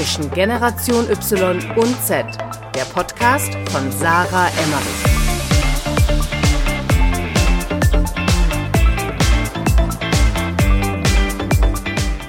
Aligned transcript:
zwischen 0.00 0.30
Generation 0.30 1.10
Y 1.10 1.60
und 1.76 1.94
Z, 2.02 2.24
der 2.74 2.84
Podcast 2.86 3.52
von 3.70 3.92
Sarah 3.92 4.48
Emmerich. 4.48 6.10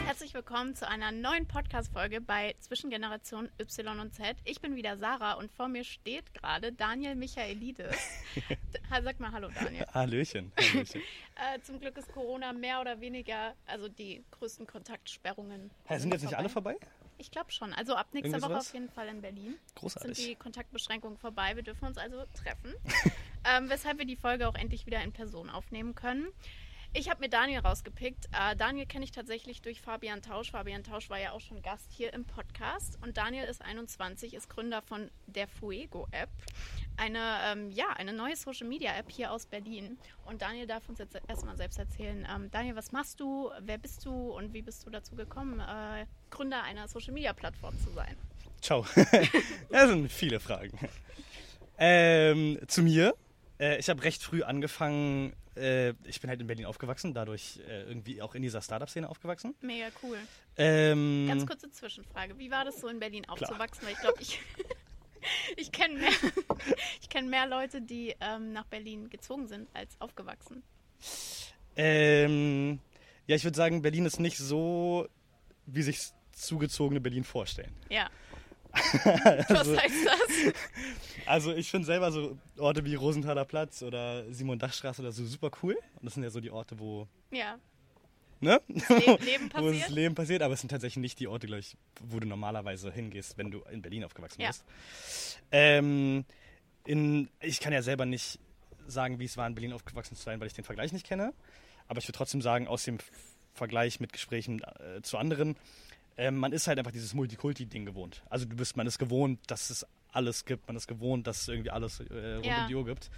Herzlich 0.05 0.33
willkommen 0.33 0.75
zu 0.75 0.87
einer 0.87 1.11
neuen 1.11 1.47
Podcast-Folge 1.47 2.21
bei 2.21 2.55
Zwischengeneration 2.59 3.49
Y 3.59 3.99
und 3.99 4.13
Z. 4.13 4.35
Ich 4.45 4.61
bin 4.61 4.75
wieder 4.75 4.97
Sarah 4.97 5.33
und 5.33 5.51
vor 5.51 5.67
mir 5.67 5.83
steht 5.83 6.33
gerade 6.33 6.71
Daniel 6.71 7.15
Michaelides. 7.15 7.95
Ha- 8.91 9.01
Sag 9.01 9.19
mal 9.21 9.31
Hallo, 9.31 9.47
Daniel. 9.55 9.85
Hallöchen. 9.93 10.51
Hallöchen. 10.57 11.01
Äh, 11.35 11.61
zum 11.61 11.79
Glück 11.79 11.97
ist 11.97 12.11
Corona 12.11 12.51
mehr 12.53 12.81
oder 12.81 12.99
weniger, 12.99 13.53
also 13.65 13.87
die 13.87 14.23
größten 14.31 14.67
Kontaktsperrungen. 14.67 15.71
Hä, 15.85 15.97
sind 15.97 16.11
jetzt 16.13 16.23
nicht 16.23 16.37
alle 16.37 16.49
vorbei? 16.49 16.75
Ich 17.21 17.29
glaube 17.29 17.51
schon. 17.51 17.71
Also 17.73 17.95
ab 17.95 18.07
nächster 18.13 18.29
Irgendwie 18.29 18.41
Woche 18.43 18.53
sowas? 18.53 18.67
auf 18.67 18.73
jeden 18.73 18.89
Fall 18.89 19.07
in 19.07 19.21
Berlin. 19.21 19.55
Großartig. 19.75 20.17
Sind 20.17 20.27
die 20.27 20.35
Kontaktbeschränkungen 20.35 21.17
vorbei. 21.19 21.55
Wir 21.55 21.61
dürfen 21.61 21.85
uns 21.85 21.97
also 21.99 22.23
treffen. 22.33 22.73
ähm, 23.45 23.69
weshalb 23.69 23.99
wir 23.99 24.05
die 24.05 24.15
Folge 24.15 24.47
auch 24.47 24.55
endlich 24.55 24.87
wieder 24.87 25.03
in 25.03 25.11
Person 25.11 25.49
aufnehmen 25.51 25.93
können. 25.93 26.27
Ich 26.93 27.09
habe 27.09 27.21
mir 27.21 27.29
Daniel 27.29 27.61
rausgepickt. 27.61 28.25
Äh, 28.33 28.53
Daniel 28.57 28.85
kenne 28.85 29.05
ich 29.05 29.11
tatsächlich 29.11 29.61
durch 29.61 29.79
Fabian 29.79 30.21
Tausch. 30.21 30.51
Fabian 30.51 30.83
Tausch 30.83 31.09
war 31.09 31.19
ja 31.19 31.31
auch 31.31 31.39
schon 31.39 31.61
Gast 31.61 31.89
hier 31.89 32.11
im 32.11 32.25
Podcast. 32.25 32.99
Und 33.01 33.15
Daniel 33.15 33.45
ist 33.45 33.61
21, 33.61 34.33
ist 34.33 34.49
Gründer 34.49 34.81
von 34.81 35.09
der 35.25 35.47
Fuego 35.47 36.09
App. 36.11 36.29
Eine, 36.97 37.19
ähm, 37.45 37.71
ja, 37.71 37.91
eine 37.95 38.11
neue 38.11 38.35
Social 38.35 38.67
Media 38.67 38.93
App 38.97 39.09
hier 39.09 39.31
aus 39.31 39.45
Berlin. 39.45 39.97
Und 40.25 40.41
Daniel 40.41 40.67
darf 40.67 40.89
uns 40.89 40.99
jetzt 40.99 41.17
erstmal 41.29 41.55
selbst 41.55 41.79
erzählen. 41.79 42.27
Ähm, 42.29 42.51
Daniel, 42.51 42.75
was 42.75 42.91
machst 42.91 43.21
du? 43.21 43.49
Wer 43.61 43.77
bist 43.77 44.05
du? 44.05 44.11
Und 44.11 44.53
wie 44.53 44.61
bist 44.61 44.85
du 44.85 44.89
dazu 44.89 45.15
gekommen, 45.15 45.61
äh, 45.61 46.05
Gründer 46.29 46.61
einer 46.63 46.89
Social 46.89 47.13
Media 47.13 47.31
Plattform 47.31 47.79
zu 47.79 47.89
sein? 47.91 48.17
Ciao. 48.59 48.85
das 49.69 49.89
sind 49.89 50.11
viele 50.11 50.41
Fragen. 50.41 50.77
Ähm, 51.77 52.59
zu 52.67 52.83
mir. 52.83 53.15
Äh, 53.61 53.77
ich 53.77 53.89
habe 53.89 54.03
recht 54.03 54.23
früh 54.23 54.41
angefangen. 54.41 55.33
Äh, 55.55 55.93
ich 56.05 56.19
bin 56.19 56.29
halt 56.29 56.41
in 56.41 56.47
Berlin 56.47 56.65
aufgewachsen, 56.65 57.13
dadurch 57.13 57.59
äh, 57.67 57.83
irgendwie 57.83 58.21
auch 58.21 58.33
in 58.33 58.41
dieser 58.41 58.61
Startup-Szene 58.61 59.07
aufgewachsen. 59.07 59.53
Mega 59.61 59.87
cool. 60.01 60.17
Ähm, 60.57 61.27
Ganz 61.27 61.45
kurze 61.45 61.69
Zwischenfrage. 61.71 62.37
Wie 62.39 62.49
war 62.49 62.65
das 62.65 62.81
so 62.81 62.87
in 62.87 62.99
Berlin 62.99 63.29
aufzuwachsen? 63.29 63.85
Weil 63.85 63.93
ich 63.93 63.99
glaube, 63.99 64.21
ich, 64.21 64.39
ich 65.57 65.71
kenne 65.71 65.99
mehr, 65.99 66.11
ich 67.01 67.09
kenn 67.09 67.29
mehr 67.29 67.45
Leute, 67.45 67.81
die 67.81 68.15
ähm, 68.19 68.51
nach 68.51 68.65
Berlin 68.65 69.09
gezogen 69.11 69.47
sind, 69.47 69.69
als 69.75 69.95
aufgewachsen. 70.01 70.63
ähm, 71.75 72.79
ja, 73.27 73.35
ich 73.35 73.43
würde 73.43 73.55
sagen, 73.57 73.83
Berlin 73.83 74.05
ist 74.07 74.19
nicht 74.19 74.37
so, 74.37 75.07
wie 75.67 75.83
sich 75.83 75.99
zugezogene 76.31 76.99
Berlin 76.99 77.23
vorstellen. 77.23 77.75
Ja. 77.89 78.09
Was 78.73 79.77
heißt 79.77 80.05
das? 80.05 80.53
Also 81.25 81.53
ich 81.53 81.69
finde 81.69 81.85
selber 81.85 82.11
so 82.11 82.37
Orte 82.57 82.83
wie 82.85 82.95
Rosenthaler 82.95 83.45
Platz 83.45 83.83
oder 83.83 84.31
Simon-Dach-Straße 84.33 85.01
oder 85.01 85.11
so 85.11 85.25
super 85.25 85.51
cool. 85.61 85.73
Und 85.95 86.05
das 86.05 86.13
sind 86.13 86.23
ja 86.23 86.29
so 86.29 86.39
die 86.39 86.51
Orte, 86.51 86.79
wo 86.79 87.07
Ja. 87.31 87.57
ne? 88.39 88.61
Le 88.67 89.17
Leben 89.17 89.49
wo 89.55 89.67
das 89.67 89.71
passiert. 89.71 89.89
Leben 89.89 90.15
passiert, 90.15 90.41
aber 90.41 90.53
es 90.53 90.61
sind 90.61 90.69
tatsächlich 90.69 91.01
nicht 91.01 91.19
die 91.19 91.27
Orte, 91.27 91.47
glaube 91.47 91.59
ich, 91.59 91.75
wo 92.01 92.19
du 92.19 92.27
normalerweise 92.27 92.91
hingehst, 92.91 93.37
wenn 93.37 93.51
du 93.51 93.61
in 93.71 93.81
Berlin 93.81 94.03
aufgewachsen 94.03 94.41
Ja. 94.41 94.47
bist. 94.47 94.63
Ähm, 95.51 96.25
in, 96.85 97.29
ich 97.41 97.59
kann 97.59 97.73
ja 97.73 97.81
selber 97.81 98.05
nicht 98.05 98.39
sagen, 98.87 99.19
wie 99.19 99.25
es 99.25 99.37
war, 99.37 99.47
in 99.47 99.53
Berlin 99.55 99.73
aufgewachsen 99.73 100.15
zu 100.15 100.23
sein, 100.23 100.39
weil 100.39 100.47
ich 100.47 100.53
den 100.53 100.63
Vergleich 100.63 100.91
nicht 100.91 101.05
kenne. 101.05 101.33
Aber 101.87 101.99
ich 101.99 102.07
würde 102.07 102.17
trotzdem 102.17 102.41
sagen, 102.41 102.67
aus 102.67 102.83
dem 102.83 102.97
Vergleich 103.53 103.99
mit 103.99 104.13
Gesprächen 104.13 104.61
äh, 104.79 105.01
zu 105.01 105.17
anderen, 105.17 105.55
ähm, 106.17 106.37
man 106.37 106.51
ist 106.51 106.67
halt 106.67 106.77
einfach 106.79 106.91
dieses 106.91 107.13
Multikulti-Ding 107.13 107.85
gewohnt. 107.85 108.21
Also 108.29 108.45
du 108.45 108.55
bist, 108.55 108.75
man 108.77 108.87
ist 108.87 108.97
gewohnt, 108.99 109.39
dass 109.47 109.69
es 109.69 109.85
alles 110.11 110.43
gibt, 110.45 110.67
man 110.67 110.75
ist 110.75 110.87
gewohnt, 110.87 111.25
dass 111.27 111.41
es 111.43 111.47
irgendwie 111.47 111.71
alles 111.71 111.99
äh, 112.01 112.33
rund 112.35 112.45
Ja. 112.45 112.63
um 112.63 112.67
die 112.67 112.75
Uhr 112.75 112.85
gibt. 112.85 113.09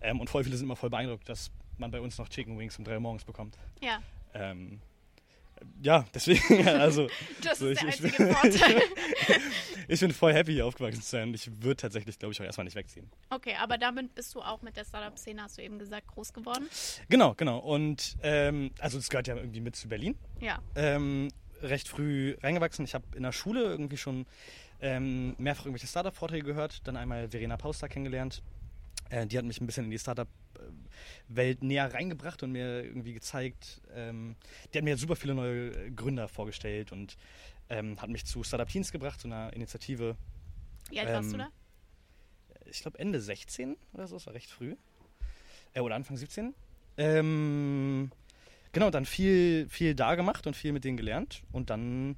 Ähm, 0.00 0.20
und 0.20 0.30
voll 0.30 0.44
viele 0.44 0.56
sind 0.56 0.66
immer 0.66 0.76
voll 0.76 0.90
beeindruckt, 0.90 1.28
dass 1.28 1.50
man 1.76 1.90
bei 1.90 2.00
uns 2.00 2.16
noch 2.18 2.28
Chicken 2.28 2.58
Wings 2.58 2.78
um 2.78 2.84
drei 2.84 2.94
Uhr 2.94 3.00
morgens 3.00 3.24
bekommt. 3.24 3.56
Ja, 3.80 4.02
Ähm, 4.34 4.80
ja, 5.82 6.04
deswegen, 6.14 6.66
also 6.68 7.08
das 7.42 7.58
So, 7.58 7.66
ist 7.68 7.82
der 7.82 7.88
ich- 7.88 7.98
ich 8.04 8.04
einzige 8.04 8.24
bin- 8.24 8.34
Vorteil. 8.34 8.82
ich 9.88 10.00
bin 10.00 10.12
voll 10.12 10.32
happy, 10.32 10.52
hier 10.52 10.66
aufgewachsen 10.66 11.02
zu 11.02 11.08
sein. 11.08 11.34
Ich 11.34 11.50
würde 11.62 11.76
tatsächlich, 11.76 12.18
glaube 12.18 12.32
ich, 12.32 12.40
auch 12.40 12.44
erstmal 12.44 12.64
nicht 12.64 12.76
wegziehen. 12.76 13.10
Okay, 13.30 13.54
aber 13.60 13.76
damit 13.78 14.14
bist 14.14 14.34
du 14.34 14.40
auch 14.40 14.62
mit 14.62 14.76
der 14.76 14.84
Startup-Szene, 14.84 15.42
hast 15.42 15.58
du 15.58 15.62
eben 15.62 15.78
gesagt, 15.78 16.06
groß 16.08 16.32
geworden. 16.32 16.68
Genau, 17.08 17.34
genau. 17.34 17.58
Und 17.58 18.16
ähm, 18.22 18.70
also 18.78 18.98
es 18.98 19.08
gehört 19.08 19.26
ja 19.26 19.36
irgendwie 19.36 19.60
mit 19.60 19.74
zu 19.76 19.88
Berlin. 19.88 20.16
Ja. 20.40 20.60
Ähm, 20.76 21.28
recht 21.62 21.88
früh 21.88 22.36
reingewachsen. 22.42 22.84
Ich 22.84 22.94
habe 22.94 23.04
in 23.16 23.22
der 23.22 23.32
Schule 23.32 23.62
irgendwie 23.64 23.96
schon 23.96 24.26
ähm, 24.80 25.34
mehrfach 25.38 25.64
irgendwelche 25.66 25.86
Startup-Vorträge 25.86 26.44
gehört. 26.46 26.86
Dann 26.86 26.96
einmal 26.96 27.28
Verena 27.28 27.56
Pauster 27.56 27.88
kennengelernt. 27.88 28.42
Äh, 29.10 29.26
die 29.26 29.38
hat 29.38 29.44
mich 29.44 29.60
ein 29.60 29.66
bisschen 29.66 29.84
in 29.84 29.90
die 29.90 29.98
Startup-Welt 29.98 31.62
näher 31.62 31.92
reingebracht 31.92 32.42
und 32.42 32.52
mir 32.52 32.84
irgendwie 32.84 33.12
gezeigt. 33.12 33.80
Ähm, 33.94 34.36
die 34.72 34.78
hat 34.78 34.84
mir 34.84 34.96
super 34.96 35.16
viele 35.16 35.34
neue 35.34 35.90
Gründer 35.92 36.28
vorgestellt 36.28 36.92
und 36.92 37.16
ähm, 37.70 38.00
hat 38.00 38.08
mich 38.10 38.24
zu 38.24 38.42
Startup 38.44 38.68
Teens 38.68 38.92
gebracht, 38.92 39.20
zu 39.20 39.28
einer 39.28 39.52
Initiative. 39.52 40.16
Wie 40.90 41.00
alt 41.00 41.08
warst 41.08 41.30
du 41.32 41.34
Ähm, 41.34 41.38
da? 41.40 41.48
ich 42.70 42.82
glaube 42.82 42.98
Ende 42.98 43.20
16 43.20 43.76
oder 43.94 44.06
so, 44.06 44.16
es 44.16 44.26
war 44.26 44.34
recht 44.34 44.50
früh. 44.50 44.76
Äh, 45.74 45.80
oder 45.80 45.94
Anfang 45.94 46.16
17. 46.16 46.54
Ähm, 46.96 48.10
genau, 48.72 48.90
dann 48.90 49.04
viel, 49.04 49.68
viel 49.68 49.94
da 49.94 50.14
gemacht 50.14 50.46
und 50.46 50.56
viel 50.56 50.72
mit 50.72 50.84
denen 50.84 50.96
gelernt. 50.96 51.42
Und 51.52 51.70
dann 51.70 52.16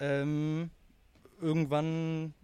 ähm, 0.00 0.70
irgendwann 1.40 2.34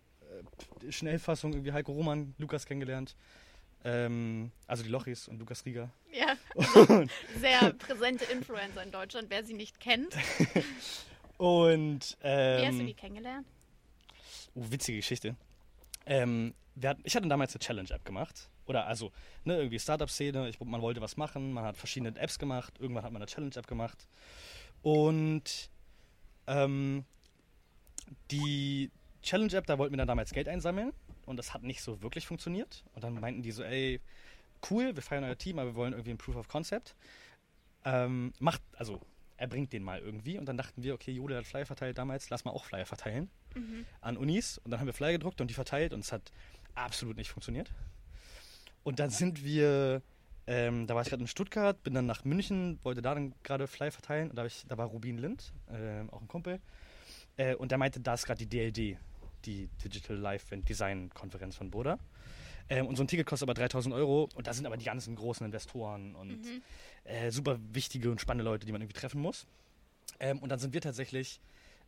äh, 0.83 0.93
Schnellfassung, 0.93 1.53
irgendwie 1.53 1.73
Heiko 1.73 1.93
Roman, 1.93 2.35
Lukas 2.39 2.67
kennengelernt. 2.67 3.17
Ähm, 3.85 4.53
also 4.67 4.83
die 4.85 4.89
Lochis 4.91 5.29
und 5.29 5.39
Lukas 5.39 5.65
Rieger. 5.65 5.91
Ja, 6.13 6.37
sehr 7.41 7.73
präsente 7.73 8.25
Influencer 8.27 8.83
in 8.83 8.93
Deutschland, 8.93 9.27
wer 9.31 9.45
sie 9.45 9.55
nicht 9.55 9.81
kennt. 9.81 10.15
und 11.39 12.17
Wie 12.21 12.67
hast 12.67 12.75
du 12.75 12.81
ähm, 12.81 12.87
die 12.87 12.95
kennengelernt? 12.95 13.47
Oh, 14.55 14.65
witzige 14.69 14.99
Geschichte. 14.99 15.35
Ähm, 16.07 16.55
hatten, 16.85 17.03
ich 17.05 17.17
hatte 17.17 17.29
damals 17.29 17.55
eine 17.55 17.61
Challenge-App 17.61 18.05
gemacht. 18.05 18.49
Oder 18.73 18.87
also, 18.87 19.13
ne, 19.45 19.59
irgendwie 19.59 19.79
Startup-Szene, 19.79 20.49
ich- 20.49 20.59
man 20.59 20.81
wollte 20.81 21.03
was 21.03 21.19
machen, 21.19 21.53
man 21.53 21.65
hat 21.65 21.77
verschiedene 21.77 22.19
Apps 22.19 22.39
gemacht, 22.39 22.73
irgendwann 22.79 23.05
hat 23.05 23.13
man 23.13 23.21
eine 23.21 23.31
Challenge-App 23.31 23.67
gemacht. 23.67 24.09
Und 24.83 25.69
ähm, 26.47 27.05
die 28.31 28.91
Challenge-App, 29.23 29.67
da 29.67 29.77
wollten 29.77 29.93
wir 29.93 29.99
dann 29.99 30.09
damals 30.09 30.33
Geld 30.33 30.49
einsammeln 30.49 30.95
und 31.27 31.37
das 31.37 31.53
hat 31.53 31.63
nicht 31.65 31.83
so 31.83 32.01
wirklich 32.01 32.27
funktioniert. 32.27 32.83
Und 32.95 33.05
dann 33.05 33.21
meinten 33.21 33.43
die 33.43 33.51
so, 33.53 33.63
ey, 33.63 34.01
cool, 34.71 34.97
wir 34.97 35.03
feiern 35.03 35.25
euer 35.25 35.37
Team, 35.37 35.59
aber 35.59 35.73
wir 35.73 35.75
wollen 35.75 35.93
irgendwie 35.93 36.13
ein 36.13 36.19
Proof 36.19 36.37
of 36.37 36.49
Concept. 36.49 36.95
Ähm, 37.85 38.33
macht, 38.39 38.63
also, 38.79 39.03
erbringt 39.37 39.75
den 39.75 39.83
mal 39.83 39.99
irgendwie. 39.99 40.39
Und 40.39 40.47
dann 40.47 40.57
dachten 40.57 40.83
wir, 40.83 40.95
okay, 40.95 41.11
Jule 41.11 41.37
hat 41.37 41.47
Flyer 41.47 41.67
verteilt 41.67 41.99
damals, 41.99 42.31
lass 42.31 42.47
mal 42.47 42.53
auch 42.53 42.65
Flyer 42.65 42.87
verteilen 42.87 43.29
Mhm. 43.55 43.85
an 44.01 44.17
Unis 44.17 44.57
und 44.65 44.71
dann 44.71 44.81
haben 44.81 44.87
wir 44.87 44.95
Flyer 44.95 45.13
gedruckt 45.13 45.43
und 45.43 45.49
die 45.49 45.55
verteilt 45.55 45.93
und 45.93 46.01
es 46.01 46.11
hat 46.11 46.33
absolut 46.75 47.19
nicht 47.19 47.29
funktioniert. 47.29 47.71
Und 48.85 48.99
dann 48.99 49.11
sind 49.11 49.45
wir, 49.45 50.03
ähm, 50.47 50.87
da 50.87 50.95
war 50.95 51.03
ich 51.03 51.09
gerade 51.09 51.23
in 51.23 51.29
Stuttgart, 51.29 51.83
bin 51.83 51.95
dann 51.95 52.07
nach 52.07 52.25
München, 52.25 52.79
wollte 52.83 53.03
da 53.03 53.15
dann 53.15 53.35
gerade 53.43 53.67
Flyer 53.67 53.93
verteilen 53.93 54.31
und 54.31 54.37
da, 54.37 54.45
ich, 54.45 54.65
da 54.69 54.77
war 54.77 54.87
Rubin 54.87 55.19
Lind, 55.19 55.53
ähm, 55.71 56.11
auch 56.11 56.21
ein 56.21 56.29
Kumpel, 56.29 56.61
äh, 57.37 57.55
und 57.55 57.71
der 57.71 57.79
meinte, 57.79 58.01
da 58.01 58.15
ist 58.15 58.27
gerade 58.27 58.45
die 58.45 58.47
DLD, 58.47 58.99
die 59.45 59.69
Digital 59.85 60.17
Life 60.17 60.55
and 60.55 60.69
Design 60.69 61.11
Konferenz 61.15 61.57
von 61.57 61.71
Boda. 61.71 61.99
Ähm, 62.69 62.87
und 62.87 62.97
so 62.97 63.03
ein 63.03 63.09
Ticket 63.09 63.27
kostet 63.27 63.49
aber 63.49 63.55
3000 63.55 63.95
Euro 63.95 64.29
und 64.35 64.47
da 64.47 64.53
sind 64.53 64.67
aber 64.67 64.77
die 64.77 64.85
ganzen 64.85 65.15
großen 65.17 65.45
Investoren 65.45 66.15
und 66.15 66.43
Mhm. 66.43 66.63
äh, 67.05 67.31
super 67.31 67.59
wichtige 67.73 68.11
und 68.11 68.21
spannende 68.21 68.45
Leute, 68.45 68.67
die 68.67 68.73
man 68.73 68.81
irgendwie 68.81 68.99
treffen 68.99 69.21
muss. 69.21 69.47
Ähm, 70.21 70.39
und 70.39 70.49
dann 70.49 70.59
sind 70.59 70.73
wir 70.75 70.81
tatsächlich 70.81 71.41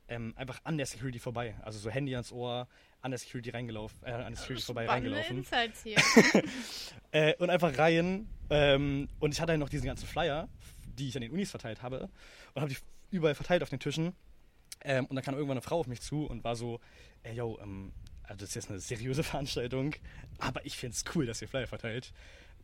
ähm, 0.09 0.35
einfach 0.37 0.61
an 0.65 0.77
der 0.77 0.87
Security 0.87 1.19
vorbei. 1.19 1.55
Also 1.63 1.79
so 1.79 1.91
Handy 1.91 2.15
ans 2.15 2.33
Ohr, 2.33 2.67
an 3.05 3.11
der 3.11 3.19
Security 3.19 3.51
reingelaufen, 3.51 3.99
äh, 4.05 4.13
an 4.13 4.33
der 4.33 4.37
Security 4.37 4.65
vorbei 4.65 4.85
Spannende 4.85 5.11
reingelaufen. 5.11 5.39
Insights 5.39 5.83
hier. 5.83 5.97
Äh, 7.13 7.37
und 7.37 7.49
einfach 7.49 7.79
rein. 7.79 8.29
Ähm, 8.51 9.09
und 9.21 9.33
ich 9.33 9.41
hatte 9.41 9.53
halt 9.53 9.61
noch 9.61 9.69
diesen 9.69 9.87
ganzen 9.87 10.05
Flyer, 10.05 10.49
die 10.99 11.07
ich 11.07 11.15
an 11.15 11.21
den 11.21 11.31
Unis 11.31 11.49
verteilt 11.49 11.81
habe. 11.81 12.09
Und 12.55 12.63
habe 12.63 12.75
die 12.75 12.77
überall 13.13 13.37
verteilt 13.37 13.63
auf 13.63 13.71
den 13.71 13.79
Tischen. 13.79 14.15
Ähm, 14.81 15.07
und 15.07 15.15
dann 15.15 15.25
kam 15.25 15.35
irgendwann 15.35 15.59
eine 15.59 15.63
Frau 15.63 15.79
auf 15.79 15.87
mich 15.87 16.01
zu 16.01 16.27
und 16.27 16.43
war 16.43 16.57
so, 16.57 16.81
ey, 17.23 17.37
yo, 17.37 17.57
ähm, 17.63 17.93
also 18.25 18.41
das 18.41 18.49
ist 18.49 18.55
jetzt 18.57 18.71
eine 18.71 18.81
seriöse 18.81 19.23
Veranstaltung, 19.23 19.95
aber 20.39 20.67
ich 20.67 20.77
finde 20.77 20.97
es 20.97 21.05
cool, 21.15 21.25
dass 21.25 21.41
ihr 21.41 21.47
Flyer 21.47 21.69
verteilt. 21.69 22.13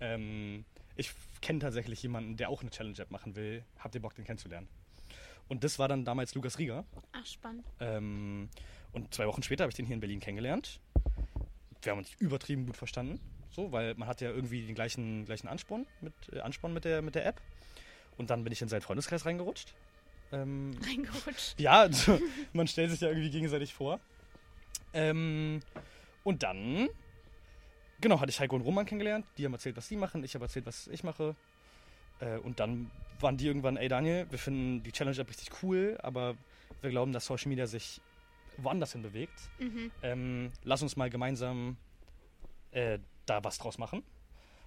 Ähm, 0.00 0.64
ich 0.96 1.12
kenne 1.40 1.60
tatsächlich 1.60 2.02
jemanden, 2.02 2.36
der 2.36 2.48
auch 2.48 2.62
eine 2.62 2.70
Challenge-App 2.70 3.12
machen 3.12 3.36
will. 3.36 3.64
Habt 3.78 3.94
ihr 3.94 4.02
Bock, 4.02 4.16
den 4.16 4.24
kennenzulernen? 4.24 4.68
Und 5.46 5.62
das 5.62 5.78
war 5.78 5.86
dann 5.86 6.04
damals 6.04 6.34
Lukas 6.34 6.58
Rieger. 6.58 6.84
Ach, 7.12 7.26
spannend. 7.26 7.64
Ähm, 7.78 8.48
und 8.92 9.12
zwei 9.14 9.26
Wochen 9.26 9.42
später 9.42 9.64
habe 9.64 9.70
ich 9.70 9.76
den 9.76 9.86
hier 9.86 9.94
in 9.94 10.00
Berlin 10.00 10.20
kennengelernt. 10.20 10.80
Wir 11.82 11.92
haben 11.92 11.98
uns 11.98 12.12
übertrieben 12.18 12.66
gut 12.66 12.76
verstanden. 12.76 13.20
So, 13.52 13.72
weil 13.72 13.94
man 13.96 14.06
hat 14.06 14.20
ja 14.20 14.30
irgendwie 14.30 14.64
den 14.64 14.74
gleichen, 14.74 15.24
gleichen 15.24 15.48
Ansporn 15.48 15.86
mit, 16.00 16.12
äh, 16.32 16.40
Ansporn 16.40 16.72
mit 16.72 16.84
der, 16.84 17.02
mit 17.02 17.14
der 17.14 17.26
App. 17.26 17.40
Und 18.16 18.30
dann 18.30 18.44
bin 18.44 18.52
ich 18.52 18.62
in 18.62 18.68
seinen 18.68 18.82
Freundeskreis 18.82 19.26
reingerutscht. 19.26 19.74
Ähm, 20.32 20.72
Reingerutscht. 20.86 21.58
ja, 21.58 21.80
also, 21.80 22.20
man 22.52 22.68
stellt 22.68 22.90
sich 22.90 23.00
ja 23.00 23.08
irgendwie 23.08 23.30
gegenseitig 23.30 23.74
vor. 23.74 23.98
Ähm, 24.92 25.60
und 26.22 26.42
dann, 26.42 26.88
genau, 28.00 28.20
hatte 28.20 28.30
ich 28.30 28.38
Heiko 28.38 28.54
und 28.54 28.62
Roman 28.62 28.86
kennengelernt. 28.86 29.26
Die 29.36 29.44
haben 29.44 29.52
erzählt, 29.52 29.76
was 29.76 29.88
sie 29.88 29.96
machen. 29.96 30.22
Ich 30.22 30.34
habe 30.34 30.44
erzählt, 30.44 30.66
was 30.66 30.86
ich 30.88 31.02
mache. 31.02 31.34
Äh, 32.20 32.36
und 32.38 32.60
dann 32.60 32.90
waren 33.18 33.36
die 33.36 33.46
irgendwann, 33.46 33.76
ey 33.76 33.88
Daniel, 33.88 34.26
wir 34.30 34.38
finden 34.38 34.82
die 34.82 34.92
Challenge 34.92 35.18
App 35.18 35.28
richtig 35.28 35.50
cool, 35.62 35.98
aber 36.02 36.36
wir 36.82 36.90
glauben, 36.90 37.12
dass 37.12 37.26
Social 37.26 37.48
Media 37.48 37.66
sich 37.66 38.00
woanders 38.62 38.92
hin 38.92 39.02
bewegt. 39.02 39.38
Mhm. 39.58 39.90
Ähm, 40.02 40.52
lass 40.62 40.82
uns 40.82 40.96
mal 40.96 41.10
gemeinsam 41.10 41.76
äh, 42.70 42.98
da 43.26 43.42
was 43.44 43.58
draus 43.58 43.78
machen. 43.78 44.02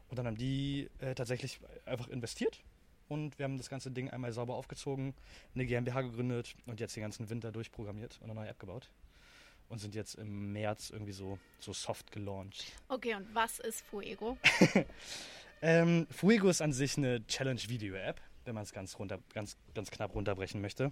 Und 0.10 0.20
dann 0.20 0.28
haben 0.28 0.38
die 0.38 0.90
äh, 1.00 1.16
tatsächlich 1.16 1.60
einfach 1.86 2.08
investiert 2.08 2.62
und 3.08 3.38
wir 3.40 3.46
haben 3.46 3.58
das 3.58 3.70
ganze 3.70 3.92
Ding 3.92 4.10
einmal 4.10 4.32
sauber 4.32 4.56
aufgezogen, 4.56 5.14
eine 5.56 5.66
GmbH 5.66 6.02
gegründet 6.02 6.56
und 6.66 6.80
jetzt 6.80 6.96
den 6.96 7.02
ganzen 7.02 7.30
Winter 7.30 7.52
durchprogrammiert 7.52 8.20
und 8.22 8.30
eine 8.30 8.40
neue 8.40 8.50
App 8.50 8.60
gebaut. 8.60 8.90
Und 9.70 9.80
sind 9.80 9.96
jetzt 9.96 10.16
im 10.16 10.52
März 10.52 10.92
irgendwie 10.92 11.14
so, 11.14 11.40
so 11.60 11.74
soft 11.74 12.12
gelauncht. 12.12 12.74
Okay, 12.90 13.16
und 13.16 13.34
was 13.34 13.60
ist 13.60 13.82
Fuego? 13.82 14.38
Ähm, 15.66 16.08
Fuego 16.12 16.50
ist 16.50 16.62
an 16.62 16.74
sich 16.74 16.98
eine 16.98 17.26
Challenge-Video-App, 17.26 18.20
wenn 18.44 18.54
man 18.54 18.64
es 18.64 18.74
ganz, 18.74 19.00
runter, 19.00 19.20
ganz, 19.34 19.56
ganz 19.74 19.90
knapp 19.92 20.14
runterbrechen 20.14 20.60
möchte. 20.60 20.92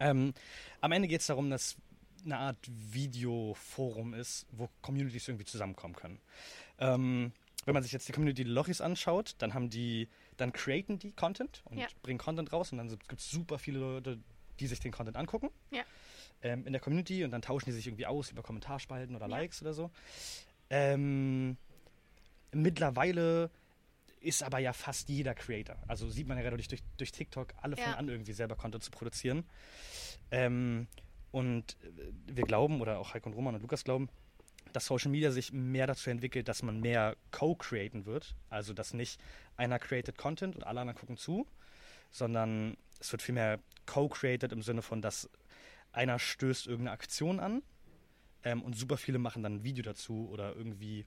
Ähm, 0.00 0.34
am 0.80 0.90
Ende 0.90 1.06
geht 1.06 1.20
es 1.20 1.28
darum, 1.28 1.48
dass 1.50 1.76
eine 2.24 2.38
Art 2.38 2.58
Videoforum 2.68 4.14
ist, 4.14 4.46
wo 4.52 4.68
Communities 4.80 5.28
irgendwie 5.28 5.44
zusammenkommen 5.44 5.94
können. 5.94 6.20
Ähm, 6.78 7.32
wenn 7.64 7.74
man 7.74 7.82
sich 7.82 7.92
jetzt 7.92 8.08
die 8.08 8.12
Community 8.12 8.42
Lochis 8.42 8.80
anschaut, 8.80 9.34
dann 9.38 9.54
haben 9.54 9.70
die, 9.70 10.08
dann 10.36 10.52
createn 10.52 10.98
die 10.98 11.12
Content 11.12 11.62
und 11.66 11.78
Ja. 11.78 11.86
bringen 12.02 12.18
Content 12.18 12.52
raus 12.52 12.72
und 12.72 12.78
dann 12.78 12.88
gibt 12.88 13.20
es 13.20 13.30
super 13.30 13.58
viele 13.58 13.78
Leute, 13.78 14.18
die 14.58 14.66
sich 14.66 14.80
den 14.80 14.92
Content 14.92 15.16
angucken. 15.16 15.50
Ja. 15.70 15.82
Ähm, 16.42 16.66
in 16.66 16.72
der 16.72 16.80
Community 16.80 17.22
und 17.24 17.30
dann 17.30 17.42
tauschen 17.42 17.66
die 17.66 17.72
sich 17.72 17.86
irgendwie 17.86 18.06
aus 18.06 18.30
über 18.30 18.42
Kommentarspalten 18.42 19.14
oder 19.14 19.26
Ja. 19.26 19.36
Likes 19.36 19.62
oder 19.62 19.74
so. 19.74 19.90
Ähm, 20.70 21.56
mittlerweile 22.50 23.50
ist 24.20 24.42
aber 24.42 24.58
ja 24.58 24.72
fast 24.72 25.08
jeder 25.08 25.34
Creator. 25.34 25.76
Also 25.88 26.08
sieht 26.10 26.26
man 26.28 26.36
ja 26.36 26.42
gerade 26.44 26.56
durch, 26.56 26.82
durch, 26.96 27.12
TikTok, 27.12 27.54
alle 27.60 27.76
fangen 27.76 27.94
an, 27.94 28.08
irgendwie 28.08 28.32
selber 28.32 28.56
Content 28.56 28.82
zu 28.84 28.90
produzieren. 28.90 29.44
Ähm, 30.30 30.86
und 31.32 31.76
äh, 31.82 32.12
wir 32.26 32.44
glauben, 32.44 32.80
oder 32.80 32.98
auch 32.98 33.14
Heiko 33.14 33.28
und 33.28 33.34
Roman 33.34 33.54
und 33.56 33.62
Lukas 33.62 33.82
glauben, 33.84 34.08
dass 34.72 34.86
Social 34.86 35.10
Media 35.10 35.30
sich 35.32 35.52
mehr 35.52 35.86
dazu 35.86 36.08
entwickelt, 36.10 36.48
dass 36.48 36.62
man 36.62 36.80
mehr 36.80 37.16
co-createn 37.30 38.06
wird. 38.06 38.34
Also, 38.48 38.72
dass 38.72 38.94
nicht 38.94 39.20
einer 39.56 39.78
created 39.78 40.16
Content 40.16 40.56
und 40.56 40.62
alle 40.64 40.80
anderen 40.80 40.98
gucken 40.98 41.16
zu, 41.16 41.46
sondern 42.10 42.76
es 43.00 43.10
wird 43.12 43.22
vielmehr 43.22 43.58
co-created 43.86 44.52
im 44.52 44.62
Sinne 44.62 44.82
von, 44.82 45.02
dass 45.02 45.28
einer 45.92 46.18
stößt 46.18 46.66
irgendeine 46.66 46.92
Aktion 46.92 47.40
an 47.40 47.62
ähm, 48.44 48.62
und 48.62 48.76
super 48.76 48.96
viele 48.96 49.18
machen 49.18 49.42
dann 49.42 49.56
ein 49.56 49.64
Video 49.64 49.82
dazu 49.82 50.28
oder 50.30 50.54
irgendwie 50.54 51.04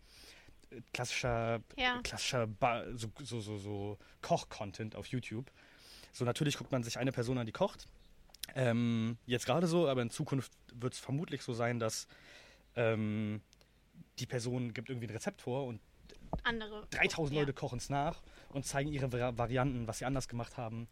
äh, 0.69 0.81
klassischer, 0.93 1.61
Ja. 1.75 1.99
klassischer 2.03 2.45
ba 2.47 2.83
so, 2.95 3.09
so, 3.23 3.39
so, 3.41 3.57
so 3.57 3.97
Koch-Content 4.21 4.95
auf 4.95 5.07
YouTube. 5.07 5.49
So 6.11 6.23
natürlich 6.23 6.57
guckt 6.57 6.71
man 6.71 6.83
sich 6.83 6.99
eine 6.99 7.11
Person 7.11 7.37
an, 7.37 7.45
die 7.45 7.51
kocht. 7.51 7.87
Ähm, 8.53 9.17
jetzt 9.25 9.45
gerade 9.45 9.67
so, 9.67 9.87
aber 9.87 10.01
in 10.01 10.09
Zukunft 10.09 10.51
wird 10.73 10.93
es 10.93 10.99
vermutlich 10.99 11.41
so 11.41 11.53
sein, 11.53 11.79
dass 11.79 12.07
ähm, 12.75 13.41
die 14.19 14.25
Person 14.25 14.73
gibt 14.73 14.89
irgendwie 14.89 15.07
ein 15.07 15.11
Rezept 15.13 15.41
vor 15.41 15.65
und 15.65 15.79
Andere. 16.43 16.85
3000 16.91 17.33
ja. 17.35 17.41
Leute 17.41 17.53
kochen 17.53 17.77
es 17.77 17.89
nach 17.89 18.21
und 18.49 18.65
zeigen 18.65 18.91
ihre 18.91 19.07
Vari- 19.07 19.37
Varianten, 19.37 19.87
was 19.87 19.99
sie 19.99 20.05
anders 20.05 20.27
gemacht 20.27 20.57
haben. 20.57 20.87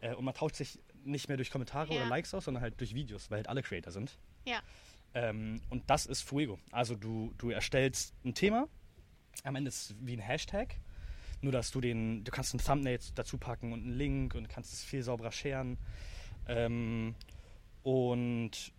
Äh, 0.00 0.14
und 0.14 0.24
man 0.24 0.34
tauscht 0.34 0.56
sich 0.56 0.78
nicht 1.04 1.28
mehr 1.28 1.36
durch 1.36 1.50
Kommentare 1.50 1.92
Ja. 1.94 2.00
oder 2.00 2.08
Likes 2.08 2.34
aus, 2.34 2.44
sondern 2.46 2.62
halt 2.62 2.80
durch 2.80 2.94
Videos, 2.94 3.30
weil 3.30 3.38
halt 3.38 3.48
alle 3.48 3.62
Creator 3.62 3.92
sind. 3.92 4.18
Ja. 4.46 4.60
Ähm, 5.14 5.60
und 5.70 5.88
das 5.88 6.06
ist 6.06 6.22
Fuego. 6.22 6.58
Also 6.72 6.94
du, 6.94 7.32
du 7.38 7.50
erstellst 7.50 8.14
ein 8.24 8.34
Thema, 8.34 8.68
am 9.44 9.54
Ende 9.56 9.68
ist 9.68 9.90
es 9.90 9.96
wie 10.00 10.14
ein 10.14 10.20
Hashtag, 10.20 10.76
nur 11.42 11.52
dass 11.52 11.70
du 11.70 11.80
den, 11.80 12.24
du 12.24 12.30
kannst 12.30 12.54
ein 12.54 12.58
Thumbnail 12.58 12.98
dazu 13.14 13.38
packen 13.38 13.72
und 13.72 13.82
einen 13.82 13.96
Link 13.96 14.34
und 14.34 14.48
kannst 14.48 14.72
es 14.72 14.82
viel 14.82 15.02
sauberer 15.02 15.32
sharen. 15.32 15.78
Ähm, 16.48 17.14
und 17.82 18.72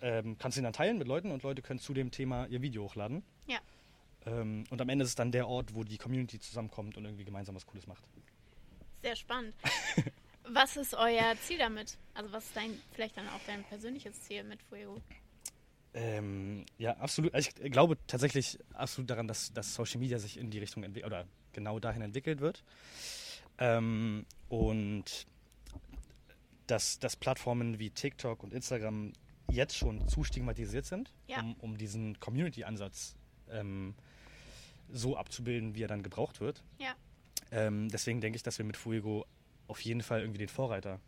ähm, 0.00 0.36
kannst 0.38 0.58
ihn 0.58 0.64
dann 0.64 0.72
teilen 0.72 0.98
mit 0.98 1.08
Leuten 1.08 1.30
und 1.30 1.42
Leute 1.42 1.62
können 1.62 1.80
zu 1.80 1.94
dem 1.94 2.10
Thema 2.10 2.46
ihr 2.46 2.62
Video 2.62 2.84
hochladen. 2.84 3.22
Ja. 3.46 3.58
Ähm, 4.26 4.64
und 4.70 4.80
am 4.80 4.88
Ende 4.88 5.04
ist 5.04 5.10
es 5.10 5.14
dann 5.14 5.32
der 5.32 5.48
Ort, 5.48 5.74
wo 5.74 5.84
die 5.84 5.98
Community 5.98 6.38
zusammenkommt 6.38 6.96
und 6.96 7.04
irgendwie 7.04 7.24
gemeinsam 7.24 7.54
was 7.54 7.66
Cooles 7.66 7.86
macht. 7.86 8.04
Sehr 9.02 9.16
spannend. 9.16 9.54
was 10.48 10.76
ist 10.76 10.94
euer 10.94 11.34
Ziel 11.42 11.58
damit? 11.58 11.96
Also 12.14 12.32
was 12.32 12.44
ist 12.44 12.56
dein, 12.56 12.70
vielleicht 12.92 13.16
dann 13.16 13.28
auch 13.28 13.40
dein 13.46 13.62
persönliches 13.64 14.20
Ziel 14.22 14.44
mit 14.44 14.62
Fuego? 14.62 15.00
Ähm, 15.94 16.66
ja, 16.76 16.96
absolut. 16.98 17.32
Also 17.34 17.50
ich 17.62 17.72
glaube 17.72 17.96
tatsächlich 18.06 18.58
absolut 18.74 19.08
daran, 19.08 19.28
dass, 19.28 19.52
dass 19.52 19.74
Social 19.74 19.98
Media 19.98 20.18
sich 20.18 20.36
in 20.36 20.50
die 20.50 20.58
Richtung 20.58 20.82
entwickelt 20.82 21.10
oder 21.10 21.26
genau 21.52 21.78
dahin 21.78 22.02
entwickelt 22.02 22.40
wird. 22.40 22.62
Ähm, 23.58 24.26
und 24.48 25.26
dass, 26.66 26.98
dass 26.98 27.16
Plattformen 27.16 27.78
wie 27.78 27.90
TikTok 27.90 28.42
und 28.42 28.52
Instagram 28.52 29.12
jetzt 29.50 29.76
schon 29.76 30.08
zu 30.08 30.24
stigmatisiert 30.24 30.84
sind, 30.86 31.12
Ja. 31.28 31.40
um, 31.40 31.54
um 31.60 31.78
diesen 31.78 32.18
Community-Ansatz 32.20 33.14
ähm, 33.50 33.94
so 34.90 35.16
abzubilden, 35.16 35.74
wie 35.74 35.82
er 35.84 35.88
dann 35.88 36.02
gebraucht 36.02 36.40
wird. 36.40 36.62
Ja. 36.78 36.94
Ähm, 37.52 37.88
deswegen 37.88 38.20
denke 38.20 38.36
ich, 38.36 38.42
dass 38.42 38.58
wir 38.58 38.64
mit 38.64 38.76
Fuego 38.76 39.24
auf 39.68 39.80
jeden 39.80 40.02
Fall 40.02 40.20
irgendwie 40.20 40.38
den 40.38 40.48
Vorreiter 40.48 41.00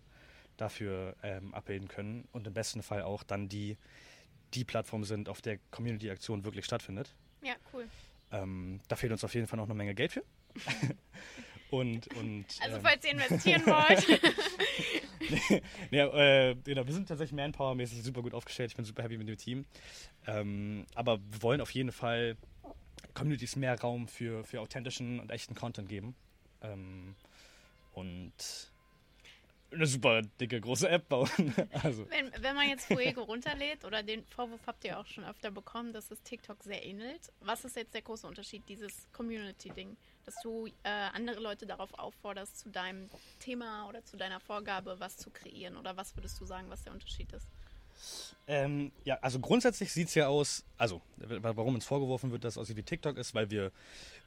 dafür 0.57 1.17
ähm, 1.23 1.53
abbilden 1.55 1.89
können 1.89 2.27
und 2.33 2.47
im 2.47 2.55
besten 2.55 2.83
Fall 2.83 3.03
auch 3.03 3.23
dann 3.23 3.49
die, 3.49 3.77
die 4.55 4.65
Plattform 4.65 5.05
sind, 5.05 5.29
auf 5.29 5.41
der 5.41 5.59
Community-Aktion 5.71 6.45
wirklich 6.45 6.65
stattfindet. 6.65 7.15
Ja, 7.43 7.55
cool. 7.73 7.89
Ähm, 8.33 8.81
da 8.89 8.97
fehlt 8.97 9.13
uns 9.13 9.25
auf 9.25 9.35
jeden 9.35 9.47
Fall 9.47 9.57
noch 9.57 9.65
eine 9.67 9.75
Menge 9.75 9.95
Geld 9.95 10.13
für. 10.13 10.25
und, 11.71 12.07
und, 12.17 12.45
Also 12.61 12.77
ähm, 12.77 12.83
falls 12.83 13.05
ihr 13.05 13.11
investieren 13.13 13.63
wollt. 13.67 14.23
ja, 15.91 16.07
äh, 16.07 16.55
genau, 16.65 16.87
wir 16.87 16.95
sind 16.95 17.09
tatsächlich 17.09 17.37
Manpower-mäßig 17.37 18.03
super 18.03 18.23
gut 18.23 18.35
aufgestellt. 18.35 18.71
Ich 18.71 18.77
bin 18.77 18.85
super 18.85 19.03
happy 19.03 19.19
mit 19.19 19.29
dem 19.29 19.37
Team. 19.37 19.67
Ähm, 20.27 20.87
aber 20.95 21.19
wir 21.31 21.43
wollen 21.43 21.61
auf 21.61 21.71
jeden 21.71 21.93
Fall 21.93 22.37
Communities 23.15 23.57
mehr 23.57 23.79
Raum 23.81 24.09
für, 24.09 24.45
für 24.45 24.61
authentischen 24.61 25.21
und 25.21 25.31
echten 25.31 25.55
Content 25.55 25.89
geben. 25.89 26.15
Ähm, 26.63 27.15
und 27.93 28.33
eine 29.71 29.87
super 29.87 30.23
dicke, 30.23 30.61
große 30.61 30.89
App 30.89 31.09
bauen. 31.09 31.29
also, 31.83 32.09
Wenn, 32.11 32.33
wenn 32.43 32.55
man 32.55 32.69
jetzt 32.69 32.87
Fuego 32.87 33.23
runterlädt, 33.23 33.85
oder 33.85 34.03
den 34.03 34.25
Vorwurf 34.25 34.61
habt 34.67 34.85
ihr 34.85 34.99
auch 34.99 35.07
schon 35.07 35.25
öfter 35.25 35.51
bekommen, 35.51 35.93
dass 35.93 36.11
es 36.11 36.23
TikTok 36.23 36.63
sehr 36.63 36.85
ähnelt. 36.85 37.33
Was 37.41 37.65
ist 37.65 37.77
jetzt 37.77 37.95
der 37.95 38.03
große 38.03 38.27
Unterschied, 38.27 38.63
dieses 38.69 39.07
Community-Ding? 39.13 39.97
Dass 40.25 40.35
du 40.43 40.67
äh, 40.67 40.89
andere 41.15 41.41
Leute 41.41 41.67
darauf 41.67 41.93
aufforderst, 41.99 42.59
zu 42.59 42.71
deinem 42.71 43.09
Thema 43.41 43.89
oder 43.89 44.05
zu 44.05 44.17
deiner 44.17 44.41
Vorgabe 44.41 44.97
was 44.99 45.17
zu 45.17 45.31
kreieren? 45.31 45.77
Oder 45.77 45.97
was 45.97 46.17
würdest 46.17 46.41
du 46.41 46.45
sagen, 46.45 46.71
was 46.71 46.83
der 46.83 46.93
Unterschied 46.93 47.33
ist? 47.33 47.47
Ähm, 48.47 48.93
ja, 49.05 49.19
also 49.21 49.39
grundsätzlich 49.41 49.93
sieht 49.93 50.09
es 50.09 50.15
ja 50.15 50.29
aus, 50.29 50.65
also 50.77 51.03
warum 51.17 51.75
uns 51.75 51.85
vorgeworfen 51.85 52.31
wird, 52.31 52.45
dass 52.45 52.55
es 52.55 52.59
aussieht 52.59 52.77
wie 52.77 52.83
TikTok 52.83 53.19
ist, 53.19 53.35
weil 53.35 53.51
wir 53.51 53.73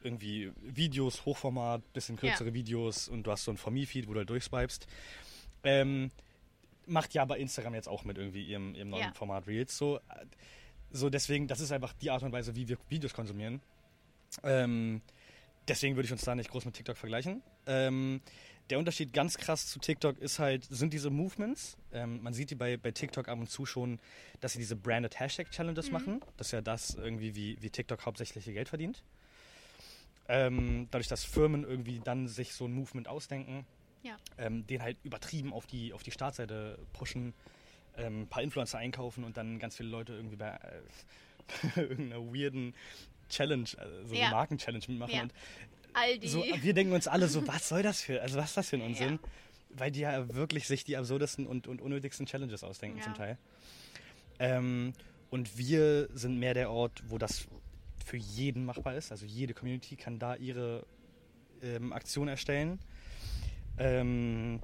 irgendwie 0.03 0.51
Videos, 0.61 1.25
Hochformat, 1.25 1.81
bisschen 1.93 2.17
kürzere 2.17 2.49
Ja. 2.49 2.53
Videos 2.53 3.07
und 3.07 3.23
du 3.23 3.31
hast 3.31 3.45
so 3.45 3.51
ein 3.51 3.57
For 3.57 3.71
Me-Feed, 3.71 4.07
wo 4.07 4.13
du 4.13 4.19
halt 4.19 4.29
durchswipest. 4.29 4.87
Ähm, 5.63 6.11
macht 6.85 7.13
ja 7.13 7.21
aber 7.21 7.37
Instagram 7.37 7.73
jetzt 7.75 7.87
auch 7.87 8.03
mit 8.03 8.17
irgendwie 8.17 8.43
ihrem, 8.43 8.73
ihrem 8.75 8.89
neuen 8.89 9.03
Ja. 9.03 9.13
Format 9.13 9.47
Reels. 9.47 9.77
So, 9.77 9.97
äh, 9.97 10.01
so 10.91 11.09
deswegen, 11.09 11.47
das 11.47 11.59
ist 11.59 11.71
einfach 11.71 11.93
die 11.93 12.09
Art 12.11 12.23
und 12.23 12.31
Weise, 12.31 12.55
wie 12.55 12.67
wir 12.67 12.77
Videos 12.89 13.13
konsumieren. 13.13 13.61
Ähm, 14.43 15.01
deswegen 15.67 15.95
würde 15.95 16.05
ich 16.07 16.11
uns 16.11 16.23
da 16.23 16.35
nicht 16.35 16.49
groß 16.49 16.65
mit 16.65 16.73
TikTok 16.75 16.97
vergleichen. 16.97 17.41
Ähm, 17.67 18.21
der 18.69 18.79
Unterschied 18.79 19.11
ganz 19.13 19.37
krass 19.37 19.67
zu 19.67 19.79
TikTok 19.79 20.17
ist 20.19 20.39
halt, 20.39 20.63
sind 20.65 20.93
diese 20.93 21.09
Movements. 21.09 21.77
Ähm, 21.91 22.21
man 22.23 22.33
sieht 22.33 22.49
die 22.51 22.55
bei, 22.55 22.77
bei 22.77 22.91
TikTok 22.91 23.27
ab 23.27 23.37
und 23.39 23.49
zu 23.49 23.65
schon, 23.65 23.99
dass 24.39 24.53
sie 24.53 24.59
diese 24.59 24.75
Branded 24.77 25.19
Hashtag 25.19 25.51
Challenges 25.51 25.87
Mhm. 25.87 25.93
machen. 25.93 26.21
Das 26.37 26.47
ist 26.47 26.51
ja 26.53 26.61
das 26.61 26.95
irgendwie, 26.95 27.35
wie, 27.35 27.61
wie 27.61 27.69
TikTok 27.69 28.05
hauptsächlich 28.05 28.47
ihr 28.47 28.53
Geld 28.53 28.69
verdient. 28.69 29.03
Ähm, 30.29 30.87
dadurch, 30.91 31.07
dass 31.09 31.25
Firmen 31.25 31.63
irgendwie 31.63 31.99
dann 32.03 32.27
sich 32.27 32.53
so 32.53 32.65
ein 32.65 32.71
Movement 32.73 33.07
ausdenken, 33.07 33.65
Ja. 34.03 34.17
ähm, 34.37 34.65
den 34.67 34.81
halt 34.81 34.97
übertrieben 35.03 35.53
auf 35.53 35.67
die, 35.67 35.93
auf 35.93 36.03
die 36.03 36.11
Startseite 36.11 36.79
pushen, 36.93 37.33
ähm, 37.97 38.21
ein 38.21 38.27
paar 38.27 38.41
Influencer 38.43 38.77
einkaufen 38.79 39.23
und 39.23 39.37
dann 39.37 39.59
ganz 39.59 39.75
viele 39.77 39.89
Leute 39.89 40.13
irgendwie 40.13 40.37
bei 40.37 40.49
äh, 41.75 41.79
irgendeiner 41.81 42.21
weirden 42.33 42.73
Challenge, 43.29 43.67
also 43.77 44.07
so 44.07 44.15
Ja. 44.15 44.29
Marken-Challenge 44.29 44.83
mitmachen. 44.87 45.13
Ja. 45.13 45.21
Und 45.23 45.33
Aldi. 45.93 46.27
so, 46.27 46.43
wir 46.61 46.73
denken 46.73 46.93
uns 46.93 47.07
alle 47.07 47.27
so, 47.27 47.45
was 47.47 47.67
soll 47.69 47.83
das 47.83 48.01
für, 48.01 48.21
also 48.21 48.37
was 48.37 48.49
ist 48.49 48.57
das 48.57 48.69
für 48.69 48.77
ein 48.77 48.81
Unsinn? 48.87 49.19
Weil 49.69 49.91
die 49.91 50.01
ja 50.01 50.33
wirklich 50.33 50.67
sich 50.67 50.83
die 50.83 50.97
absurdesten 50.97 51.47
und, 51.47 51.67
und 51.67 51.81
unnötigsten 51.81 52.25
Challenges 52.25 52.63
ausdenken 52.63 52.97
Ja. 52.97 53.03
zum 53.03 53.13
Teil. 53.13 53.37
Ähm, 54.39 54.93
und 55.29 55.57
wir 55.57 56.09
sind 56.13 56.39
mehr 56.39 56.53
der 56.53 56.71
Ort, 56.71 57.03
wo 57.07 57.17
das 57.17 57.47
für 58.05 58.17
jeden 58.17 58.65
machbar 58.65 58.95
ist. 58.95 59.11
Also 59.11 59.25
jede 59.25 59.53
Community 59.53 59.95
kann 59.95 60.19
da 60.19 60.35
ihre 60.35 60.85
ähm, 61.61 61.93
Aktion 61.93 62.27
erstellen. 62.27 62.79
Ähm, 63.77 64.59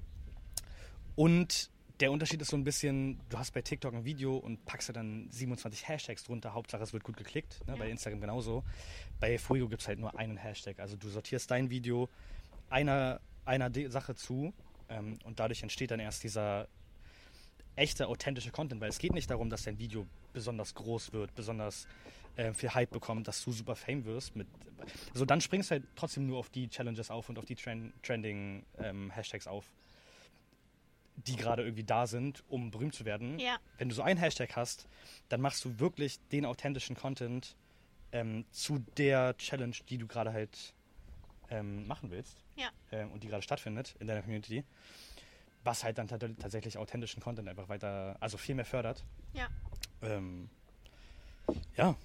und 1.16 1.72
der 2.00 2.12
Unterschied 2.12 2.42
ist 2.42 2.50
so 2.50 2.58
ein 2.58 2.64
bisschen, 2.64 3.20
du 3.30 3.40
hast 3.40 3.52
bei 3.52 3.62
TikTok 3.62 3.94
ein 3.94 4.06
Video 4.06 4.38
und 4.38 4.64
packst 4.66 4.90
da 4.90 4.94
dann 4.94 5.28
27 5.32 5.88
Hashtags 5.88 6.24
drunter, 6.24 6.54
Hauptsache 6.54 6.84
es 6.84 6.94
wird 6.94 7.04
gut 7.04 7.18
geklickt, 7.18 7.66
ne? 7.66 7.74
Ja. 7.74 7.80
bei 7.80 7.90
Instagram 7.90 8.22
genauso. 8.22 8.64
Bei 9.20 9.40
Fuego 9.40 9.68
gibt 9.68 9.82
es 9.82 9.88
halt 9.88 10.00
nur 10.00 10.18
einen 10.18 10.38
Hashtag, 10.38 10.80
also 10.80 10.96
du 10.96 11.10
sortierst 11.10 11.50
dein 11.50 11.70
Video 11.70 12.10
einer, 12.70 13.20
einer 13.46 13.72
Sache 13.90 14.16
zu 14.16 14.54
ähm, 14.90 15.18
und 15.24 15.40
dadurch 15.40 15.64
entsteht 15.64 15.92
dann 15.92 16.00
erst 16.00 16.24
dieser 16.24 16.68
echte, 17.76 18.08
authentische 18.08 18.52
Content, 18.52 18.82
weil 18.82 18.90
es 18.90 19.00
geht 19.00 19.14
nicht 19.14 19.30
darum, 19.30 19.50
dass 19.50 19.64
dein 19.64 19.80
Video 19.80 20.06
besonders 20.34 20.76
groß 20.76 21.14
wird, 21.14 21.34
besonders 21.36 21.88
äh, 22.38 22.54
viel 22.54 22.74
Hype 22.74 22.92
bekommt, 22.92 23.28
dass 23.28 23.44
du 23.44 23.52
super 23.52 23.76
Fame 23.76 24.06
wirst. 24.06 24.36
Mit, 24.36 24.48
also 25.14 25.26
dann 25.26 25.42
springst 25.42 25.70
du 25.70 25.74
halt 25.76 25.84
trotzdem 25.96 26.26
nur 26.28 26.40
auf 26.40 26.50
die 26.50 26.70
Challenges 26.70 27.12
auf 27.12 27.28
und 27.30 27.38
auf 27.38 27.46
die 27.46 27.56
Trend, 27.56 27.94
trending 28.04 28.66
ähm, 28.78 29.12
Hashtags 29.12 29.48
auf, 29.48 29.66
die 31.16 31.36
gerade 31.36 31.64
irgendwie 31.64 31.84
da 31.84 32.08
sind, 32.08 32.44
um 32.48 32.72
berühmt 32.72 32.94
zu 32.96 33.04
werden. 33.06 33.40
Ja. 33.40 33.58
Wenn 33.78 33.90
du 33.90 33.96
so 33.96 34.04
einen 34.04 34.20
Hashtag 34.20 34.56
hast, 34.56 34.88
dann 35.30 35.42
machst 35.42 35.66
du 35.66 35.80
wirklich 35.80 36.20
den 36.32 36.46
authentischen 36.46 36.96
Content 36.96 37.56
ähm, 38.12 38.46
zu 38.52 38.80
der 38.98 39.36
Challenge, 39.38 39.76
die 39.90 39.98
du 39.98 40.08
gerade 40.08 40.32
halt 40.32 40.74
ähm, 41.50 41.88
machen 41.88 42.12
willst 42.12 42.38
Ja. 42.56 42.70
ähm, 42.92 43.12
und 43.12 43.24
die 43.24 43.28
gerade 43.28 43.42
stattfindet 43.42 43.96
in 44.00 44.08
deiner 44.08 44.22
Community. 44.22 44.64
Was 45.64 45.84
halt 45.84 45.98
dann 45.98 46.08
tat- 46.08 46.24
tatsächlich 46.40 46.78
authentischen 46.78 47.22
Content 47.22 47.50
einfach 47.50 47.68
weiter, 47.68 48.16
also 48.20 48.38
viel 48.38 48.56
mehr 48.56 48.64
fördert. 48.66 49.04
Ja. 49.34 49.48
Ähm, 50.04 50.50
ja, 51.76 51.96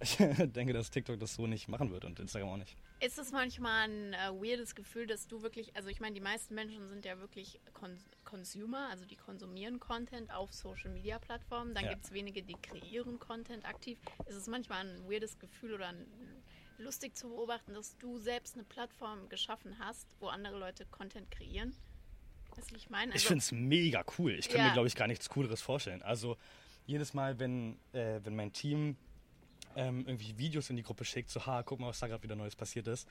ich 0.00 0.16
denke, 0.52 0.72
dass 0.72 0.90
TikTok 0.90 1.18
das 1.18 1.34
so 1.34 1.46
nicht 1.46 1.68
machen 1.68 1.90
wird 1.90 2.04
und 2.04 2.18
Instagram 2.20 2.48
auch 2.50 2.56
nicht. 2.56 2.76
Ist 3.00 3.18
es 3.18 3.30
manchmal 3.32 3.88
ein 3.88 4.12
äh, 4.14 4.16
weirdes 4.32 4.74
Gefühl, 4.74 5.06
dass 5.06 5.26
du 5.26 5.42
wirklich, 5.42 5.74
also 5.76 5.88
ich 5.88 6.00
meine, 6.00 6.14
die 6.14 6.20
meisten 6.20 6.54
Menschen 6.54 6.88
sind 6.88 7.04
ja 7.04 7.18
wirklich 7.20 7.60
Con 7.72 7.96
Consumer, 8.24 8.88
also 8.90 9.04
die 9.06 9.16
konsumieren 9.16 9.80
Content 9.80 10.30
auf 10.32 10.52
Social 10.52 10.90
Media 10.90 11.18
Plattformen. 11.18 11.74
Dann 11.74 11.84
Ja. 11.84 11.90
gibt 11.92 12.04
es 12.04 12.12
wenige, 12.12 12.42
die 12.42 12.56
kreieren 12.60 13.18
Content 13.18 13.64
aktiv. 13.64 13.98
Ist 14.26 14.36
es 14.36 14.46
manchmal 14.48 14.86
ein 14.86 15.08
weirdes 15.10 15.38
Gefühl 15.38 15.74
oder 15.74 15.88
ein, 15.88 16.06
lustig 16.78 17.16
zu 17.16 17.28
beobachten, 17.28 17.74
dass 17.74 17.96
du 17.98 18.18
selbst 18.18 18.54
eine 18.54 18.64
Plattform 18.64 19.28
geschaffen 19.28 19.78
hast, 19.78 20.06
wo 20.20 20.26
andere 20.28 20.58
Leute 20.58 20.84
Content 20.86 21.30
kreieren? 21.30 21.74
Weißt 22.56 22.70
du, 22.70 22.76
ich 22.76 22.90
meine? 22.90 23.10
Ich 23.12 23.16
Also- 23.22 23.28
finde 23.28 23.42
es 23.42 23.52
mega 23.52 24.04
cool. 24.18 24.32
Ich 24.32 24.48
kann 24.48 24.58
Ja. 24.58 24.66
mir, 24.68 24.72
glaube 24.72 24.88
ich, 24.88 24.94
gar 24.96 25.06
nichts 25.06 25.28
Cooleres 25.28 25.62
vorstellen. 25.62 26.02
Also 26.02 26.36
jedes 26.86 27.14
Mal, 27.14 27.38
wenn, 27.38 27.78
äh, 27.92 28.20
wenn 28.24 28.34
mein 28.36 28.52
Team 28.52 28.96
ähm, 29.76 30.04
irgendwie 30.06 30.36
Videos 30.38 30.70
in 30.70 30.76
die 30.76 30.82
Gruppe 30.82 31.04
schickt, 31.04 31.30
so, 31.30 31.44
ha, 31.46 31.62
guck 31.62 31.78
mal, 31.80 31.88
was 31.88 31.98
da 32.00 32.06
gerade 32.06 32.22
wieder 32.22 32.36
Neues 32.36 32.56
passiert 32.56 32.86
ist, 32.88 33.08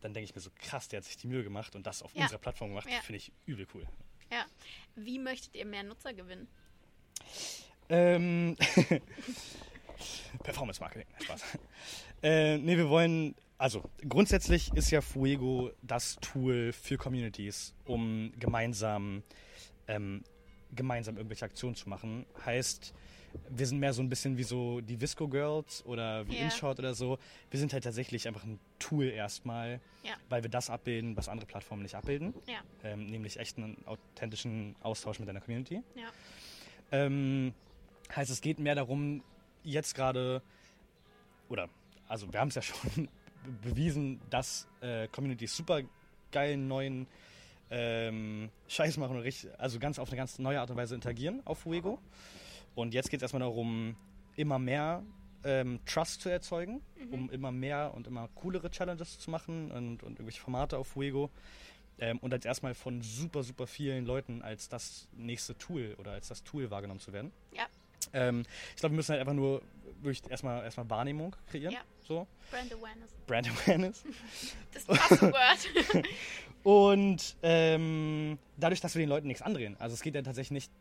dann 0.00 0.12
denke 0.12 0.28
ich 0.28 0.34
mir 0.34 0.40
so, 0.40 0.50
krass, 0.58 0.88
der 0.88 0.98
hat 0.98 1.04
sich 1.04 1.16
die 1.16 1.26
Mühe 1.26 1.42
gemacht 1.42 1.74
und 1.74 1.86
das 1.86 2.02
auf 2.02 2.14
Ja. 2.14 2.22
unserer 2.22 2.38
Plattform 2.38 2.70
gemacht, 2.70 2.88
Ja. 2.90 3.00
finde 3.00 3.18
ich 3.18 3.32
übel 3.46 3.66
cool. 3.74 3.86
Ja. 4.30 4.44
Wie 4.96 5.18
möchtet 5.18 5.54
ihr 5.54 5.64
mehr 5.66 5.82
Nutzer 5.82 6.12
gewinnen? 6.12 6.48
Ähm, 7.88 8.56
Performance 10.42 10.80
Marketing, 10.80 11.06
Spaß. 11.22 11.42
äh, 12.22 12.58
nee, 12.58 12.76
wir 12.76 12.88
wollen, 12.88 13.34
also 13.58 13.82
grundsätzlich 14.08 14.72
ist 14.74 14.90
ja 14.90 15.00
Fuego 15.00 15.70
das 15.82 16.16
Tool 16.16 16.72
für 16.72 16.96
Communities, 16.96 17.74
um 17.84 18.32
gemeinsam, 18.38 19.22
ähm, 19.86 20.24
gemeinsam 20.72 21.16
irgendwelche 21.16 21.44
Aktionen 21.44 21.76
zu 21.76 21.88
machen. 21.88 22.26
Heißt, 22.44 22.92
wir 23.50 23.66
sind 23.66 23.78
mehr 23.78 23.92
so 23.92 24.02
ein 24.02 24.08
bisschen 24.08 24.36
wie 24.38 24.42
so 24.42 24.80
die 24.80 25.00
Visco 25.00 25.28
Girls 25.28 25.84
oder 25.86 26.26
wie 26.28 26.36
Ja. 26.36 26.44
InShot 26.44 26.78
oder 26.78 26.94
so. 26.94 27.18
Wir 27.50 27.60
sind 27.60 27.72
halt 27.72 27.84
tatsächlich 27.84 28.26
einfach 28.28 28.44
ein 28.44 28.58
Tool 28.78 29.06
erstmal, 29.06 29.80
Ja. 30.02 30.14
weil 30.28 30.42
wir 30.42 30.50
das 30.50 30.70
abbilden, 30.70 31.16
was 31.16 31.28
andere 31.28 31.46
Plattformen 31.46 31.82
nicht 31.82 31.94
abbilden. 31.94 32.34
Ja. 32.46 32.60
Ähm, 32.84 33.06
nämlich 33.06 33.38
echten, 33.38 33.76
authentischen 33.86 34.76
Austausch 34.82 35.18
mit 35.18 35.28
deiner 35.28 35.40
Community. 35.40 35.82
Ja. 35.94 36.08
Ähm, 36.92 37.52
heißt, 38.14 38.30
es 38.30 38.40
geht 38.40 38.58
mehr 38.58 38.74
darum, 38.74 39.22
jetzt 39.62 39.94
gerade, 39.94 40.42
oder, 41.48 41.68
also 42.08 42.32
wir 42.32 42.40
haben 42.40 42.48
es 42.48 42.54
ja 42.56 42.62
schon 42.62 43.08
bewiesen, 43.62 44.20
dass 44.30 44.66
äh, 44.80 45.08
Communities 45.08 45.56
super 45.56 45.80
geilen 46.32 46.66
neuen 46.68 47.06
ähm, 47.70 48.50
Scheiß 48.68 48.96
machen 48.98 49.16
und 49.16 49.22
richtig, 49.22 49.50
also 49.58 49.78
ganz 49.78 49.98
auf 49.98 50.08
eine 50.08 50.16
ganz 50.16 50.38
neue 50.38 50.60
Art 50.60 50.70
und 50.70 50.76
Weise 50.76 50.94
interagieren 50.94 51.40
auf 51.44 51.60
Fuego. 51.60 51.98
Und 52.74 52.94
jetzt 52.94 53.10
geht 53.10 53.18
es 53.18 53.22
erstmal 53.22 53.40
darum, 53.40 53.96
immer 54.36 54.58
mehr 54.58 55.02
ähm, 55.44 55.80
Trust 55.86 56.22
zu 56.22 56.28
erzeugen, 56.28 56.80
um 57.10 57.30
immer 57.30 57.52
mehr 57.52 57.92
und 57.94 58.06
immer 58.06 58.28
coolere 58.34 58.70
Challenges 58.70 59.18
zu 59.18 59.30
machen 59.30 59.70
und, 59.70 60.02
und 60.02 60.12
irgendwelche 60.12 60.40
Formate 60.40 60.78
auf 60.78 60.88
Fuego. 60.88 61.30
Ähm, 61.98 62.18
und 62.18 62.32
als 62.32 62.44
erstmal 62.44 62.74
von 62.74 63.02
super, 63.02 63.42
super 63.42 63.66
vielen 63.66 64.04
Leuten 64.04 64.42
als 64.42 64.68
das 64.68 65.06
nächste 65.12 65.56
Tool 65.56 65.94
oder 65.98 66.12
als 66.12 66.28
das 66.28 66.42
Tool 66.42 66.70
wahrgenommen 66.70 67.00
zu 67.00 67.12
werden. 67.12 67.30
Ja. 67.52 67.66
Ähm, 68.12 68.44
ich 68.74 68.80
glaube, 68.80 68.94
wir 68.94 68.96
müssen 68.96 69.12
halt 69.12 69.20
einfach 69.20 69.34
nur 69.34 69.62
wirklich 70.04 70.22
erstmal, 70.30 70.62
erstmal 70.64 70.88
Wahrnehmung 70.90 71.34
kreieren. 71.46 71.72
Ja. 71.74 71.80
So. 72.00 72.26
Brand 72.50 72.72
Awareness. 72.72 73.10
Brand 73.26 73.48
Awareness. 73.48 74.04
Das 74.72 74.84
Passwort. 74.86 75.34
Und 76.64 77.36
ähm, 77.42 78.38
dadurch, 78.56 78.80
dass 78.80 78.94
wir 78.94 79.00
den 79.00 79.08
Leuten 79.08 79.26
nichts 79.26 79.42
andrehen. 79.42 79.76
Also 79.78 79.94
es 79.94 80.02
geht 80.02 80.14
ja 80.14 80.22
tatsächlich 80.22 80.50
nicht, 80.50 80.72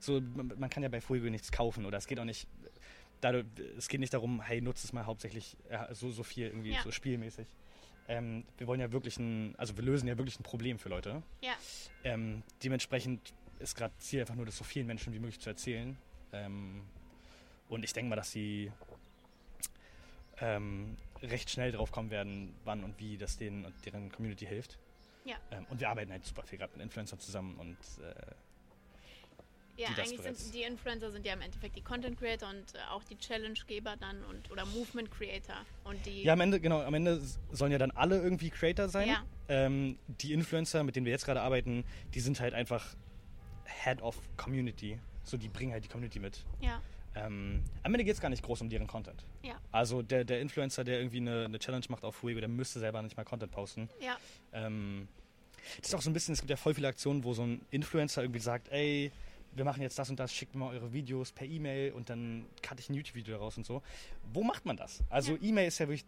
so 0.00 0.20
man 0.20 0.68
kann 0.70 0.82
ja 0.82 0.88
bei 0.88 1.00
Fuego 1.00 1.28
nichts 1.30 1.52
kaufen 1.52 1.86
oder 1.86 1.98
es 1.98 2.06
geht 2.06 2.18
auch 2.20 2.24
nicht, 2.24 2.48
dadurch, 3.20 3.46
es 3.78 3.88
geht 3.88 4.00
nicht 4.00 4.12
darum, 4.12 4.42
hey, 4.42 4.60
nutzt 4.60 4.84
es 4.84 4.92
mal 4.92 5.06
hauptsächlich 5.06 5.56
äh, 5.68 5.94
so, 5.94 6.10
so 6.10 6.22
viel 6.24 6.46
irgendwie 6.48 6.72
Ja. 6.72 6.82
so 6.82 6.90
spielmäßig. 6.90 7.46
Ähm, 8.08 8.44
wir 8.58 8.66
wollen 8.66 8.80
ja 8.80 8.90
wirklich 8.90 9.18
ein, 9.18 9.54
also 9.56 9.76
wir 9.76 9.84
lösen 9.84 10.08
ja 10.08 10.18
wirklich 10.18 10.38
ein 10.40 10.42
Problem 10.42 10.78
für 10.78 10.88
Leute. 10.88 11.22
ja. 11.42 11.52
Ähm, 12.02 12.42
dementsprechend 12.64 13.32
ist 13.60 13.76
gerade 13.76 13.94
Ziel 13.98 14.20
einfach 14.20 14.34
nur, 14.34 14.46
das 14.46 14.56
so 14.56 14.64
vielen 14.64 14.86
Menschen 14.86 15.12
wie 15.12 15.18
möglich 15.18 15.38
zu 15.38 15.48
erzählen. 15.50 15.96
Ähm, 16.32 16.82
und 17.70 17.84
ich 17.84 17.92
denke 17.92 18.10
mal, 18.10 18.16
dass 18.16 18.30
sie 18.30 18.70
ähm, 20.40 20.96
recht 21.22 21.50
schnell 21.50 21.72
drauf 21.72 21.92
kommen 21.92 22.10
werden, 22.10 22.54
wann 22.64 22.84
und 22.84 22.98
wie 22.98 23.16
das 23.16 23.38
denen 23.38 23.64
und 23.64 23.74
deren 23.86 24.10
Community 24.10 24.46
hilft. 24.46 24.78
Ja. 25.24 25.36
Ähm, 25.50 25.66
und 25.70 25.80
wir 25.80 25.88
arbeiten 25.88 26.10
halt 26.10 26.24
super 26.24 26.42
viel 26.42 26.58
gerade 26.58 26.72
mit 26.72 26.82
Influencern 26.82 27.20
zusammen 27.20 27.56
und 27.58 27.76
äh, 28.02 28.14
Ja, 29.76 29.88
eigentlich 29.90 30.20
sind 30.20 30.54
die 30.54 30.62
Influencer 30.62 31.10
sind 31.10 31.26
ja 31.26 31.34
im 31.34 31.42
Endeffekt 31.42 31.76
die 31.76 31.82
Content 31.82 32.18
Creator 32.18 32.48
und 32.48 32.74
äh, 32.74 32.78
auch 32.90 33.04
die 33.04 33.16
Challenge-Geber 33.16 33.96
dann 33.98 34.24
und 34.24 34.50
oder 34.50 34.64
Movement 34.66 35.10
Creator 35.10 35.56
und 35.84 36.04
die 36.06 36.22
ja, 36.22 36.32
am 36.32 36.40
Ende, 36.40 36.58
genau, 36.58 36.80
am 36.80 36.94
Ende 36.94 37.20
sollen 37.52 37.70
ja 37.70 37.78
dann 37.78 37.90
alle 37.92 38.20
irgendwie 38.20 38.50
Creator 38.50 38.88
sein. 38.88 39.08
Ja. 39.08 39.24
Ähm, 39.48 39.98
die 40.06 40.32
Influencer, 40.32 40.82
mit 40.82 40.96
denen 40.96 41.06
wir 41.06 41.12
jetzt 41.12 41.26
gerade 41.26 41.42
arbeiten, 41.42 41.84
die 42.14 42.20
sind 42.20 42.40
halt 42.40 42.54
einfach 42.54 42.96
Head 43.84 44.00
of 44.02 44.16
Community. 44.36 44.98
So, 45.22 45.36
die 45.36 45.48
bringen 45.48 45.72
halt 45.72 45.84
die 45.84 45.88
Community 45.88 46.18
mit. 46.18 46.44
ja, 46.60 46.80
Ähm, 47.14 47.62
am 47.82 47.92
Ende 47.94 48.04
geht 48.04 48.14
es 48.14 48.20
gar 48.20 48.28
nicht 48.28 48.42
groß 48.42 48.60
um 48.60 48.68
deren 48.70 48.86
Content. 48.86 49.24
ja, 49.42 49.54
Also 49.72 50.00
der, 50.02 50.24
der 50.24 50.40
Influencer, 50.40 50.84
der 50.84 50.98
irgendwie 51.00 51.16
eine, 51.18 51.44
eine 51.46 51.58
Challenge 51.58 51.84
macht 51.88 52.04
auf 52.04 52.16
Fuego, 52.16 52.38
der 52.40 52.48
müsste 52.48 52.78
selber 52.78 53.02
nicht 53.02 53.16
mal 53.16 53.24
Content 53.24 53.50
posten. 53.52 53.88
ja, 54.00 54.16
Ähm, 54.52 55.08
das 55.78 55.88
ist 55.88 55.94
auch 55.94 56.02
so 56.02 56.08
ein 56.10 56.12
bisschen, 56.14 56.32
es 56.34 56.40
gibt 56.40 56.50
ja 56.50 56.56
voll 56.56 56.74
viele 56.74 56.88
Aktionen, 56.88 57.22
wo 57.24 57.34
so 57.34 57.42
ein 57.42 57.60
Influencer 57.70 58.22
irgendwie 58.22 58.40
sagt, 58.40 58.68
ey, 58.70 59.10
wir 59.52 59.64
machen 59.64 59.82
jetzt 59.82 59.98
das 59.98 60.08
und 60.08 60.18
das, 60.20 60.32
schickt 60.32 60.54
mir 60.54 60.60
mal 60.64 60.74
eure 60.74 60.92
Videos 60.92 61.32
per 61.32 61.46
E-Mail 61.46 61.92
und 61.92 62.08
dann 62.08 62.46
cutte 62.62 62.80
ich 62.80 62.88
ein 62.88 62.94
YouTube-Video 62.94 63.34
daraus 63.34 63.56
und 63.56 63.66
so. 63.66 63.82
Wo 64.32 64.44
macht 64.44 64.64
man 64.64 64.76
das? 64.76 65.02
Also 65.10 65.32
Ja. 65.32 65.38
E-Mail 65.42 65.66
ist 65.68 65.78
ja 65.80 65.86
wirklich 65.88 66.04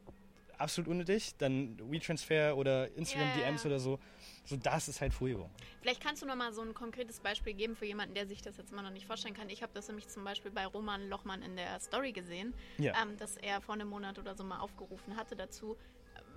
absolut 0.58 0.88
unnötig, 0.88 1.34
dann 1.38 1.76
WeTransfer 1.90 2.56
oder 2.56 2.90
Instagram 2.96 3.28
ja, 3.28 3.34
DMs 3.46 3.66
oder 3.66 3.78
so. 3.78 3.98
So, 4.44 4.56
das 4.56 4.88
ist 4.88 5.00
halt 5.00 5.12
Fuego. 5.14 5.48
Vielleicht 5.80 6.02
kannst 6.02 6.22
du 6.22 6.26
noch 6.26 6.34
mal 6.36 6.52
so 6.52 6.62
ein 6.62 6.74
konkretes 6.74 7.20
Beispiel 7.20 7.54
geben 7.54 7.76
für 7.76 7.86
jemanden, 7.86 8.14
der 8.14 8.26
sich 8.26 8.42
das 8.42 8.56
jetzt 8.56 8.72
immer 8.72 8.82
noch 8.82 8.90
nicht 8.90 9.06
vorstellen 9.06 9.34
kann. 9.34 9.48
Ich 9.48 9.62
habe 9.62 9.72
das 9.74 9.86
nämlich 9.88 10.08
zum 10.08 10.24
Beispiel 10.24 10.50
bei 10.50 10.66
Roman 10.66 11.08
Lochmann 11.08 11.42
in 11.42 11.56
der 11.56 11.78
Story 11.80 12.12
gesehen, 12.12 12.54
Ja. 12.78 12.92
ähm, 13.00 13.16
dass 13.18 13.36
er 13.36 13.60
vor 13.60 13.74
einem 13.74 13.88
Monat 13.88 14.18
oder 14.18 14.34
so 14.34 14.42
mal 14.44 14.58
aufgerufen 14.60 15.16
hatte 15.16 15.36
dazu. 15.36 15.76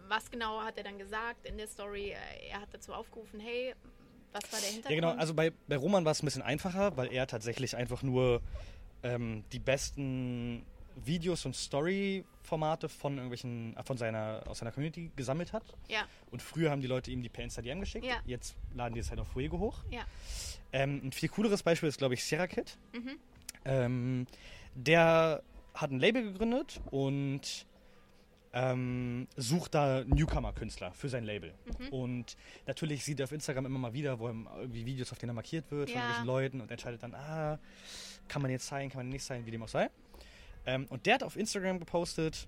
Was 0.08 0.30
genau 0.30 0.62
hat 0.62 0.78
er 0.78 0.84
dann 0.84 1.00
gesagt 1.00 1.48
in 1.48 1.58
der 1.58 1.68
Story? 1.68 2.16
Er 2.50 2.62
hat 2.62 2.70
dazu 2.72 2.94
aufgerufen, 2.94 3.40
hey, 3.40 3.74
was 4.32 4.52
war 4.52 4.60
der 4.60 4.70
Hintergrund? 4.70 5.02
Ja, 5.04 5.10
genau. 5.10 5.20
Also 5.20 5.34
bei, 5.34 5.52
bei 5.68 5.78
Roman 5.78 6.06
war 6.06 6.12
es 6.12 6.22
ein 6.22 6.26
bisschen 6.26 6.44
einfacher, 6.44 6.96
weil 6.98 7.12
er 7.12 7.26
tatsächlich 7.26 7.76
einfach 7.76 8.04
nur 8.04 8.42
ähm, 9.02 9.44
die 9.52 9.60
besten 9.60 10.64
Videos 11.04 11.46
und 11.46 11.56
Story-Formate 11.56 12.88
von 12.90 13.16
irgendwelchen, 13.16 13.76
äh, 13.76 13.84
von 13.84 13.98
seiner, 13.98 14.44
aus 14.48 14.60
seiner 14.60 14.72
Community 14.72 15.12
gesammelt 15.16 15.52
hat. 15.54 15.64
ja, 15.90 16.06
Und 16.32 16.42
früher 16.42 16.72
haben 16.72 16.82
die 16.82 16.88
Leute 16.88 17.12
ihm 17.12 17.22
die 17.22 17.30
per 17.30 17.44
Instagram 17.44 17.80
geschickt. 17.82 18.06
Ja. 18.06 18.18
Jetzt 18.26 18.56
laden 18.74 18.94
die 18.94 19.00
es 19.02 19.10
halt 19.10 19.20
auf 19.20 19.28
Fuego 19.28 19.60
hoch. 19.60 19.84
ja, 19.92 20.06
Ähm, 20.72 21.02
ein 21.06 21.12
viel 21.12 21.30
cooleres 21.30 21.64
Beispiel 21.64 21.90
ist, 21.90 21.98
glaube 21.98 22.14
ich, 22.14 22.24
Sierra 22.24 22.48
Kid. 22.48 22.78
Mhm. 22.94 23.18
Ähm, 23.66 24.28
der 24.76 25.42
hat 25.74 25.92
ein 25.92 26.00
Label 26.00 26.24
gegründet 26.24 26.80
und 26.92 27.66
ähm, 28.54 29.28
sucht 29.36 29.76
da 29.76 30.04
Newcomer-Künstler 30.06 30.94
für 30.94 31.10
sein 31.10 31.26
Label. 31.26 31.54
Mhm. 31.80 31.88
Und 31.90 32.38
natürlich 32.66 33.04
sieht 33.04 33.20
er 33.20 33.26
auf 33.26 33.32
Instagram 33.34 33.66
immer 33.66 33.80
mal 33.80 33.94
wieder, 33.94 34.18
wo 34.20 34.30
ihm 34.30 34.48
irgendwie 34.58 34.86
Videos, 34.86 35.12
auf 35.12 35.18
denen 35.18 35.32
er 35.32 35.34
markiert 35.34 35.70
wird 35.72 35.90
von 35.90 35.98
Ja. 36.00 36.04
irgendwelchen 36.06 36.26
Leuten 36.28 36.62
und 36.62 36.72
entscheidet 36.72 37.04
dann, 37.04 37.14
ah, 37.16 37.60
kann 38.30 38.42
man 38.42 38.50
jetzt 38.52 38.68
sein, 38.68 38.90
kann 38.90 39.00
man 39.00 39.10
nicht 39.10 39.24
sein, 39.26 39.46
wie 39.46 39.52
dem 39.52 39.62
auch 39.64 39.68
sei. 39.68 39.90
Ähm, 40.66 40.86
und 40.90 41.06
der 41.06 41.16
hat 41.16 41.24
auf 41.24 41.36
Instagram 41.38 41.80
gepostet, 41.80 42.48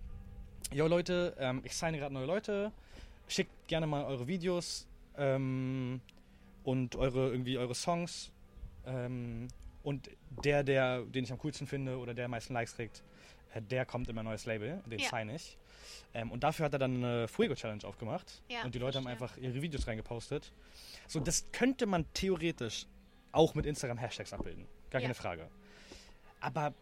yo 0.73 0.87
Leute, 0.87 1.35
ähm, 1.39 1.61
ich 1.63 1.75
signe 1.75 1.97
gerade 1.97 2.13
neue 2.13 2.25
Leute, 2.25 2.71
schickt 3.27 3.67
gerne 3.67 3.87
mal 3.87 4.05
eure 4.05 4.27
Videos 4.27 4.87
ähm, 5.17 6.01
und 6.63 6.95
eure 6.95 7.29
irgendwie 7.31 7.57
eure 7.57 7.75
Songs 7.75 8.31
Ähm, 8.85 9.49
und 9.83 10.09
der, 10.45 10.63
der, 10.63 11.01
den 11.03 11.25
ich 11.25 11.31
am 11.33 11.37
coolsten 11.39 11.67
finde 11.67 11.97
oder 11.97 12.13
der 12.13 12.25
am 12.25 12.31
meisten 12.31 12.53
Likes 12.53 12.73
kriegt, 12.75 13.03
äh, 13.53 13.61
der 13.61 13.85
kommt 13.85 14.07
in 14.07 14.15
mein 14.15 14.23
neues 14.23 14.45
Label, 14.45 14.81
den 14.85 14.99
Ja. 14.99 15.09
sign 15.09 15.29
ich. 15.29 15.57
Ähm, 16.13 16.31
und 16.31 16.43
dafür 16.45 16.65
hat 16.65 16.73
er 16.73 16.79
dann 16.79 16.95
eine 17.03 17.27
Fuego-Challenge 17.27 17.83
aufgemacht. 17.85 18.41
Ja, 18.49 18.63
und 18.63 18.73
die 18.73 18.79
Leute 18.79 18.97
haben 18.97 19.07
einfach 19.07 19.35
ihre 19.37 19.61
Videos 19.61 19.87
reingepostet. 19.87 20.53
So, 21.07 21.19
das 21.19 21.51
könnte 21.51 21.85
man 21.85 22.05
theoretisch 22.13 22.85
auch 23.33 23.55
mit 23.55 23.65
Instagram-Hashtags 23.65 24.31
abbilden. 24.31 24.65
Gar 24.89 25.01
Ja. 25.01 25.07
keine 25.07 25.15
Frage. 25.15 25.49
Aber 26.39 26.73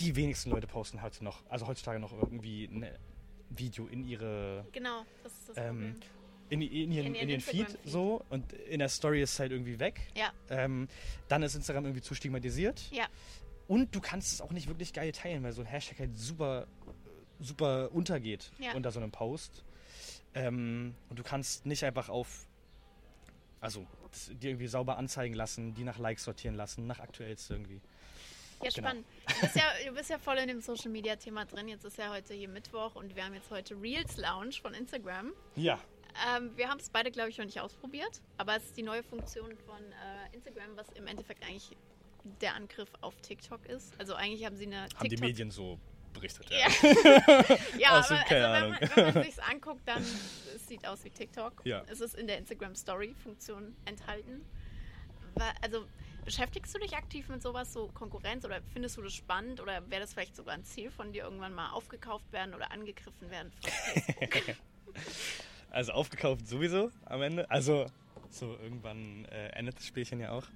die 0.00 0.16
wenigsten 0.16 0.50
Leute 0.50 0.66
posten 0.66 1.02
heute 1.02 1.24
noch, 1.24 1.42
also 1.48 1.66
heutzutage 1.66 1.98
noch 1.98 2.12
irgendwie 2.12 2.64
ein 2.64 2.86
Video 3.50 3.86
in 3.86 4.04
ihre 4.04 4.66
Genau, 4.72 5.04
das 5.22 5.32
ist 5.32 5.48
das 5.50 5.56
Ähm, 5.56 5.96
in, 6.50 6.62
in, 6.62 6.92
ihren, 6.92 7.06
In 7.08 7.14
in, 7.14 7.28
den 7.28 7.40
Feed 7.40 7.60
Instagram-Feed. 7.60 7.90
so 7.92 8.24
und 8.30 8.52
in 8.52 8.78
der 8.78 8.88
Story 8.88 9.22
ist 9.22 9.32
es 9.34 9.38
halt 9.40 9.52
irgendwie 9.52 9.78
weg. 9.78 10.00
Ja. 10.16 10.32
Ähm, 10.48 10.88
dann 11.28 11.42
ist 11.42 11.54
Instagram 11.54 11.84
irgendwie 11.84 12.02
zu 12.02 12.14
stigmatisiert. 12.14 12.90
Ja. 12.90 13.06
Und 13.66 13.94
du 13.94 14.00
kannst 14.00 14.32
es 14.32 14.40
auch 14.40 14.50
nicht 14.52 14.66
wirklich 14.68 14.92
geil 14.94 15.12
teilen, 15.12 15.42
weil 15.42 15.52
so 15.52 15.60
ein 15.60 15.66
Hashtag 15.66 15.98
halt 15.98 16.16
super, 16.16 16.66
super 17.38 17.92
untergeht 17.92 18.50
Ja. 18.58 18.72
unter 18.74 18.90
so 18.92 19.00
einem 19.00 19.10
Post. 19.10 19.62
Ähm, 20.34 20.94
und 21.10 21.18
du 21.18 21.22
kannst 21.22 21.66
nicht 21.66 21.84
einfach 21.84 22.08
auf, 22.08 22.48
also 23.60 23.86
die 24.40 24.48
irgendwie 24.48 24.68
sauber 24.68 24.96
anzeigen 24.96 25.34
lassen, 25.34 25.74
die 25.74 25.84
nach 25.84 25.98
Likes 25.98 26.24
sortieren 26.24 26.54
lassen, 26.54 26.86
nach 26.86 27.00
aktuellst 27.00 27.50
irgendwie. 27.50 27.80
Ja, 28.62 28.70
genau. 28.70 28.88
spannend. 28.88 29.06
Du 29.26 29.40
bist 29.40 29.56
ja, 29.56 29.62
du 29.86 29.94
bist 29.94 30.10
ja 30.10 30.18
voll 30.18 30.36
in 30.38 30.48
dem 30.48 30.60
Social 30.60 30.90
Media 30.90 31.16
Thema 31.16 31.44
drin. 31.44 31.68
Jetzt 31.68 31.84
ist 31.84 31.98
ja 31.98 32.10
heute 32.10 32.34
hier 32.34 32.48
Mittwoch 32.48 32.96
und 32.96 33.14
wir 33.14 33.24
haben 33.24 33.34
jetzt 33.34 33.50
heute 33.50 33.80
Reels 33.80 34.16
Lounge 34.16 34.52
von 34.60 34.74
Instagram. 34.74 35.32
Ja. 35.56 35.78
Ähm, 36.36 36.50
wir 36.56 36.68
haben 36.68 36.80
es 36.80 36.90
beide, 36.90 37.10
glaube 37.10 37.30
ich, 37.30 37.38
noch 37.38 37.44
nicht 37.44 37.60
ausprobiert, 37.60 38.20
aber 38.36 38.56
es 38.56 38.64
ist 38.64 38.76
die 38.76 38.82
neue 38.82 39.02
Funktion 39.02 39.56
von 39.66 39.78
äh, 39.78 40.34
Instagram, 40.34 40.76
was 40.76 40.88
im 40.90 41.06
Endeffekt 41.06 41.44
eigentlich 41.44 41.76
der 42.40 42.54
Angriff 42.54 42.88
auf 43.00 43.14
TikTok 43.20 43.64
ist. 43.66 43.98
Also 43.98 44.14
eigentlich 44.14 44.44
haben 44.44 44.56
sie 44.56 44.66
eine 44.66 44.82
Haben 44.82 44.90
die 45.02 45.08
TikTok 45.10 45.28
Medien 45.28 45.50
so 45.50 45.78
berichtet. 46.12 46.50
Ja, 46.50 46.68
ja 47.78 47.88
aber 47.90 47.96
also, 47.96 48.14
wenn, 48.28 48.70
man, 48.70 48.80
wenn 48.94 49.14
man 49.14 49.24
sich 49.24 49.42
anguckt, 49.42 49.82
dann 49.86 50.02
es 50.02 50.66
sieht 50.66 50.86
aus 50.86 51.04
wie 51.04 51.10
TikTok. 51.10 51.62
Ja. 51.64 51.84
Es 51.86 52.00
ist 52.00 52.14
in 52.14 52.26
der 52.26 52.38
Instagram 52.38 52.74
Story 52.74 53.14
Funktion 53.22 53.76
enthalten. 53.84 54.44
Also 55.62 55.86
beschäftigst 56.28 56.74
du 56.74 56.78
dich 56.78 56.94
aktiv 56.94 57.26
mit 57.30 57.40
sowas, 57.42 57.72
so 57.72 57.88
Konkurrenz 57.88 58.44
oder 58.44 58.60
findest 58.74 58.98
du 58.98 59.02
das 59.02 59.14
spannend 59.14 59.62
oder 59.62 59.90
wäre 59.90 60.02
das 60.02 60.12
vielleicht 60.12 60.36
sogar 60.36 60.52
ein 60.52 60.62
Ziel 60.62 60.90
von 60.90 61.10
dir, 61.10 61.24
irgendwann 61.24 61.54
mal 61.54 61.70
aufgekauft 61.70 62.30
werden 62.32 62.54
oder 62.54 62.70
angegriffen 62.70 63.30
werden 63.30 63.50
von 63.50 63.70
Facebook? 63.70 64.56
Also 65.70 65.92
aufgekauft 65.92 66.48
sowieso 66.48 66.90
am 67.04 67.20
Ende. 67.20 67.50
Also 67.50 67.86
so 68.30 68.58
irgendwann 68.62 69.26
äh, 69.26 69.48
endet 69.50 69.76
das 69.76 69.86
Spielchen 69.86 70.18
ja 70.18 70.32
auch. 70.32 70.46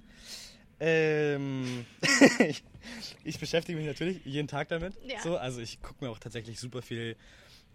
Ähm, 0.79 1.85
ich, 2.39 2.63
ich 3.23 3.39
beschäftige 3.39 3.77
mich 3.77 3.87
natürlich 3.87 4.25
jeden 4.25 4.47
Tag 4.47 4.69
damit. 4.69 4.95
Ja. 5.05 5.21
So, 5.21 5.37
also 5.37 5.61
ich 5.61 5.81
gucke 5.83 6.03
mir 6.03 6.09
auch 6.11 6.17
tatsächlich 6.17 6.59
super 6.59 6.81
viel 6.81 7.15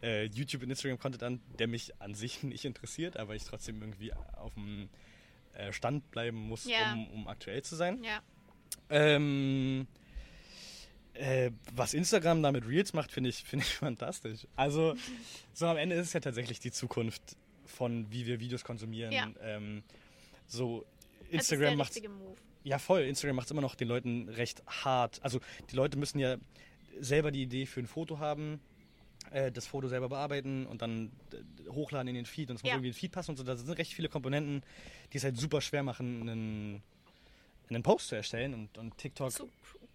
äh, 0.03 0.25
YouTube 0.27 0.65
und 0.65 0.71
Instagram-Content 0.71 1.23
an, 1.23 1.41
der 1.59 1.69
mich 1.69 2.01
an 2.01 2.15
sich 2.15 2.43
nicht 2.45 2.65
interessiert, 2.65 3.17
aber 3.17 3.37
ich 3.37 3.45
trotzdem 3.45 3.81
irgendwie 3.81 4.13
auf 4.13 4.55
dem 4.55 4.89
äh, 5.59 5.73
Stand 5.73 6.11
bleiben 6.11 6.39
muss, 6.39 6.65
Ja. 6.65 6.93
um, 6.95 7.07
um 7.11 7.29
aktuell 7.29 7.63
zu 7.63 7.77
sein. 7.77 8.03
ja, 8.03 8.21
Ähm, 8.91 9.87
äh, 11.15 11.51
was 11.75 11.95
Instagram 11.95 12.43
da 12.43 12.53
mit 12.53 12.67
Reels 12.67 12.93
macht, 12.93 13.11
finde 13.13 13.31
ich, 13.31 13.43
finde 13.45 13.65
ich 13.67 13.75
fantastisch. 13.75 14.47
Also, 14.57 14.95
so 15.53 15.67
am 15.67 15.77
Ende 15.77 15.97
ist 15.97 16.07
es 16.09 16.13
ja 16.13 16.21
tatsächlich 16.21 16.61
die 16.61 16.71
Zukunft 16.71 17.37
von, 17.67 18.11
wie 18.11 18.27
wir 18.27 18.41
Videos 18.41 18.65
konsumieren. 18.65 19.13
Ja. 19.13 19.29
Ähm, 19.43 19.83
so, 20.47 20.87
Instagram 21.31 21.77
macht 21.77 22.01
ja 22.65 22.79
voll. 22.79 23.03
Instagram 23.03 23.37
macht 23.37 23.47
es 23.47 23.51
immer 23.51 23.61
noch 23.61 23.75
den 23.75 23.89
Leuten 23.89 24.29
recht 24.29 24.63
hart. 24.67 25.21
Also, 25.23 25.41
die 25.71 25.77
Leute 25.77 25.99
müssen 25.99 26.19
ja 26.19 26.37
selber 27.01 27.31
die 27.31 27.43
Idee 27.43 27.67
für 27.67 27.81
ein 27.81 27.87
Foto 27.87 28.19
haben, 28.19 28.61
äh, 29.33 29.51
das 29.53 29.67
Foto 29.67 29.89
selber 29.89 30.09
bearbeiten 30.09 30.67
und 30.67 30.83
dann 30.83 31.11
äh, 31.33 31.69
hochladen 31.71 32.09
in 32.09 32.15
den 32.15 32.27
Feed 32.27 32.51
und 32.51 32.57
es 32.57 32.63
muss 32.63 32.69
Ja. 32.69 32.75
irgendwie 32.77 32.89
in 32.89 32.93
den 32.95 32.99
Feed 32.99 33.13
passen 33.13 33.33
und 33.33 33.37
so. 33.37 33.45
Da 33.45 33.57
sind 33.57 33.71
recht 33.79 33.93
viele 33.95 34.09
Komponenten, 34.09 34.63
die 35.13 35.17
es 35.19 35.25
halt 35.25 35.37
super 35.37 35.61
schwer 35.61 35.83
machen, 35.83 36.23
einen, 36.23 36.83
einen 37.69 37.83
Post 37.83 38.09
zu 38.09 38.15
erstellen 38.17 38.55
und, 38.55 38.79
und 38.79 38.97
TikTok 38.99 39.31
Zu 39.33 39.45
cr- 39.45 39.49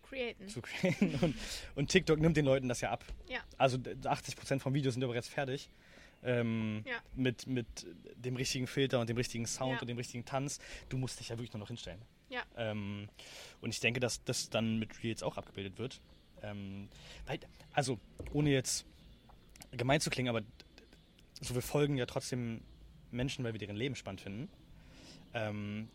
createn. 0.10 0.48
zu 0.48 0.62
createn. 0.62 1.16
Und, 1.22 1.36
und 1.76 1.88
TikTok 1.90 2.20
nimmt 2.20 2.38
den 2.38 2.46
Leuten 2.46 2.68
das 2.68 2.82
ja 2.82 2.92
ab. 2.92 3.04
Ja. 3.28 3.40
Also 3.58 3.78
d- 3.78 3.92
80% 4.08 4.60
vom 4.60 4.74
Video 4.74 4.92
sind 4.92 5.02
ja 5.02 5.08
bereits 5.08 5.28
fertig. 5.28 5.70
Ähm, 6.26 6.84
Ja. 6.88 7.02
mit, 7.16 7.48
mit 7.48 7.66
dem 8.16 8.36
richtigen 8.36 8.68
Filter 8.68 9.00
und 9.02 9.10
dem 9.10 9.18
richtigen 9.18 9.46
Sound 9.48 9.74
Ja. 9.74 9.82
und 9.82 9.88
dem 9.88 9.98
richtigen 9.98 10.24
Tanz. 10.24 10.60
Du 10.90 10.98
musst 10.98 11.20
dich 11.20 11.30
ja 11.30 11.36
wirklich 11.38 11.52
nur 11.54 11.60
noch 11.60 11.68
hinstellen. 11.68 12.00
Ja. 12.30 12.44
Ähm, 12.58 13.10
und 13.62 13.72
ich 13.72 13.80
denke, 13.80 14.00
dass 14.00 14.24
das 14.24 14.50
dann 14.50 14.78
mit 14.80 15.04
Reels 15.04 15.22
auch 15.24 15.36
abgebildet 15.38 15.78
wird. 15.80 16.00
Ähm, 16.44 16.88
weil, 17.26 17.40
also, 17.74 18.00
ohne 18.34 18.52
jetzt 18.52 18.86
gemein 19.78 20.02
zu 20.02 20.10
klingen, 20.10 20.30
aber 20.30 20.42
so 21.42 21.56
wir 21.56 21.62
folgen 21.62 21.98
ja 21.98 22.06
trotzdem 22.06 22.62
Menschen, 23.12 23.44
weil 23.44 23.54
wir 23.54 23.60
deren 23.60 23.76
Leben 23.76 23.96
spannend 23.96 24.22
finden. 24.22 24.50
Ähm, 25.34 25.90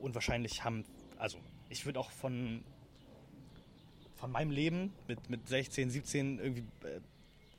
und 0.00 0.14
wahrscheinlich 0.14 0.64
haben, 0.64 0.84
also 1.16 1.38
ich 1.68 1.86
würde 1.86 2.00
auch 2.00 2.10
von, 2.10 2.62
von 4.14 4.30
meinem 4.30 4.50
Leben 4.50 4.92
mit, 5.06 5.28
mit 5.30 5.48
16, 5.48 5.90
17 5.90 6.38
irgendwie 6.38 6.64
äh, 6.86 7.00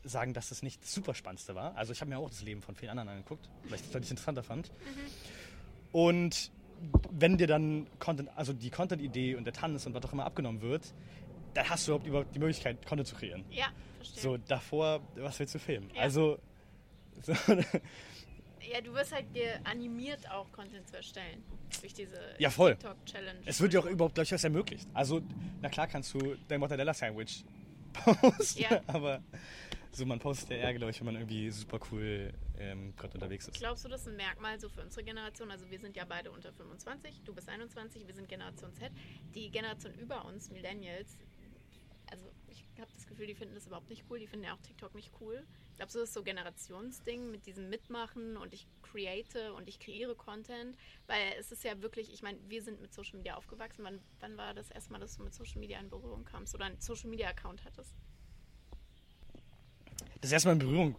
sagen, 0.04 0.34
dass 0.34 0.50
das 0.50 0.64
nicht 0.64 0.82
das 0.82 0.94
super 0.94 1.14
spannendste 1.14 1.56
war. 1.56 1.76
Also 1.76 1.92
ich 1.92 2.02
habe 2.02 2.10
mir 2.10 2.18
auch 2.18 2.30
das 2.30 2.42
Leben 2.42 2.62
von 2.62 2.76
vielen 2.76 2.92
anderen 2.92 3.10
angeguckt, 3.10 3.50
weil 3.66 3.76
ich 3.76 3.82
das 3.82 3.92
deutlich 3.92 4.12
interessanter 4.12 4.44
fand. 4.44 4.72
Und 5.92 6.52
wenn 7.12 7.38
dir 7.38 7.48
dann 7.48 7.88
Content, 8.00 8.30
also 8.36 8.54
die 8.54 8.70
Content-Idee 8.70 9.36
und 9.36 9.44
der 9.44 9.54
Tanz 9.54 9.86
und 9.86 9.94
was 9.94 10.04
auch 10.06 10.14
immer 10.14 10.26
abgenommen 10.26 10.62
wird, 10.62 10.94
dann 11.54 11.70
hast 11.70 11.88
du 11.88 11.92
überhaupt, 11.92 12.08
überhaupt 12.08 12.36
die 12.36 12.40
Möglichkeit, 12.40 12.86
Content 12.86 13.08
zu 13.08 13.16
kreieren. 13.16 13.44
Ja, 13.50 13.68
verstehe. 13.98 14.22
So, 14.24 14.38
davor, 14.38 15.02
was 15.16 15.40
willst 15.40 15.56
du 15.56 15.60
filmen? 15.60 15.90
Ja. 15.94 16.02
Also, 16.04 16.40
so, 17.22 17.34
Ja, 18.72 18.82
du 18.82 18.94
wirst 18.94 19.14
halt 19.14 19.26
animiert 19.64 20.30
auch 20.30 20.52
Content 20.52 20.88
zu 20.88 20.98
erstellen. 20.98 21.44
Durch 21.82 21.94
diese 21.94 22.20
Ja, 22.40 22.50
voll. 22.50 22.72
TikTok-Challenge. 22.76 23.40
es 23.46 23.62
wird 23.62 23.74
dir 23.74 23.80
auch 23.80 23.86
überhaupt 23.86 24.16
gleich 24.16 24.32
was 24.32 24.44
ermöglicht. 24.44 24.88
Also, 24.94 25.22
na 25.62 25.70
klar 25.70 25.88
kannst 25.88 26.14
du 26.14 26.36
dein 26.48 26.60
Mortadella-Sandwich 26.60 27.46
posten, 27.94 28.62
Ja. 28.62 28.82
aber 28.88 29.22
so, 29.92 30.06
man 30.06 30.20
postet 30.20 30.52
ja 30.52 30.58
eher, 30.58 30.74
glaube 30.76 30.92
ich, 30.92 31.00
wenn 31.00 31.06
man 31.06 31.16
irgendwie 31.16 31.50
super 31.50 31.80
cool 31.92 32.32
ähm, 32.60 32.96
gerade 32.96 33.14
unterwegs 33.16 33.48
ist. 33.48 33.58
Glaubst 33.58 33.86
du, 33.86 33.90
das 33.90 34.02
ist 34.02 34.08
ein 34.10 34.16
Merkmal 34.18 34.60
so 34.60 34.70
für 34.70 34.82
unsere 34.82 35.04
Generation? 35.04 35.50
Also 35.50 35.70
wir 35.70 35.80
sind 35.80 35.96
ja 35.96 36.06
beide 36.06 36.30
unter 36.32 36.52
25, 36.54 37.22
du 37.26 37.34
bist 37.34 37.50
21, 37.50 38.06
wir 38.06 38.14
sind 38.14 38.28
Generation 38.28 38.72
Z. 38.76 38.92
Die 39.34 39.50
Generation 39.50 39.94
über 39.96 40.26
uns, 40.26 40.52
Millennials, 40.52 41.18
also 42.12 42.32
ich 42.48 42.66
habe 42.80 42.92
das 42.94 43.08
Gefühl, 43.08 43.28
die 43.28 43.36
finden 43.36 43.56
das 43.56 43.68
überhaupt 43.68 43.90
nicht 43.90 44.06
cool, 44.10 44.20
die 44.20 44.28
finden 44.28 44.46
ja 44.46 44.54
auch 44.54 44.62
TikTok 44.62 44.96
nicht 44.96 45.12
cool. 45.20 45.46
Glaubst 45.76 45.96
du, 45.96 46.00
das 46.00 46.10
ist 46.10 46.14
so 46.14 46.24
Generationsding 46.24 47.30
mit 47.32 47.46
diesem 47.46 47.70
Mitmachen 47.70 48.38
und 48.38 48.54
ich 48.54 48.68
create 48.82 49.52
und 49.56 49.68
ich 49.68 49.80
kreiere 49.80 50.16
Content? 50.16 50.78
Weil 51.08 51.34
es 51.38 51.52
ist 51.52 51.64
ja 51.64 51.82
wirklich, 51.82 52.14
ich 52.14 52.22
meine, 52.22 52.38
wir 52.48 52.64
sind 52.64 52.82
mit 52.82 52.94
Social 52.94 53.18
Media 53.18 53.36
aufgewachsen. 53.36 53.84
Wann, 53.84 54.00
wann 54.20 54.38
war 54.38 54.54
das 54.54 54.70
erste 54.72 54.92
Mal, 54.92 55.00
dass 55.00 55.18
du 55.18 55.24
mit 55.24 55.34
Social 55.34 55.60
Media 55.60 55.80
in 55.80 55.90
Berührung 55.90 56.26
kamst 56.26 56.56
oder 56.56 56.66
einen 56.66 56.80
Social 56.80 57.10
Media 57.10 57.30
Account 57.30 57.64
hattest? 57.66 57.94
Das 60.22 60.32
erste 60.32 60.50
Mal 60.50 60.54
in 60.54 60.60
Berührung, 60.60 60.96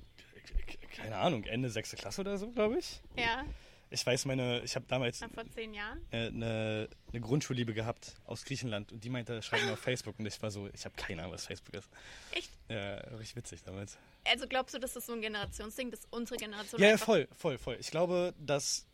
keine 0.96 1.16
Ahnung, 1.16 1.44
Ende 1.44 1.68
6. 1.68 1.92
Klasse 1.96 2.22
oder 2.22 2.38
so, 2.38 2.50
glaube 2.50 2.78
ich. 2.78 3.02
Ja, 3.16 3.44
Ich 3.92 4.06
weiß, 4.06 4.24
meine, 4.26 4.60
ich 4.62 4.76
habe 4.76 4.86
damals 4.86 5.20
na, 5.20 5.28
vor 5.28 5.44
zehn 5.50 5.74
Jahren. 5.74 5.98
äh, 6.12 6.28
eine, 6.28 6.88
eine 7.12 7.20
Grundschulliebe 7.20 7.74
gehabt 7.74 8.14
aus 8.24 8.44
Griechenland 8.44 8.92
und 8.92 9.02
die 9.02 9.10
meinte, 9.10 9.42
schreib 9.42 9.64
mir 9.64 9.72
auf 9.72 9.80
Facebook 9.80 10.16
und 10.18 10.26
ich 10.26 10.40
war 10.40 10.52
so, 10.52 10.68
ich 10.72 10.84
habe 10.84 10.94
keine 10.96 11.22
Ahnung, 11.22 11.34
was 11.34 11.46
Facebook 11.46 11.74
ist. 11.74 11.90
Echt? 12.30 12.50
Ja, 12.68 12.94
richtig 13.18 13.34
witzig 13.36 13.64
damals. 13.64 13.98
Also 14.24 14.46
glaubst 14.46 14.74
du, 14.74 14.78
das 14.78 14.94
ist 14.94 15.06
so 15.06 15.12
ein 15.12 15.20
Generationsding, 15.20 15.90
dass 15.90 16.06
unsere 16.10 16.38
Generation 16.38 16.80
Ja, 16.80 16.88
ja, 16.90 16.98
voll, 16.98 17.26
voll, 17.36 17.58
voll. 17.58 17.76
Ich 17.80 17.90
glaube, 17.90 18.32
dass 18.38 18.86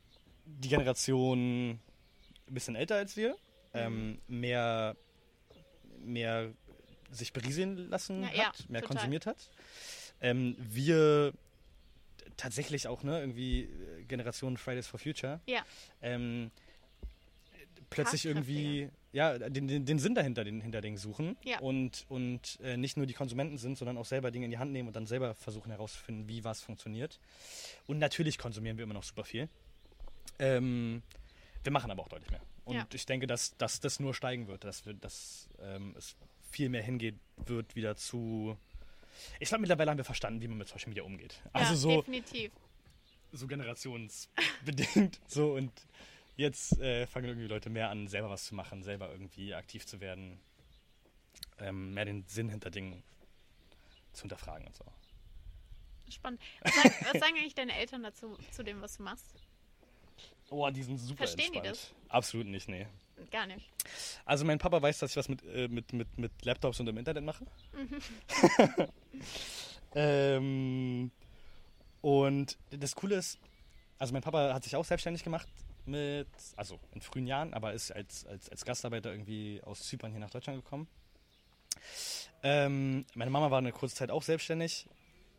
die 0.47 0.69
Generation 0.69 1.71
ein 1.73 1.81
bisschen 2.47 2.75
älter 2.77 2.97
als 2.97 3.17
wir 3.19 3.37
ähm, 3.75 4.19
mehr, 4.29 4.97
mehr 5.99 6.55
sich 7.11 7.35
berieseln 7.35 7.91
lassen 7.91 8.23
Ja, 8.23 8.29
hat, 8.29 8.37
ja, 8.37 8.53
mehr 8.69 8.81
total. 8.81 8.97
konsumiert 8.97 9.27
hat. 9.27 9.51
Ähm, 10.23 10.57
wir 10.59 11.35
tatsächlich 12.37 12.87
auch, 12.89 13.03
ne, 13.03 13.21
irgendwie 13.21 13.65
äh, 13.65 13.96
Generation 14.07 14.57
Fridays 14.57 14.87
for 14.87 14.99
Future. 14.99 15.41
Ja. 15.47 15.65
Ähm, 16.03 16.51
plötzlich 17.91 18.25
irgendwie 18.27 18.89
ja, 19.13 19.39
den, 19.39 19.69
den, 19.69 19.87
den 19.87 19.99
Sinn 19.99 20.15
dahinter, 20.15 20.45
den 20.45 20.61
hinter 20.61 20.81
Dingen 20.81 20.97
suchen 20.99 21.37
Ja. 21.45 21.59
und, 21.61 22.05
und 22.09 22.59
äh, 22.63 22.77
nicht 22.77 22.97
nur 22.97 23.07
die 23.07 23.15
Konsumenten 23.15 23.59
sind, 23.59 23.79
sondern 23.79 23.97
auch 23.97 24.05
selber 24.05 24.31
Dinge 24.31 24.45
in 24.47 24.51
die 24.51 24.59
Hand 24.59 24.73
nehmen 24.73 24.89
und 24.89 24.97
dann 24.97 25.07
selber 25.07 25.35
versuchen 25.35 25.71
herauszufinden, 25.71 26.29
wie 26.29 26.45
was 26.45 26.61
funktioniert. 26.61 27.19
Und 27.87 27.99
natürlich 27.99 28.39
konsumieren 28.39 28.77
wir 28.77 28.85
immer 28.85 28.95
noch 28.95 29.05
super 29.05 29.25
viel. 29.25 29.49
Ähm, 30.39 31.03
wir 31.63 31.73
machen 31.73 31.91
aber 31.91 32.03
auch 32.03 32.09
deutlich 32.09 32.31
mehr. 32.31 32.43
Und 32.65 32.75
Ja. 32.75 32.87
ich 32.93 33.07
denke, 33.07 33.27
dass, 33.27 33.57
dass 33.57 33.81
das 33.81 34.01
nur 34.01 34.13
steigen 34.13 34.49
wird, 34.49 34.65
dass, 34.65 34.85
wir, 34.85 34.95
dass 34.95 35.49
ähm, 35.61 35.95
es 35.97 36.17
viel 36.51 36.69
mehr 36.69 36.83
hingehen 36.83 37.19
wird 37.47 37.77
wieder 37.77 37.97
zu. 37.97 38.57
Ich 39.41 39.49
glaube, 39.49 39.63
mittlerweile 39.63 39.91
haben 39.91 39.99
wir 39.99 40.05
verstanden, 40.05 40.43
wie 40.43 40.49
man 40.49 40.59
mit 40.59 40.69
Social 40.69 40.89
Media 40.89 41.05
umgeht. 41.05 41.41
Also 41.53 41.73
ja, 41.73 41.77
so, 41.77 41.97
definitiv. 42.03 42.53
So 43.33 43.47
generationsbedingt. 43.47 45.21
so 45.27 45.55
und 45.55 45.73
jetzt 46.37 46.79
äh, 46.81 47.07
fangen 47.07 47.27
irgendwie 47.27 47.49
Leute 47.49 47.71
mehr 47.71 47.91
an, 47.91 48.09
selber 48.09 48.31
was 48.31 48.45
zu 48.45 48.55
machen, 48.55 48.83
selber 48.83 49.11
irgendwie 49.11 49.55
aktiv 49.55 49.87
zu 49.87 50.01
werden, 50.01 50.41
ähm, 51.59 51.95
mehr 51.95 52.05
den 52.05 52.25
Sinn 52.27 52.49
hinter 52.49 52.71
Dingen 52.71 53.03
zu 54.13 54.23
hinterfragen 54.23 54.67
und 54.67 54.77
so. 54.77 54.85
Spannend. 56.09 56.41
Was 56.61 56.75
sagen, 56.75 56.95
was 57.01 57.21
sagen 57.21 57.37
eigentlich 57.37 57.55
deine 57.55 57.77
Eltern 57.77 58.03
dazu, 58.03 58.39
zu 58.53 58.63
dem, 58.63 58.81
was 58.81 58.97
du 58.97 59.03
machst? 59.03 59.35
Oh, 60.51 60.69
die 60.71 60.83
sind 60.83 60.99
super 60.99 61.19
Verstehen 61.27 61.53
die 61.53 61.59
entspannt. 61.59 61.95
Absolut 62.09 62.47
nicht, 62.47 62.69
nee. 62.69 62.87
Gar 63.31 63.47
nicht. 63.47 63.69
Also 64.25 64.45
mein 64.45 64.59
Papa 64.59 64.81
weiß, 64.81 64.99
dass 64.99 65.11
ich 65.11 65.17
was 65.17 65.29
mit, 65.29 65.43
äh, 65.45 65.69
mit, 65.69 65.93
mit, 65.93 66.19
mit 66.19 66.45
Laptops 66.45 66.79
und 66.81 66.89
im 66.89 66.97
Internet 66.99 67.25
mache. 67.25 67.47
ähm, 69.95 71.11
und 72.01 72.59
das 72.71 72.95
Coole 72.95 73.17
ist, 73.17 73.39
also 73.99 74.13
mein 74.13 74.23
Papa 74.23 74.53
hat 74.53 74.65
sich 74.65 74.77
auch 74.77 74.85
selbstständig 74.85 75.25
gemacht 75.25 75.49
mit, 75.87 76.29
also 76.57 76.79
in 76.93 77.01
frühen 77.01 77.27
Jahren, 77.27 77.55
aber 77.55 77.73
ist 77.73 77.91
als, 77.93 78.27
als, 78.27 78.49
als 78.49 78.65
Gastarbeiter 78.65 79.11
irgendwie 79.11 79.61
aus 79.65 79.83
Zypern 79.85 80.11
hier 80.11 80.21
nach 80.21 80.31
Deutschland 80.31 80.63
gekommen. 80.63 80.89
Ähm, 82.43 83.05
meine 83.15 83.31
Mama 83.31 83.51
war 83.51 83.59
eine 83.59 83.73
kurze 83.73 83.95
Zeit 83.95 84.11
auch 84.11 84.23
selbstständig. 84.23 84.89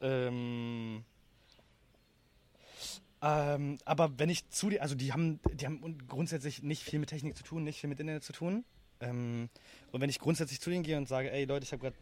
Ähm, 0.01 1.03
ähm, 3.21 3.77
aber 3.85 4.19
wenn 4.19 4.29
ich 4.29 4.49
zu 4.49 4.69
dir, 4.69 4.81
also 4.81 4.95
die 4.95 5.11
haben, 5.11 5.39
die 5.53 5.65
haben 5.65 5.97
grundsätzlich 6.07 6.63
nicht 6.63 6.83
viel 6.83 6.99
mit 6.99 7.09
Technik 7.09 7.35
zu 7.35 7.43
tun, 7.43 7.63
nicht 7.63 7.79
viel 7.79 7.89
mit 7.89 7.99
Internet 7.99 8.23
zu 8.23 8.33
tun. 8.33 8.63
Ähm, 8.99 9.49
und 9.91 10.01
wenn 10.01 10.09
ich 10.09 10.19
grundsätzlich 10.19 10.61
zu 10.61 10.69
denen 10.69 10.83
gehe 10.83 10.97
und 10.97 11.07
sage, 11.07 11.31
ey 11.31 11.45
Leute, 11.45 11.63
ich 11.63 11.71
habe 11.71 11.81
gerade 11.81 11.95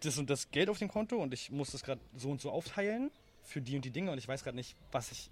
das 0.00 0.18
und 0.18 0.30
das 0.30 0.50
Geld 0.50 0.68
auf 0.68 0.78
dem 0.78 0.88
Konto 0.88 1.16
und 1.16 1.34
ich 1.34 1.50
muss 1.50 1.72
das 1.72 1.82
gerade 1.82 2.00
so 2.16 2.30
und 2.30 2.40
so 2.40 2.50
aufteilen 2.50 3.10
für 3.42 3.60
die 3.60 3.76
und 3.76 3.84
die 3.84 3.90
Dinge 3.90 4.10
und 4.10 4.18
ich 4.18 4.28
weiß 4.28 4.42
gerade 4.44 4.56
nicht, 4.56 4.76
was 4.90 5.10
ich, 5.12 5.30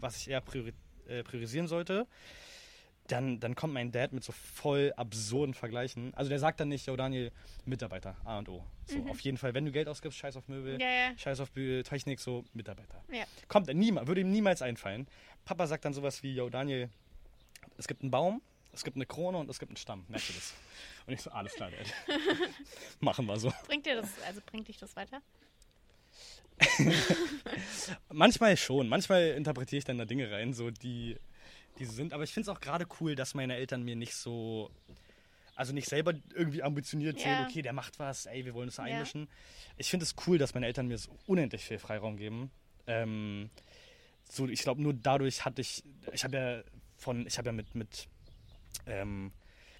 was 0.00 0.16
ich 0.16 0.28
eher 0.28 0.40
priori 0.40 0.72
äh, 1.08 1.22
priorisieren 1.22 1.66
sollte, 1.68 2.06
dann, 3.08 3.40
dann 3.40 3.56
kommt 3.56 3.74
mein 3.74 3.90
Dad 3.90 4.12
mit 4.12 4.22
so 4.22 4.32
voll 4.32 4.92
absurden 4.96 5.54
Vergleichen. 5.54 6.14
Also 6.14 6.28
der 6.28 6.38
sagt 6.38 6.60
dann 6.60 6.68
nicht, 6.68 6.86
yo 6.86 6.94
Daniel, 6.96 7.32
Mitarbeiter, 7.64 8.16
A 8.24 8.38
und 8.38 8.48
O. 8.48 8.64
So, 8.86 8.96
Mhm. 8.98 9.10
auf 9.10 9.20
jeden 9.20 9.36
Fall, 9.36 9.52
wenn 9.54 9.64
du 9.64 9.72
Geld 9.72 9.88
ausgibst, 9.88 10.16
scheiß 10.18 10.36
auf 10.36 10.46
Möbel, 10.48 10.80
Ja, 10.80 10.88
ja. 10.88 11.18
scheiß 11.18 11.40
auf 11.40 11.50
Technik, 11.50 12.20
so 12.20 12.44
Mitarbeiter. 12.54 13.02
Ja. 13.12 13.24
Kommt 13.48 13.68
er 13.68 13.74
niemals, 13.74 14.06
würde 14.06 14.20
ihm 14.20 14.30
niemals 14.30 14.62
einfallen. 14.62 15.08
Papa 15.44 15.66
sagt 15.66 15.84
dann 15.84 15.92
sowas 15.94 16.22
wie, 16.22 16.32
yo 16.34 16.48
Daniel, 16.48 16.88
es 17.76 17.88
gibt 17.88 18.02
einen 18.02 18.10
Baum, 18.12 18.40
es 18.72 18.84
gibt 18.84 18.96
eine 18.96 19.04
Krone 19.06 19.36
und 19.38 19.50
es 19.50 19.58
gibt 19.58 19.70
einen 19.70 19.76
Stamm. 19.76 20.04
Merkst 20.08 20.28
du 20.30 20.32
das? 20.34 20.54
Und 21.06 21.12
ich 21.14 21.20
so, 21.22 21.30
alles 21.32 21.54
klar, 21.54 21.70
Dad. 21.72 21.86
Machen 23.00 23.26
wir 23.26 23.36
so. 23.38 23.52
Bringt 23.66 23.84
dir 23.84 23.96
das, 23.96 24.08
also 24.26 24.40
bringt 24.46 24.68
dich 24.68 24.78
das 24.78 24.94
weiter? 24.94 25.20
Manchmal 28.10 28.56
schon. 28.56 28.88
Manchmal 28.88 29.28
interpretiere 29.30 29.78
ich 29.78 29.84
dann 29.84 29.98
da 29.98 30.04
Dinge 30.04 30.30
rein, 30.30 30.52
so 30.52 30.70
die, 30.70 31.16
die 31.78 31.84
so 31.84 31.92
sind. 31.92 32.12
Aber 32.12 32.24
ich 32.24 32.32
finde 32.32 32.50
es 32.50 32.56
auch 32.56 32.60
gerade 32.60 32.86
cool, 33.00 33.14
dass 33.14 33.34
meine 33.34 33.56
Eltern 33.56 33.82
mir 33.82 33.96
nicht 33.96 34.14
so, 34.14 34.70
also 35.54 35.72
nicht 35.72 35.88
selber 35.88 36.14
irgendwie 36.34 36.62
ambitioniert 36.62 37.18
Ja. 37.18 37.36
sehen, 37.36 37.46
okay, 37.48 37.62
der 37.62 37.72
macht 37.72 37.98
was, 37.98 38.26
ey, 38.26 38.44
wir 38.44 38.54
wollen 38.54 38.68
uns 38.68 38.76
da 38.76 38.86
Ja. 38.86 38.94
einmischen. 38.94 39.28
Ich 39.76 39.90
finde 39.90 40.04
es 40.04 40.14
cool, 40.26 40.38
dass 40.38 40.54
meine 40.54 40.66
Eltern 40.66 40.88
mir 40.88 40.98
so 40.98 41.10
unendlich 41.26 41.64
viel 41.64 41.78
Freiraum 41.78 42.16
geben. 42.16 42.50
Ähm, 42.86 43.50
so, 44.28 44.48
ich 44.48 44.62
glaube, 44.62 44.82
nur 44.82 44.94
dadurch 44.94 45.44
hatte 45.44 45.60
ich, 45.60 45.82
ich 46.12 46.24
habe 46.24 46.36
ja 46.36 46.62
von, 46.96 47.26
ich 47.26 47.38
habe 47.38 47.48
ja 47.48 47.52
mit, 47.52 47.74
mit 47.74 48.08
ähm, 48.86 49.32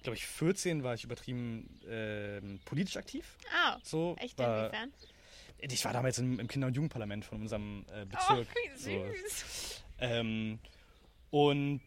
glaube 0.03 0.15
ich, 0.17 0.25
14 0.25 0.83
war 0.83 0.93
ich 0.93 1.03
übertrieben 1.03 1.79
ähm, 1.87 2.59
politisch 2.65 2.97
aktiv. 2.97 3.37
Ah, 3.51 3.77
So, 3.83 4.15
echt 4.19 4.37
war, 4.37 4.59
inwiefern? 4.59 4.93
Ich 5.59 5.85
war 5.85 5.93
damals 5.93 6.17
im, 6.19 6.39
im 6.39 6.47
Kinder- 6.47 6.67
und 6.67 6.75
Jugendparlament 6.75 7.25
von 7.25 7.41
unserem 7.41 7.85
äh, 7.93 8.03
Oh, 8.03 8.05
Bezirk. 8.05 8.47
wie 8.55 8.77
so. 8.77 9.05
süß. 9.23 9.83
Ähm, 9.99 10.59
und 11.31 11.81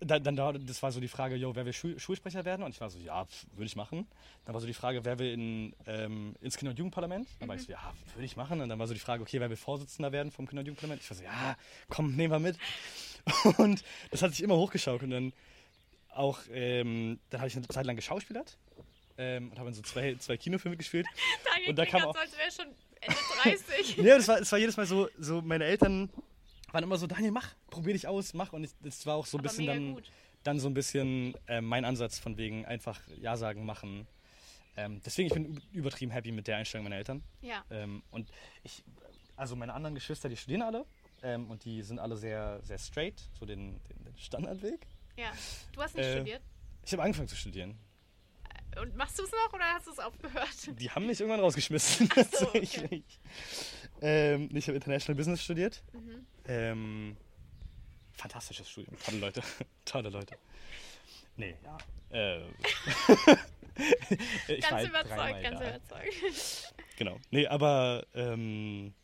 da, 0.00 0.18
dann 0.18 0.36
da, 0.36 0.52
das 0.52 0.82
war 0.82 0.92
so 0.92 1.00
die 1.00 1.08
Frage, 1.08 1.36
yo, 1.36 1.54
wer 1.54 1.64
will 1.64 1.72
Schul 1.72 1.98
Schulsprecher 1.98 2.44
werden? 2.44 2.62
Und 2.62 2.72
ich 2.74 2.80
war 2.80 2.90
so, 2.90 2.98
ja, 2.98 3.26
würde 3.52 3.64
ich 3.66 3.76
machen. 3.76 4.06
Dann 4.44 4.52
war 4.54 4.60
so 4.60 4.66
die 4.66 4.74
Frage, 4.74 5.04
wer 5.04 5.18
will 5.18 5.32
in, 5.32 5.74
ähm, 5.86 6.34
ins 6.42 6.56
Kinder- 6.58 6.70
und 6.72 6.78
Jugendparlament? 6.78 7.26
Dann 7.38 7.48
war 7.48 7.56
ich 7.56 7.62
so, 7.62 7.72
ja, 7.72 7.94
würde 8.14 8.26
ich 8.26 8.36
machen. 8.36 8.60
Und 8.60 8.68
dann 8.68 8.78
war 8.78 8.86
so 8.86 8.92
die 8.94 9.00
Frage, 9.00 9.22
okay, 9.22 9.40
wer 9.40 9.48
will 9.48 9.56
Vorsitzender 9.56 10.12
werden 10.12 10.30
vom 10.32 10.46
Kinder- 10.46 10.60
und 10.60 10.66
Jugendparlament? 10.66 11.02
Ich 11.02 11.08
war 11.10 11.16
so, 11.16 11.22
ja, 11.24 11.56
komm, 11.88 12.14
nehmen 12.16 12.32
wir 12.32 12.38
mit. 12.40 12.58
Und 13.56 13.82
das 14.10 14.20
hat 14.20 14.32
sich 14.32 14.42
immer 14.42 14.56
hochgeschaukelt. 14.56 15.04
Und 15.04 15.10
dann 15.10 15.32
auch, 16.10 16.40
ähm, 16.52 17.18
dann 17.30 17.40
habe 17.40 17.48
ich 17.48 17.56
eine 17.56 17.66
Zeit 17.66 17.86
lang 17.86 17.96
geschauspielert 17.96 18.58
ähm, 19.16 19.50
und 19.50 19.58
habe 19.58 19.68
in 19.70 19.74
so 19.74 19.82
zwei, 19.82 20.14
zwei 20.16 20.36
Kinofilme 20.36 20.76
gespielt. 20.76 21.06
Daniel 21.44 21.70
Und 21.70 21.76
da 21.76 21.86
kam 21.86 22.02
so, 22.02 22.10
als 22.10 22.36
wäre 22.36 22.50
schon 22.52 22.66
Ende 23.06 23.18
30. 23.42 23.96
Ja, 23.98 24.16
das 24.16 24.28
war, 24.28 24.38
das 24.38 24.50
war 24.52 24.58
jedes 24.58 24.76
Mal 24.76 24.86
so, 24.86 25.08
so, 25.18 25.40
meine 25.42 25.64
Eltern 25.64 26.10
waren 26.72 26.84
immer 26.84 26.96
so, 26.96 27.06
Daniel, 27.06 27.30
mach, 27.30 27.54
probier 27.70 27.92
dich 27.94 28.06
aus, 28.08 28.34
mach. 28.34 28.52
Und 28.52 28.64
ich, 28.64 28.70
das 28.80 29.04
war 29.06 29.16
auch 29.16 29.26
so 29.26 29.38
ein 29.38 29.42
bisschen 29.42 29.66
dann, 29.66 29.94
gut. 29.94 30.10
dann 30.42 30.58
so 30.58 30.68
ein 30.68 30.74
bisschen 30.74 31.34
äh, 31.46 31.60
mein 31.60 31.84
Ansatz 31.84 32.18
von 32.18 32.36
wegen 32.36 32.64
einfach 32.66 33.00
Ja 33.20 33.36
sagen, 33.36 33.64
machen. 33.64 34.06
Ähm, 34.76 35.00
deswegen, 35.06 35.28
ich 35.28 35.34
bin 35.34 35.60
übertrieben 35.72 36.10
happy 36.10 36.32
mit 36.32 36.48
der 36.48 36.56
Einstellung 36.56 36.84
meiner 36.84 36.96
Eltern. 36.96 37.22
Ja. 37.42 37.64
Ähm, 37.70 38.02
und 38.10 38.28
ich, 38.64 38.82
also 39.36 39.54
meine 39.54 39.72
anderen 39.72 39.94
Geschwister, 39.94 40.28
die 40.28 40.36
studieren 40.36 40.62
alle. 40.62 40.84
Ähm, 41.22 41.48
und 41.50 41.64
die 41.64 41.80
sind 41.82 41.98
alle 42.00 42.16
sehr, 42.16 42.60
sehr 42.64 42.78
straight, 42.78 43.22
so 43.38 43.46
den, 43.46 43.80
den, 43.84 44.04
den 44.04 44.18
Standardweg. 44.18 44.86
Ja. 45.16 45.32
Du 45.72 45.80
hast 45.80 45.94
nicht 45.94 46.04
Äh, 46.06 46.16
studiert. 46.16 46.42
Ich 46.84 46.92
habe 46.92 47.02
angefangen 47.02 47.28
zu 47.28 47.36
studieren. 47.36 47.78
Und 48.80 48.96
machst 48.96 49.18
du 49.18 49.24
es 49.24 49.30
noch 49.30 49.52
oder 49.52 49.64
hast 49.74 49.86
du 49.86 49.92
es 49.92 49.98
aufgehört? 49.98 50.48
Die 50.80 50.90
haben 50.90 51.06
mich 51.06 51.20
irgendwann 51.20 51.40
rausgeschmissen. 51.40 52.08
So, 52.14 52.48
okay. 52.48 52.60
tatsächlich. 52.62 53.20
ähm, 54.00 54.48
ich 54.52 54.66
habe 54.66 54.76
International 54.76 55.16
Business 55.16 55.42
studiert. 55.42 55.82
Mhm. 55.92 56.26
Ähm, 56.46 57.16
fantastisches 58.12 58.68
Studium. 58.70 58.96
Tolle 59.04 59.18
Leute. 59.18 59.42
Tolle 59.84 60.10
Leute. 60.10 60.36
Nee, 61.36 61.56
ja. 61.62 61.78
Äh, 62.10 62.40
ich 64.48 64.60
Ganz 64.60 64.72
halt 64.72 64.88
überzeugt, 64.88 65.42
ganz 65.42 65.58
da. 65.58 65.68
überzeugt. 65.76 66.74
Genau. 66.96 67.18
Nee, 67.30 67.46
aber 67.46 68.06
ähm, 68.14 68.94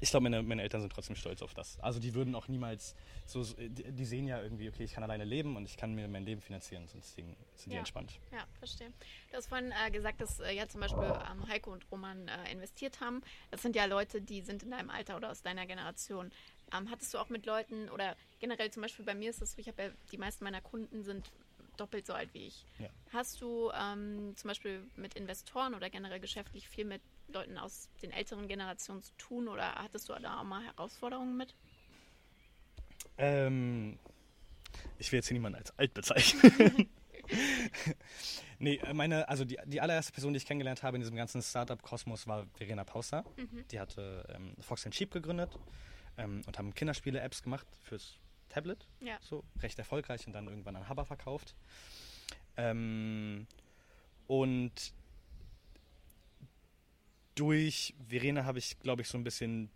ich 0.00 0.10
glaube, 0.10 0.24
meine, 0.24 0.42
meine 0.42 0.62
Eltern 0.62 0.80
sind 0.82 0.92
trotzdem 0.92 1.16
stolz 1.16 1.40
auf 1.42 1.54
das. 1.54 1.78
Also 1.80 2.00
die 2.00 2.14
würden 2.14 2.34
auch 2.34 2.48
niemals 2.48 2.94
so, 3.24 3.42
so- 3.42 3.56
die, 3.58 4.04
sehen 4.04 4.26
ja 4.26 4.42
irgendwie, 4.42 4.68
okay, 4.68 4.84
ich 4.84 4.92
kann 4.92 5.02
alleine 5.02 5.24
leben 5.24 5.56
und 5.56 5.64
ich 5.64 5.76
kann 5.76 5.94
mir 5.94 6.06
mein 6.08 6.24
Leben 6.24 6.40
finanzieren, 6.40 6.86
sonst 6.88 7.14
sind 7.14 7.36
die 7.66 7.72
Ja. 7.72 7.78
entspannt. 7.78 8.18
Ja, 8.32 8.46
verstehe. 8.58 8.92
Du 9.30 9.36
hast 9.36 9.46
vorhin 9.46 9.72
äh, 9.72 9.90
gesagt, 9.90 10.20
dass 10.20 10.40
äh, 10.40 10.52
ja 10.52 10.68
zum 10.68 10.80
Beispiel 10.80 11.02
ähm, 11.30 11.48
Heiko 11.48 11.72
und 11.72 11.90
Roman 11.90 12.28
äh, 12.28 12.52
investiert 12.52 13.00
haben. 13.00 13.22
Das 13.50 13.62
sind 13.62 13.74
ja 13.74 13.86
Leute, 13.86 14.20
die 14.20 14.42
sind 14.42 14.62
in 14.62 14.70
deinem 14.70 14.90
Alter 14.90 15.16
oder 15.16 15.30
aus 15.30 15.42
deiner 15.42 15.66
Generation. 15.66 16.30
Ähm, 16.76 16.90
hattest 16.90 17.14
du 17.14 17.18
auch 17.18 17.28
mit 17.28 17.46
Leuten 17.46 17.88
oder 17.90 18.16
generell 18.40 18.70
zum 18.70 18.82
Beispiel 18.82 19.04
bei 19.04 19.14
mir 19.14 19.30
ist 19.30 19.40
es 19.40 19.52
so, 19.52 19.58
ich 19.58 19.68
habe 19.68 19.82
ja 19.82 19.90
die 20.12 20.18
meisten 20.18 20.44
meiner 20.44 20.60
Kunden 20.60 21.04
sind 21.04 21.30
doppelt 21.76 22.06
so 22.06 22.12
alt 22.12 22.32
wie 22.34 22.46
ich. 22.46 22.64
Ja. 22.78 22.88
Hast 23.12 23.40
du 23.40 23.70
ähm, 23.72 24.34
zum 24.36 24.48
Beispiel 24.48 24.82
mit 24.96 25.14
Investoren 25.14 25.74
oder 25.74 25.90
generell 25.90 26.20
geschäftlich 26.20 26.68
viel 26.68 26.84
mit 26.84 27.02
Leuten 27.28 27.58
aus 27.58 27.88
den 28.02 28.12
älteren 28.12 28.48
Generationen 28.48 29.02
zu 29.02 29.12
tun 29.16 29.48
oder 29.48 29.74
hattest 29.74 30.08
du 30.08 30.14
da 30.14 30.40
auch 30.40 30.44
mal 30.44 30.64
Herausforderungen 30.64 31.36
mit? 31.36 31.54
Ähm, 33.18 33.98
ich 34.98 35.10
will 35.10 35.18
jetzt 35.18 35.28
hier 35.28 35.34
niemanden 35.34 35.58
als 35.58 35.76
alt 35.78 35.94
bezeichnen. 35.94 36.88
nee, 38.58 38.76
äh, 38.76 38.94
meine, 38.94 39.28
also 39.28 39.44
die, 39.44 39.58
die 39.66 39.80
allererste 39.80 40.12
Person, 40.12 40.32
die 40.32 40.38
ich 40.38 40.46
kennengelernt 40.46 40.82
habe 40.82 40.96
in 40.96 41.00
diesem 41.00 41.16
ganzen 41.16 41.42
Startup-Kosmos, 41.42 42.26
war 42.26 42.46
Verena 42.54 42.84
Pauster. 42.84 43.24
Die 43.70 43.80
hatte 43.80 44.26
ähm, 44.34 44.54
Fox 44.60 44.86
Sheep 44.90 45.10
gegründet 45.10 45.58
ähm, 46.18 46.42
und 46.46 46.58
haben 46.58 46.74
Kinderspiele-Apps 46.74 47.42
gemacht 47.42 47.66
fürs 47.82 48.18
Tablet. 48.48 48.86
Ja. 49.00 49.18
So, 49.20 49.44
recht 49.60 49.78
erfolgreich 49.78 50.26
und 50.26 50.32
dann 50.32 50.46
irgendwann 50.46 50.76
an 50.76 50.88
Haber 50.88 51.04
verkauft. 51.04 51.54
Ähm, 52.56 53.46
und 54.26 54.72
durch 57.36 57.94
Verena 58.08 58.44
habe 58.44 58.58
ich, 58.58 58.78
glaube 58.80 59.02
ich, 59.02 59.08
so 59.08 59.16
ein 59.16 59.22
bisschen 59.24 59.70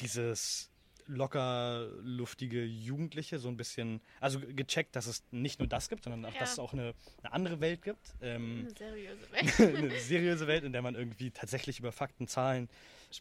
dieses 0.00 0.68
locker 1.06 1.88
luftige 2.00 2.64
Jugendliche 2.64 3.38
so 3.40 3.48
ein 3.48 3.56
bisschen, 3.56 4.00
also 4.20 4.38
gecheckt, 4.40 4.94
dass 4.94 5.06
es 5.06 5.24
nicht 5.32 5.58
nur 5.58 5.66
das 5.68 5.88
gibt, 5.88 6.04
sondern 6.04 6.24
auch, 6.24 6.32
Ja. 6.34 6.40
dass 6.40 6.52
es 6.52 6.58
auch 6.60 6.72
eine, 6.72 6.94
eine 7.22 7.32
andere 7.32 7.60
Welt 7.60 7.82
gibt. 7.82 8.14
Ähm, 8.20 8.60
Eine 8.60 8.70
seriöse 8.70 9.32
Welt. 9.32 9.76
eine 9.78 10.00
seriöse 10.00 10.46
Welt, 10.46 10.62
in 10.64 10.72
der 10.72 10.80
man 10.82 10.94
irgendwie 10.94 11.30
tatsächlich 11.32 11.80
über 11.80 11.90
Fakten, 11.92 12.28
Zahlen, 12.28 12.68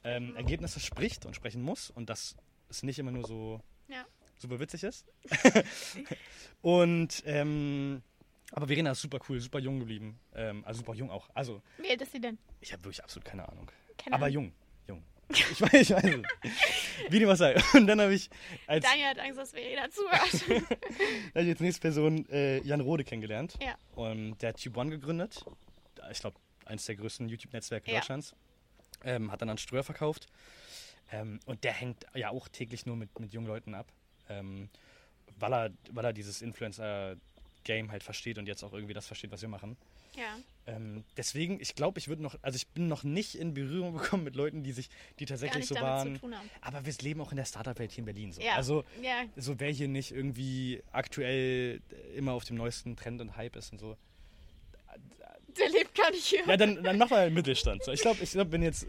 ähm. 0.03 0.35
Ergebnisse 0.35 0.79
spricht 0.79 1.25
und 1.25 1.35
sprechen 1.35 1.61
muss 1.63 1.89
und 1.89 2.09
dass 2.09 2.35
es 2.69 2.83
nicht 2.83 2.99
immer 2.99 3.11
nur 3.11 3.25
so 3.25 3.59
Ja. 3.87 4.05
super 4.37 4.59
witzig 4.59 4.83
ist. 4.83 5.05
und 6.61 7.23
ähm, 7.25 8.03
aber 8.51 8.67
Verena 8.67 8.91
ist 8.91 9.01
super 9.01 9.19
cool, 9.29 9.39
super 9.39 9.59
jung 9.59 9.79
geblieben. 9.79 10.19
Ähm, 10.35 10.63
also 10.65 10.79
super 10.79 10.93
jung 10.93 11.09
auch. 11.09 11.29
Also 11.33 11.61
Wie 11.77 11.89
alt 11.89 12.01
ist 12.01 12.11
sie 12.11 12.19
denn? 12.21 12.37
ich 12.59 12.71
habe 12.73 12.83
wirklich 12.83 13.03
absolut 13.03 13.25
keine 13.25 13.47
Ahnung. 13.47 13.69
Keine 13.97 14.15
aber 14.15 14.25
Ahnung. 14.25 14.33
jung, 14.33 14.53
jung. 14.87 15.03
Ich 15.29 15.61
weiß, 15.61 15.73
ich 15.73 15.89
weiß 15.91 16.03
es. 16.03 16.21
Wie 17.09 17.19
dem 17.19 17.29
auch 17.29 17.35
sei. 17.35 17.55
Und 17.73 17.87
dann 17.87 18.01
habe 18.01 18.13
ich 18.13 18.29
als, 18.67 18.85
Daniel 18.85 19.07
hat 19.07 19.19
Angst, 19.19 19.39
dass 19.39 19.51
Verena 19.51 19.89
zuhört. 19.89 20.21
hab 21.33 21.41
ich 21.41 21.49
als 21.49 21.59
nächste 21.61 21.81
Person 21.81 22.27
äh, 22.29 22.59
Jan 22.63 22.81
Rode 22.81 23.03
kennengelernt. 23.05 23.57
Ja. 23.61 23.75
Und 23.95 24.37
der 24.41 24.49
hat 24.49 24.61
Tube 24.61 24.75
One 24.77 24.89
gegründet. 24.89 25.45
Ich 26.11 26.19
glaube, 26.19 26.37
eines 26.65 26.85
der 26.85 26.95
größten 26.95 27.29
YouTube-Netzwerke 27.29 27.89
Ja. 27.91 27.99
Deutschlands. 27.99 28.35
Ähm, 29.03 29.31
hat 29.31 29.41
dann 29.41 29.49
an 29.49 29.57
Ströer 29.57 29.83
verkauft. 29.83 30.27
Ähm, 31.13 31.39
und 31.45 31.63
der 31.63 31.73
hängt 31.73 32.05
ja 32.13 32.29
auch 32.29 32.47
täglich 32.49 32.85
nur 32.85 32.95
mit, 32.97 33.17
mit 33.19 33.33
jungen 33.33 33.47
Leuten 33.47 33.73
ab. 33.73 33.87
Ähm, 34.29 34.69
weil 35.37 35.53
er, 35.53 35.69
weil 35.91 36.05
er 36.05 36.13
dieses 36.13 36.41
Influencer-Game 37.61 37.91
halt 37.91 38.03
versteht 38.03 38.37
und 38.37 38.47
jetzt 38.47 38.63
auch 38.63 38.73
irgendwie 38.73 38.93
das 38.93 39.07
versteht, 39.07 39.31
was 39.31 39.41
wir 39.41 39.49
machen. 39.49 39.77
Ja. 40.15 40.37
Ähm, 40.67 41.03
deswegen, 41.17 41.59
ich 41.61 41.75
glaube, 41.75 41.99
ich 41.99 42.07
würde 42.07 42.21
noch, 42.21 42.37
also 42.41 42.55
ich 42.55 42.67
bin 42.67 42.87
noch 42.87 43.03
nicht 43.03 43.35
in 43.35 43.53
Berührung 43.53 43.93
gekommen 43.97 44.23
mit 44.23 44.35
Leuten, 44.35 44.63
die 44.63 44.71
sich, 44.71 44.89
die 45.19 45.25
tatsächlich 45.25 45.67
so 45.67 45.75
waren. 45.75 46.19
Aber 46.61 46.85
wir 46.85 46.93
leben 47.01 47.21
auch 47.21 47.31
in 47.31 47.37
der 47.37 47.45
Startup-Welt 47.45 47.91
hier 47.91 47.99
in 47.99 48.05
Berlin 48.05 48.33
so. 48.33 48.41
Ja. 48.41 48.55
Also 48.55 48.83
Ja, 49.01 49.23
so 49.37 49.59
wer 49.59 49.71
hier 49.71 49.87
nicht 49.87 50.11
irgendwie 50.11 50.83
aktuell 50.91 51.81
immer 52.15 52.33
auf 52.33 52.43
dem 52.43 52.57
neuesten 52.57 52.95
Trend 52.95 53.21
und 53.21 53.35
Hype 53.37 53.55
ist 53.55 53.71
und 53.71 53.79
so. 53.79 53.97
der 55.57 55.69
lebt 55.69 55.95
gar 55.95 56.11
nicht 56.11 56.25
hier. 56.25 56.45
Ja, 56.45 56.57
dann, 56.57 56.83
dann 56.83 56.97
mach 56.97 57.09
mal 57.09 57.25
einen 57.25 57.35
Mittelstand. 57.35 57.83
So, 57.83 57.91
ich 57.91 58.01
glaube, 58.01 58.21
ich 58.23 58.31
glaub, 58.31 58.51
wenn 58.51 58.63
jetzt, 58.63 58.85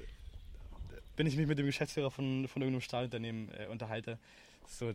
wenn 1.17 1.27
ich 1.27 1.37
mich 1.37 1.47
mit 1.47 1.59
dem 1.59 1.67
Geschäftsführer 1.67 2.11
von, 2.11 2.49
von 2.49 2.63
irgendeinem 2.63 2.83
Stahlunternehmen 2.83 3.51
äh, 3.55 3.67
unterhalte, 3.67 4.19
so, 4.67 4.93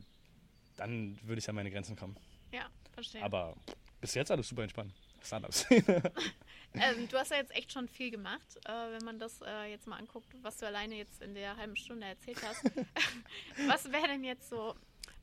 dann 0.78 1.18
würde 1.24 1.40
ich 1.40 1.50
an 1.50 1.56
meine 1.56 1.72
Grenzen 1.72 1.96
kommen. 1.96 2.16
Ja, 2.52 2.67
verstehe. 2.98 3.22
Aber 3.22 3.56
bis 4.02 4.16
jetzt 4.16 4.32
alles 4.32 4.48
super 4.48 4.64
entspannt. 4.64 4.92
Startups. 5.24 5.66
Ähm, 6.80 7.08
du 7.08 7.18
hast 7.18 7.32
ja 7.32 7.38
jetzt 7.38 7.56
echt 7.56 7.72
schon 7.72 7.88
viel 7.88 8.12
gemacht, 8.12 8.46
äh, 8.66 8.70
wenn 8.70 9.04
man 9.04 9.18
das 9.18 9.42
äh, 9.42 9.66
jetzt 9.72 9.88
mal 9.88 9.98
anguckt, 9.98 10.28
was 10.44 10.58
du 10.58 10.68
alleine 10.68 10.96
jetzt 10.96 11.24
in 11.24 11.34
der 11.34 11.58
halben 11.58 11.76
Stunde 11.76 12.06
erzählt 12.06 12.38
hast. 12.44 12.64
was 13.68 13.92
wäre 13.92 14.08
denn 14.08 14.24
jetzt 14.24 14.48
so, 14.48 14.76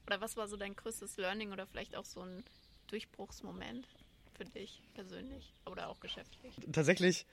oder 0.07 0.21
was 0.21 0.37
war 0.37 0.49
so 0.49 0.57
dein 0.57 0.75
größtes 0.75 1.17
Learning 1.17 1.53
oder 1.53 1.65
vielleicht 1.69 1.95
auch 1.95 2.05
so 2.05 2.23
ein 2.23 2.43
Durchbruchsmoment 2.89 3.87
für 4.37 4.45
dich 4.47 4.83
persönlich 4.95 5.55
oder 5.67 5.91
auch 5.91 6.01
geschäftlich? 6.01 6.57
Tatsächlich 6.73 7.25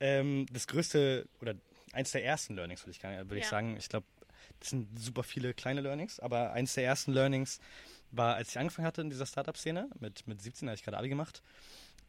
ähm, 0.00 0.44
das 0.52 0.66
größte 0.66 1.26
oder 1.40 1.54
eins 1.92 2.10
der 2.10 2.22
ersten 2.22 2.56
Learnings, 2.56 2.82
würde 2.82 2.90
ich, 2.90 3.02
würde 3.02 3.38
ich 3.38 3.44
Ja. 3.44 3.50
sagen. 3.50 3.76
Ich 3.78 3.88
glaube, 3.88 4.06
das 4.58 4.70
sind 4.70 4.98
super 4.98 5.22
viele 5.22 5.54
kleine 5.54 5.80
Learnings, 5.80 6.20
aber 6.20 6.52
eins 6.52 6.74
der 6.74 6.84
ersten 6.84 7.12
Learnings 7.12 7.60
war, 8.12 8.34
als 8.36 8.50
ich 8.50 8.58
angefangen 8.58 8.86
hatte 8.86 9.00
in 9.02 9.10
dieser 9.10 9.26
Startup-Szene, 9.26 9.88
mit, 9.98 10.26
mit 10.26 10.40
17 10.42 10.68
habe 10.68 10.74
ich 10.74 10.82
gerade 10.82 10.98
Abi 10.98 11.08
gemacht, 11.08 11.42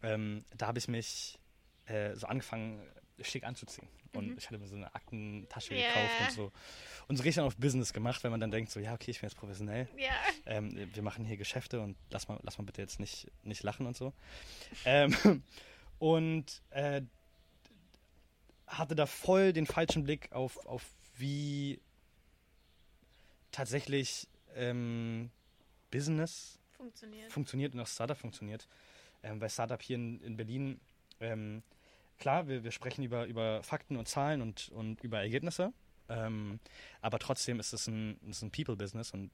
ähm, 0.03 0.43
da 0.57 0.67
habe 0.67 0.79
ich 0.79 0.87
mich 0.87 1.37
äh, 1.85 2.15
so 2.15 2.27
angefangen, 2.27 2.81
schick 3.21 3.43
anzuziehen. 3.43 3.87
Und 4.13 4.27
Mhm. 4.27 4.35
ich 4.37 4.47
hatte 4.47 4.57
mir 4.57 4.67
so 4.67 4.75
eine 4.75 4.93
Aktentasche 4.93 5.75
Ja. 5.75 5.81
gekauft 5.83 6.19
und 6.19 6.31
so. 6.31 6.51
Und 7.07 7.15
so 7.17 7.23
richtig 7.23 7.35
dann 7.35 7.45
auf 7.45 7.55
Business 7.57 7.93
gemacht, 7.93 8.23
weil 8.23 8.31
man 8.31 8.39
dann 8.39 8.51
denkt, 8.51 8.71
so, 8.71 8.79
ja, 8.79 8.93
okay, 8.93 9.11
ich 9.11 9.21
bin 9.21 9.29
jetzt 9.29 9.37
professionell. 9.37 9.87
Ja, 9.97 10.09
Ähm, 10.45 10.89
wir 10.93 11.03
machen 11.03 11.23
hier 11.23 11.37
Geschäfte 11.37 11.79
und 11.81 11.95
lass 12.09 12.27
mal, 12.27 12.39
lass 12.43 12.57
mal 12.57 12.65
bitte 12.65 12.81
jetzt 12.81 12.99
nicht, 12.99 13.31
nicht 13.43 13.63
lachen 13.63 13.85
und 13.85 13.95
so. 13.95 14.13
Ähm, 14.85 15.15
und 15.99 16.61
äh, 16.71 17.03
hatte 18.67 18.95
da 18.95 19.05
voll 19.05 19.53
den 19.53 19.67
falschen 19.67 20.03
Blick 20.03 20.31
auf, 20.31 20.57
auf 20.65 20.85
wie 21.15 21.79
tatsächlich 23.51 24.27
ähm, 24.55 25.29
Business 25.91 26.60
funktioniert. 26.71 27.32
funktioniert 27.32 27.73
und 27.73 27.82
auch 27.82 27.88
Startup 27.88 28.17
funktioniert. 28.17 28.67
Ähm, 29.23 29.39
bei 29.39 29.49
Startup 29.49 29.82
hier 29.82 29.97
in, 29.97 30.19
in 30.21 30.38
Berlin, 30.38 30.80
ähm, 31.19 31.62
klar, 32.17 32.47
wir, 32.47 32.63
wir 32.63 32.71
sprechen 32.71 33.04
über, 33.04 33.25
über 33.25 33.62
Fakten 33.63 33.97
und 33.97 34.08
Zahlen 34.08 34.41
und, 34.41 34.69
und 34.69 35.04
über 35.04 35.19
Ergebnisse, 35.19 35.73
ähm, 36.10 36.60
aber 37.01 37.19
trotzdem 37.19 37.60
ist 37.60 37.73
es 37.73 37.88
ein, 37.88 38.19
ist 38.27 38.41
ein 38.41 38.51
People-Business 38.51 39.12
und 39.12 39.32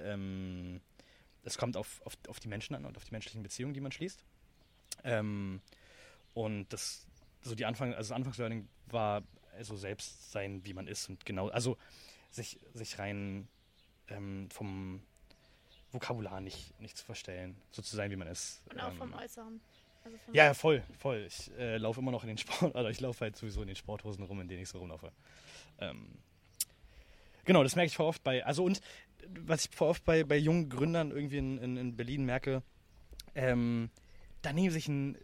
ähm, 0.00 0.80
es 1.42 1.58
kommt 1.58 1.76
auf, 1.76 2.00
auf, 2.04 2.14
auf 2.28 2.40
die 2.40 2.48
Menschen 2.48 2.74
an 2.74 2.84
und 2.84 2.96
auf 2.96 3.04
die 3.04 3.10
menschlichen 3.10 3.42
Beziehungen, 3.42 3.74
die 3.74 3.80
man 3.80 3.92
schließt. 3.92 4.24
Ähm, 5.02 5.60
und 6.32 6.72
das, 6.72 7.06
so 7.42 7.54
die 7.54 7.66
Anfang, 7.66 7.94
also 7.94 8.08
das 8.08 8.16
Anfangslearning 8.16 8.68
war 8.86 9.22
also 9.56 9.76
selbst 9.76 10.32
sein, 10.32 10.64
wie 10.64 10.74
man 10.74 10.88
ist 10.88 11.08
und 11.08 11.24
genau, 11.26 11.48
also 11.48 11.76
sich, 12.30 12.58
sich 12.72 12.98
rein 12.98 13.48
ähm, 14.08 14.48
vom 14.50 15.02
Vokabular 15.94 16.40
nicht, 16.40 16.78
nicht 16.80 16.96
zu 16.98 17.04
verstellen, 17.04 17.56
so 17.70 17.80
zu 17.82 17.96
sein, 17.96 18.10
wie 18.10 18.16
man 18.16 18.28
ist. 18.28 18.60
Und 18.70 18.80
auch 18.80 18.90
Ähm, 18.90 18.96
vom 18.98 19.14
Äußeren. 19.14 19.60
Also 20.04 20.18
vom 20.18 20.34
ja, 20.34 20.44
ja, 20.44 20.54
voll, 20.54 20.82
voll. 20.98 21.24
Ich 21.26 21.50
äh, 21.56 21.78
laufe 21.78 22.00
immer 22.00 22.10
noch 22.10 22.22
in 22.24 22.28
den 22.28 22.38
Sport, 22.38 22.74
oder 22.74 22.90
ich 22.90 23.00
laufe 23.00 23.20
halt 23.24 23.36
sowieso 23.36 23.62
in 23.62 23.68
den 23.68 23.76
Sporthosen 23.76 24.24
rum, 24.24 24.40
in 24.40 24.48
denen 24.48 24.62
ich 24.62 24.68
so 24.68 24.78
rumlaufe. 24.78 25.10
Ähm, 25.78 26.18
genau, 27.44 27.62
das 27.62 27.74
merke 27.76 27.86
ich 27.86 27.96
voll 27.96 28.06
oft 28.06 28.22
bei, 28.22 28.44
also 28.44 28.64
und 28.64 28.80
was 29.40 29.64
ich 29.64 29.74
voll 29.74 29.88
oft 29.88 30.04
bei, 30.04 30.22
bei 30.24 30.36
jungen 30.36 30.68
Gründern 30.68 31.10
irgendwie 31.10 31.38
in, 31.38 31.56
in, 31.58 31.76
in 31.78 31.96
Berlin 31.96 32.24
merke, 32.26 32.62
ähm, 33.34 33.88
da 34.42 34.52
nehmen 34.52 34.70
sich 34.70 34.86
ein, 34.88 35.14
äh, 35.14 35.18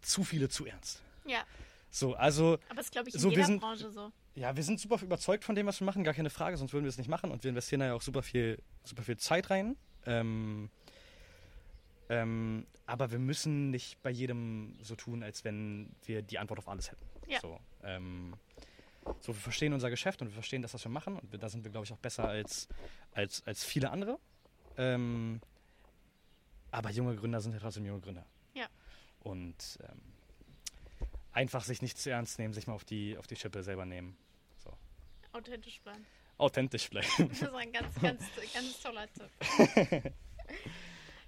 zu 0.00 0.24
viele 0.24 0.48
zu 0.48 0.64
ernst. 0.64 1.02
Ja, 1.26 1.44
So, 1.90 2.14
also, 2.14 2.58
aber 2.68 2.76
das 2.76 2.90
glaube 2.90 3.08
ich 3.10 3.14
in 3.14 3.20
So, 3.20 3.30
jeder 3.30 3.58
Branche 3.58 3.90
so. 3.90 4.10
Ja, 4.34 4.56
wir 4.56 4.62
sind 4.62 4.80
super 4.80 5.00
überzeugt 5.02 5.44
von 5.44 5.54
dem, 5.54 5.66
was 5.66 5.80
wir 5.80 5.84
machen, 5.84 6.02
gar 6.02 6.14
keine 6.14 6.30
Frage, 6.30 6.56
sonst 6.56 6.72
würden 6.72 6.84
wir 6.84 6.88
es 6.88 6.98
nicht 6.98 7.08
machen 7.08 7.30
und 7.30 7.44
wir 7.44 7.50
investieren 7.50 7.80
da 7.80 7.86
ja 7.86 7.94
auch 7.94 8.02
super 8.02 8.22
viel, 8.22 8.60
super 8.82 9.02
viel 9.02 9.16
Zeit 9.16 9.50
rein. 9.50 9.76
Ähm, 10.06 10.70
ähm, 12.08 12.66
aber 12.86 13.10
wir 13.10 13.18
müssen 13.18 13.70
nicht 13.70 14.02
bei 14.02 14.10
jedem 14.10 14.76
so 14.82 14.96
tun, 14.96 15.22
als 15.22 15.44
wenn 15.44 15.94
wir 16.04 16.22
die 16.22 16.38
Antwort 16.38 16.58
auf 16.58 16.68
alles 16.68 16.90
hätten. 16.90 17.04
Ja. 17.28 17.40
So, 17.40 17.58
ähm, 17.82 18.34
so, 19.20 19.28
wir 19.28 19.40
verstehen 19.40 19.72
unser 19.72 19.90
Geschäft 19.90 20.20
und 20.20 20.28
wir 20.28 20.34
verstehen 20.34 20.62
das, 20.62 20.74
was 20.74 20.84
wir 20.84 20.90
machen 20.90 21.18
und 21.18 21.30
wir, 21.32 21.38
da 21.38 21.48
sind 21.48 21.64
wir, 21.64 21.70
glaube 21.70 21.86
ich, 21.86 21.92
auch 21.92 21.98
besser 21.98 22.26
als, 22.26 22.68
als, 23.12 23.46
als 23.46 23.64
viele 23.64 23.90
andere. 23.90 24.18
Ähm, 24.76 25.40
aber 26.72 26.90
junge 26.90 27.14
Gründer 27.14 27.40
sind 27.40 27.52
ja 27.52 27.60
trotzdem 27.60 27.86
junge 27.86 28.00
Gründer. 28.00 28.26
Ja. 28.54 28.66
Und 29.20 29.78
ähm, 29.88 30.00
einfach 31.32 31.64
sich 31.64 31.82
nicht 31.82 31.98
zu 31.98 32.10
ernst 32.10 32.38
nehmen, 32.38 32.52
sich 32.52 32.66
mal 32.66 32.74
auf 32.74 32.84
die, 32.84 33.16
auf 33.16 33.26
die 33.26 33.36
Schippe 33.36 33.62
selber 33.62 33.86
nehmen. 33.86 34.16
Authentisch 35.34 35.80
bleiben. 35.82 36.06
Authentisch 36.38 36.88
bleiben. 36.88 37.06
Das 37.28 37.42
ist 37.42 37.52
ein 37.52 37.72
ganz, 37.72 37.94
ganz, 38.00 38.22
ganz 38.54 38.80
toller 38.80 39.06
Tipp. 39.12 40.12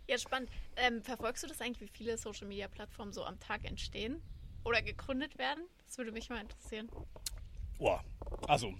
Ja, 0.08 0.18
spannend. 0.18 0.48
Ähm, 0.76 1.02
verfolgst 1.02 1.42
du 1.42 1.48
das 1.48 1.60
eigentlich, 1.60 1.80
wie 1.80 1.96
viele 1.96 2.16
Social 2.16 2.46
Media 2.46 2.68
Plattformen 2.68 3.12
so 3.12 3.24
am 3.24 3.38
Tag 3.40 3.64
entstehen 3.64 4.22
oder 4.64 4.80
gegründet 4.80 5.36
werden? 5.38 5.64
Das 5.86 5.98
würde 5.98 6.12
mich 6.12 6.28
mal 6.30 6.40
interessieren. 6.40 6.88
Boah, 7.78 8.04
also 8.46 8.72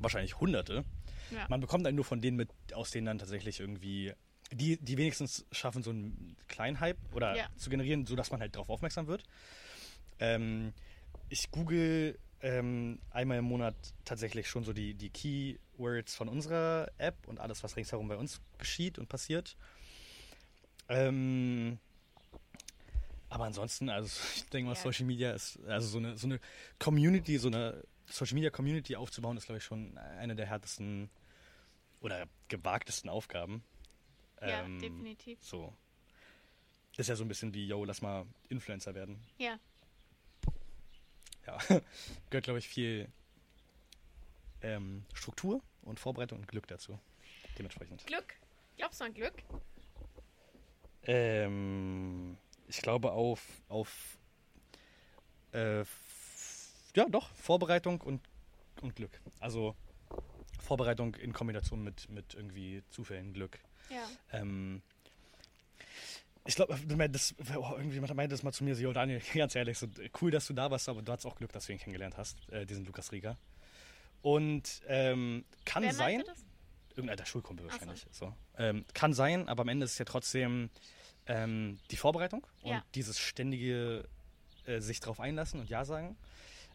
wahrscheinlich 0.00 0.38
hunderte. 0.40 0.84
Ja. 1.30 1.46
Man 1.48 1.60
bekommt 1.60 1.86
dann 1.86 1.94
nur 1.94 2.04
von 2.04 2.20
denen 2.20 2.36
mit, 2.36 2.50
aus 2.74 2.90
denen 2.90 3.06
dann 3.06 3.18
tatsächlich 3.18 3.60
irgendwie, 3.60 4.12
die, 4.50 4.76
die 4.78 4.98
wenigstens 4.98 5.46
schaffen, 5.52 5.82
so 5.84 5.90
einen 5.90 6.36
kleinen 6.48 6.80
Hype 6.80 6.98
oder 7.14 7.36
Ja. 7.36 7.46
zu 7.56 7.70
generieren, 7.70 8.04
sodass 8.06 8.32
man 8.32 8.40
halt 8.40 8.54
darauf 8.56 8.68
aufmerksam 8.68 9.06
wird. 9.06 9.22
Ähm, 10.18 10.72
ich 11.28 11.50
google 11.52 12.18
ähm, 12.42 12.98
einmal 13.10 13.38
im 13.38 13.44
Monat 13.44 13.74
tatsächlich 14.04 14.48
schon 14.48 14.64
so 14.64 14.72
die, 14.72 14.94
die 14.94 15.10
Keywords 15.10 16.14
von 16.14 16.28
unserer 16.28 16.90
App 16.98 17.16
und 17.26 17.38
alles, 17.40 17.62
was 17.62 17.76
ringsherum 17.76 18.08
bei 18.08 18.16
uns 18.16 18.40
geschieht 18.58 18.98
und 18.98 19.08
passiert. 19.08 19.56
Ähm, 20.88 21.78
aber 23.28 23.44
ansonsten, 23.44 23.88
also 23.88 24.08
ich 24.36 24.44
denke 24.50 24.66
mal, 24.68 24.74
Ja. 24.74 24.80
Social 24.82 25.06
Media 25.06 25.32
ist, 25.32 25.58
also 25.66 25.86
so 25.88 25.98
eine, 25.98 26.16
so 26.18 26.26
eine 26.26 26.40
Community, 26.78 27.38
so 27.38 27.48
eine 27.48 27.82
Social 28.06 28.34
Media 28.34 28.50
Community 28.50 28.96
aufzubauen, 28.96 29.36
ist, 29.36 29.46
glaube 29.46 29.58
ich, 29.58 29.64
schon 29.64 29.96
eine 29.96 30.34
der 30.34 30.46
härtesten 30.46 31.08
oder 32.00 32.26
gewagtesten 32.48 33.08
Aufgaben. 33.08 33.62
Ja, 34.40 34.64
Ähm, 34.64 34.80
definitiv. 34.80 35.38
So. 35.40 35.72
Das 36.90 37.04
ist 37.04 37.08
ja 37.08 37.16
so 37.16 37.24
ein 37.24 37.28
bisschen 37.28 37.54
wie, 37.54 37.66
yo, 37.66 37.84
lass 37.84 38.02
mal 38.02 38.26
Influencer 38.48 38.94
werden. 38.94 39.22
Ja, 39.38 39.58
Ja. 41.46 41.58
Gehört, 42.30 42.44
glaube 42.44 42.58
ich, 42.58 42.68
viel 42.68 43.08
ähm, 44.62 45.04
Struktur 45.14 45.60
und 45.82 45.98
Vorbereitung 46.00 46.40
und 46.40 46.48
Glück 46.48 46.66
dazu. 46.66 46.98
Dementsprechend. 47.58 48.06
Glück. 48.06 48.34
Glaubst 48.76 49.00
du 49.00 49.04
an 49.04 49.14
Glück? 49.14 49.34
Ähm, 51.04 52.36
ich 52.68 52.80
glaube 52.80 53.12
auf, 53.12 53.44
auf 53.68 54.16
äh, 55.52 55.84
ja 56.94 57.08
doch, 57.08 57.34
Vorbereitung 57.34 58.00
und, 58.00 58.20
und 58.80 58.96
Glück. 58.96 59.20
Also 59.40 59.74
Vorbereitung 60.60 61.14
in 61.16 61.32
Kombination 61.32 61.82
mit, 61.82 62.08
mit 62.08 62.34
irgendwie 62.34 62.82
Zufällen, 62.90 63.32
Glück. 63.32 63.58
Ja. 63.90 64.08
Ähm, 64.32 64.82
ich 66.44 66.56
glaube, 66.56 66.76
das, 67.08 67.34
oh, 67.56 67.74
irgendjemand 67.76 68.14
meinte 68.14 68.34
das 68.34 68.42
mal 68.42 68.52
zu 68.52 68.64
mir, 68.64 68.74
so, 68.74 68.82
"Jo, 68.82 68.92
Daniel, 68.92 69.20
ganz 69.34 69.54
ehrlich, 69.54 69.78
so, 69.78 69.86
cool, 70.20 70.30
dass 70.30 70.46
du 70.46 70.52
da 70.54 70.70
warst, 70.70 70.88
aber 70.88 71.02
du 71.02 71.12
hattest 71.12 71.26
auch 71.26 71.36
Glück, 71.36 71.52
dass 71.52 71.66
du 71.66 71.72
ihn 71.72 71.78
kennengelernt 71.78 72.16
hast, 72.16 72.48
äh, 72.50 72.66
diesen 72.66 72.84
Lukas 72.84 73.12
Rieger. 73.12 73.36
Und 74.22 74.82
ähm, 74.86 75.44
kann 75.64 75.82
Wer 75.82 75.92
sein, 75.94 76.22
das? 76.26 76.44
irgendein 76.90 77.10
alter 77.10 77.26
Schulkumpel 77.26 77.66
Ach 77.68 77.72
so. 77.74 77.80
wahrscheinlich. 77.80 78.06
So. 78.12 78.34
Ähm, 78.58 78.84
kann 78.94 79.14
sein, 79.14 79.48
aber 79.48 79.62
am 79.62 79.68
Ende 79.68 79.84
ist 79.84 79.92
es 79.92 79.98
ja 79.98 80.04
trotzdem 80.04 80.70
ähm, 81.26 81.78
die 81.90 81.96
Vorbereitung 81.96 82.46
und 82.62 82.70
Ja. 82.70 82.84
dieses 82.94 83.18
ständige 83.18 84.08
äh, 84.66 84.80
sich 84.80 85.00
drauf 85.00 85.18
einlassen 85.20 85.60
und 85.60 85.68
Ja 85.70 85.84
sagen. 85.84 86.16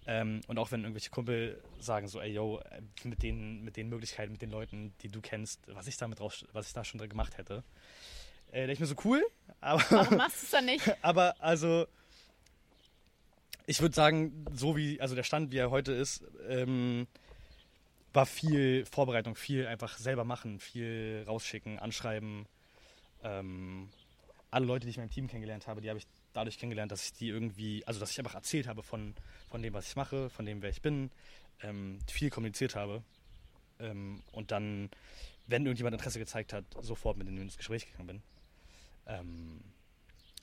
Ähm, 0.05 0.41
und 0.47 0.57
auch 0.57 0.71
wenn 0.71 0.81
irgendwelche 0.81 1.09
Kumpel 1.09 1.61
sagen 1.79 2.07
so, 2.07 2.21
ey 2.21 2.31
yo, 2.31 2.59
äh, 2.59 2.81
mit 3.03 3.23
den, 3.23 3.63
mit 3.63 3.75
den 3.75 3.89
Möglichkeiten, 3.89 4.31
mit 4.31 4.41
den 4.41 4.51
Leuten, 4.51 4.93
die 5.01 5.09
du 5.09 5.19
kennst, 5.21 5.59
was 5.67 5.87
ich 5.87 5.97
damit 5.97 6.19
drauf, 6.19 6.45
was 6.53 6.67
ich 6.67 6.73
da 6.73 6.83
schon 6.85 6.97
drin 6.97 7.09
gemacht 7.09 7.37
hätte, 7.37 7.63
äh, 8.51 8.59
denke 8.67 8.73
ich 8.73 8.79
mir 8.79 8.85
so 8.85 8.95
cool, 9.05 9.25
aber 9.61 9.83
Warum 9.89 10.17
machst 10.17 10.41
du 10.41 10.45
es 10.45 10.51
dann 10.51 10.65
nicht? 10.65 10.91
aber 11.01 11.35
also, 11.39 11.87
ich 13.65 13.81
würde 13.81 13.95
sagen, 13.95 14.45
so 14.53 14.77
wie, 14.77 15.01
also 15.01 15.15
der 15.15 15.23
Stand, 15.23 15.51
wie 15.51 15.57
er 15.57 15.71
heute 15.71 15.91
ist, 15.91 16.23
ähm, 16.47 17.07
war 18.13 18.25
viel 18.25 18.85
Vorbereitung, 18.85 19.35
viel 19.35 19.67
einfach 19.67 19.97
selber 19.97 20.23
machen, 20.23 20.59
viel 20.59 21.23
rausschicken, 21.27 21.77
anschreiben. 21.79 22.47
Ähm, 23.23 23.89
alle 24.49 24.65
Leute, 24.65 24.85
die 24.85 24.91
ich 24.91 24.97
in 24.97 25.03
meinem 25.03 25.11
Team 25.11 25.27
kennengelernt 25.27 25.67
habe, 25.67 25.81
die 25.81 25.89
habe 25.89 25.99
ich 25.99 26.07
dadurch 26.33 26.57
kennengelernt, 26.57 26.91
dass 26.91 27.05
ich 27.05 27.13
die 27.13 27.29
irgendwie, 27.29 27.85
also 27.85 27.99
dass 27.99 28.11
ich 28.11 28.19
einfach 28.19 28.35
erzählt 28.35 28.67
habe 28.67 28.83
von, 28.83 29.13
von 29.49 29.61
dem, 29.61 29.73
was 29.73 29.87
ich 29.87 29.95
mache, 29.95 30.29
von 30.29 30.45
dem, 30.45 30.61
wer 30.61 30.69
ich 30.69 30.81
bin, 30.81 31.11
ähm, 31.61 31.99
viel 32.07 32.29
kommuniziert 32.29 32.75
habe. 32.75 33.03
Ähm, 33.79 34.23
und 34.31 34.51
dann, 34.51 34.89
wenn 35.47 35.65
irgendjemand 35.65 35.95
Interesse 35.95 36.19
gezeigt 36.19 36.53
hat, 36.53 36.65
sofort 36.81 37.17
mit 37.17 37.27
denen 37.27 37.41
ins 37.41 37.57
Gespräch 37.57 37.85
gegangen 37.85 38.07
bin. 38.07 38.21
Ähm, 39.07 39.61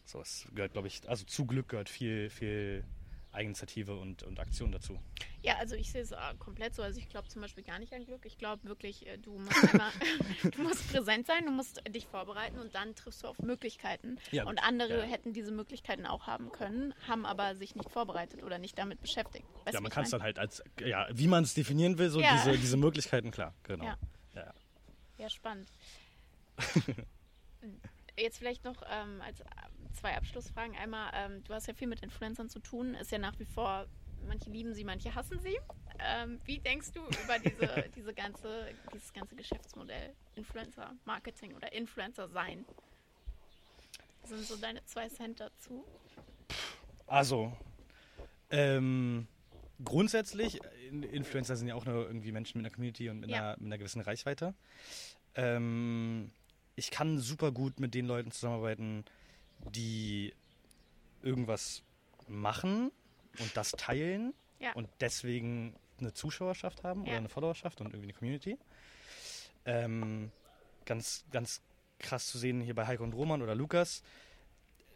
so, 0.05 0.21
es 0.21 0.47
gehört, 0.55 0.73
glaube 0.73 0.89
ich, 0.89 1.09
also 1.09 1.25
zu 1.25 1.47
Glück 1.47 1.69
gehört 1.69 1.89
viel, 1.89 2.31
viel 2.31 2.85
Eigeninitiative 3.35 3.99
und, 3.99 4.23
und 4.23 4.39
Aktion 4.39 4.71
dazu. 4.71 4.99
Ja, 5.43 5.57
also 5.57 5.75
ich 5.75 5.91
sehe 5.91 6.03
es 6.03 6.13
äh, 6.13 6.17
komplett 6.39 6.75
so. 6.75 6.83
Also 6.83 6.99
ich 7.01 7.09
glaube 7.09 7.29
zum 7.29 7.43
Beispiel 7.43 7.65
gar 7.65 7.79
nicht 7.79 7.93
an 7.93 8.05
Glück. 8.05 8.25
Ich 8.25 8.39
glaube 8.39 8.65
wirklich, 8.65 9.07
äh, 9.07 9.19
du 9.19 9.39
musst 9.39 9.57
einmal, 9.73 9.91
du 10.51 10.63
musst 10.63 10.91
präsent 10.91 11.27
sein, 11.27 11.45
du 11.45 11.51
musst 11.51 11.83
dich 11.89 12.07
vorbereiten 12.07 12.59
und 12.59 12.75
dann 12.75 12.95
triffst 12.95 13.25
du 13.25 13.29
auf 13.29 13.41
Möglichkeiten. 13.41 14.19
Ja, 14.31 14.47
und 14.47 14.63
andere 14.63 15.01
ja. 15.01 15.05
hätten 15.05 15.33
diese 15.33 15.51
Möglichkeiten 15.51 16.07
auch 16.07 16.27
haben 16.27 16.53
können, 16.53 16.95
haben 17.09 17.27
aber 17.27 17.57
sich 17.57 17.75
nicht 17.75 17.91
vorbereitet 17.91 18.43
oder 18.43 18.59
nicht 18.59 18.79
damit 18.79 19.01
beschäftigt. 19.03 19.47
Weißt 19.65 19.75
ja, 19.75 19.81
man 19.81 19.91
kann 19.91 20.05
es 20.05 20.11
dann 20.11 20.23
halt 20.23 20.39
als, 20.39 20.63
ja, 20.81 21.09
wie 21.13 21.27
man 21.27 21.45
es 21.45 21.55
definieren 21.55 21.99
will, 21.99 22.11
so 22.11 22.21
Ja. 22.21 22.37
diese, 22.37 22.57
diese 22.59 22.77
Möglichkeiten, 22.77 23.31
klar, 23.31 23.55
genau. 23.65 23.85
Ja. 23.85 23.99
Ja. 24.35 24.55
Ja, 25.19 25.29
spannend. 25.29 25.69
Jetzt 28.17 28.39
vielleicht 28.39 28.65
noch 28.65 28.83
ähm, 28.89 29.21
als 29.23 29.41
äh, 29.41 29.45
zwei 29.93 30.17
Abschlussfragen. 30.17 30.77
Einmal, 30.77 31.11
ähm, 31.15 31.43
du 31.45 31.53
hast 31.55 31.67
ja 31.67 31.75
viel 31.75 31.89
mit 31.89 32.01
Influencern 32.01 32.49
zu 32.49 32.61
tun, 32.61 32.95
ist 32.95 33.11
ja 33.11 33.19
nach 33.19 33.39
wie 33.39 33.45
vor, 33.45 33.87
manche 34.27 34.51
lieben 34.51 34.73
sie, 34.75 34.85
manche 34.85 35.15
hassen 35.15 35.41
sie. 35.41 35.59
Ähm, 35.99 36.41
wie 36.45 36.59
denkst 36.59 36.93
du 36.93 37.01
über 37.01 37.39
diese, 37.39 37.85
diese 37.97 38.15
ganze, 38.15 38.69
dieses 38.93 39.13
ganze 39.13 39.35
Geschäftsmodell 39.35 40.13
Influencer-Marketing 40.37 41.55
oder 41.55 41.73
Influencer-Sein? 41.73 42.65
Sind 44.25 44.45
so 44.47 44.57
deine 44.57 44.85
zwei 44.87 45.09
Cent 45.09 45.41
dazu? 45.41 45.85
Also, 47.07 47.53
ähm, 48.51 49.27
grundsätzlich, 49.85 50.61
In- 50.89 51.03
Influencer 51.03 51.57
sind 51.57 51.67
ja 51.69 51.75
auch 51.75 51.85
nur 51.85 52.07
irgendwie 52.07 52.33
Menschen 52.33 52.59
mit 52.59 52.67
einer 52.67 52.75
Community 52.75 53.11
und 53.11 53.21
mit, 53.21 53.31
Ja. 53.31 53.39
einer, 53.39 53.57
mit 53.59 53.67
einer 53.67 53.79
gewissen 53.79 54.01
Reichweite. 54.01 54.55
Ähm, 55.35 56.31
ich 56.77 56.91
kann 56.91 57.19
super 57.19 57.53
gut 57.53 57.81
mit 57.81 57.95
den 57.95 58.07
Leuten 58.07 58.31
zusammenarbeiten, 58.31 59.05
die 59.75 60.35
irgendwas 61.23 61.83
machen 62.29 62.91
und 63.39 63.57
das 63.57 63.73
teilen 63.73 64.35
Ja. 64.61 64.73
und 64.75 64.89
deswegen 65.01 65.75
eine 65.99 66.13
Zuschauerschaft 66.13 66.83
haben 66.83 67.03
oder 67.03 67.13
Ja. 67.13 67.19
eine 67.19 67.29
Followerschaft 67.29 67.81
und 67.81 67.87
irgendwie 67.89 68.07
eine 68.07 68.13
Community. 68.15 68.59
Ähm, 69.65 70.31
ganz, 70.85 71.25
ganz 71.31 71.63
krass 71.99 72.27
zu 72.29 72.39
sehen 72.39 72.61
hier 72.61 72.75
bei 72.75 72.87
Heiko 72.87 73.05
und 73.05 73.15
Roman 73.15 73.41
oder 73.43 73.55
Lukas. 73.55 74.03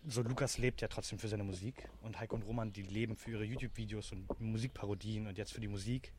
So, 0.07 0.23
Lukas 0.23 0.59
lebt 0.59 0.81
ja 0.81 0.89
trotzdem 0.89 1.19
für 1.19 1.29
seine 1.29 1.45
Musik 1.45 1.89
und 2.03 2.19
Heiko 2.21 2.37
und 2.37 2.43
Roman, 2.43 2.73
die 2.73 2.83
leben 2.83 3.17
für 3.17 3.33
ihre 3.33 3.45
YouTube-Videos 3.45 4.13
und 4.13 4.41
Musikparodien 4.41 5.27
und 5.27 5.37
jetzt 5.39 5.53
für 5.53 5.61
die 5.61 5.69
Musik. 5.69 6.13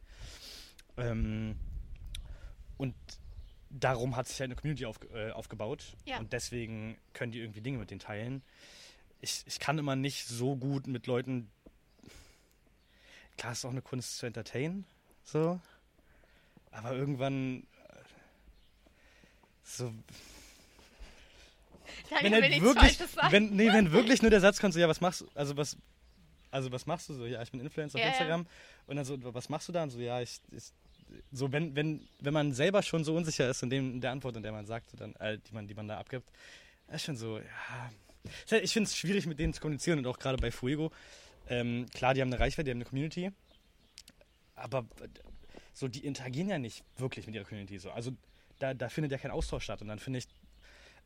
Ähm, 0.97 1.55
und 2.77 2.95
darum 3.69 4.15
hat 4.15 4.27
sich 4.27 4.39
halt 4.39 4.47
eine 4.49 4.55
Community 4.55 4.86
auf, 4.86 4.99
äh, 5.13 5.32
aufgebaut 5.32 5.95
Ja. 6.05 6.17
und 6.19 6.34
deswegen 6.34 6.97
können 7.13 7.32
die 7.32 7.39
irgendwie 7.39 7.62
Dinge 7.62 7.77
mit 7.77 7.91
denen 7.91 7.99
teilen. 7.99 8.41
Ich, 9.21 9.43
ich 9.45 9.60
kann 9.60 9.77
immer 9.77 9.95
nicht 9.95 10.27
so 10.27 10.55
gut 10.55 10.88
mit 10.88 11.05
Leuten. 11.08 11.49
Klar, 13.38 13.51
es 13.53 13.60
ist 13.60 13.65
auch 13.65 13.69
eine 13.71 13.82
Kunst 13.82 14.17
zu 14.17 14.25
entertainen, 14.25 14.86
so. 15.23 15.60
Aber 16.71 16.93
irgendwann. 16.93 17.63
äh, 17.88 17.95
So, 19.63 19.93
Daniel 22.10 22.32
wenn 22.41 22.43
halt 22.43 22.62
wirklich, 22.62 22.99
wenn, 23.29 23.49
nee, 23.55 23.67
wenn 23.71 23.91
wirklich 23.91 24.21
nur 24.21 24.32
der 24.32 24.41
Satz 24.41 24.60
kommt, 24.60 24.73
so, 24.73 24.79
ja, 24.79 24.88
was 24.88 25.01
machst 25.01 25.21
du, 25.21 25.27
also 25.36 25.55
was, 25.58 25.77
also 26.51 26.71
was 26.71 26.86
machst 26.86 27.10
du 27.10 27.13
so, 27.13 27.25
ja, 27.25 27.41
ich 27.41 27.51
bin 27.51 27.60
Influencer 27.60 27.97
auf 27.97 28.01
Ja, 28.01 28.08
ja. 28.08 28.12
Instagram 28.13 28.47
und 28.88 28.95
dann 28.95 29.05
so, 29.05 29.17
was 29.34 29.49
machst 29.49 29.67
du 29.67 29.71
da 29.71 29.84
und 29.84 29.89
so, 29.91 29.99
ja, 29.99 30.21
ich, 30.21 30.39
ich 30.51 30.71
so, 31.31 31.51
wenn, 31.51 31.75
wenn, 31.75 32.07
wenn 32.19 32.33
man 32.33 32.53
selber 32.53 32.81
schon 32.81 33.03
so 33.03 33.15
unsicher 33.15 33.49
ist 33.49 33.63
in, 33.63 33.69
dem, 33.69 34.01
der 34.01 34.11
Antwort, 34.11 34.35
in 34.35 34.43
der 34.43 34.51
man 34.51 34.65
sagt, 34.65 34.99
dann, 34.99 35.15
äh, 35.15 35.37
die, 35.37 35.53
man, 35.53 35.67
die 35.67 35.73
man 35.73 35.87
da 35.87 35.97
abgibt, 35.97 36.29
ist 36.91 37.05
schon 37.05 37.15
so, 37.15 37.37
ja, 37.37 37.43
halt- 38.51 38.63
ich 38.63 38.73
finde 38.73 38.87
es 38.87 38.97
schwierig, 38.97 39.25
mit 39.25 39.39
denen 39.39 39.53
zu 39.53 39.61
kommunizieren 39.61 39.99
und 39.99 40.07
auch 40.07 40.19
gerade 40.19 40.37
bei 40.37 40.51
Fuego, 40.51 40.91
ähm, 41.47 41.85
klar, 41.93 42.13
die 42.13 42.21
haben 42.21 42.31
eine 42.31 42.39
Reichweite, 42.39 42.65
die 42.65 42.71
haben 42.71 42.77
eine 42.77 42.85
Community, 42.85 43.31
aber 44.55 44.85
so, 45.73 45.87
die 45.87 46.05
interagieren 46.05 46.49
ja 46.49 46.59
nicht 46.59 46.83
wirklich 46.97 47.25
mit 47.25 47.35
ihrer 47.35 47.45
Community, 47.45 47.79
so, 47.79 47.91
also 47.91 48.11
da, 48.59 48.73
da 48.73 48.89
findet 48.89 49.11
ja 49.11 49.17
kein 49.17 49.31
Austausch 49.31 49.63
statt 49.63 49.81
und 49.81 49.87
dann 49.87 49.99
finde 49.99 50.19
ich, 50.19 50.27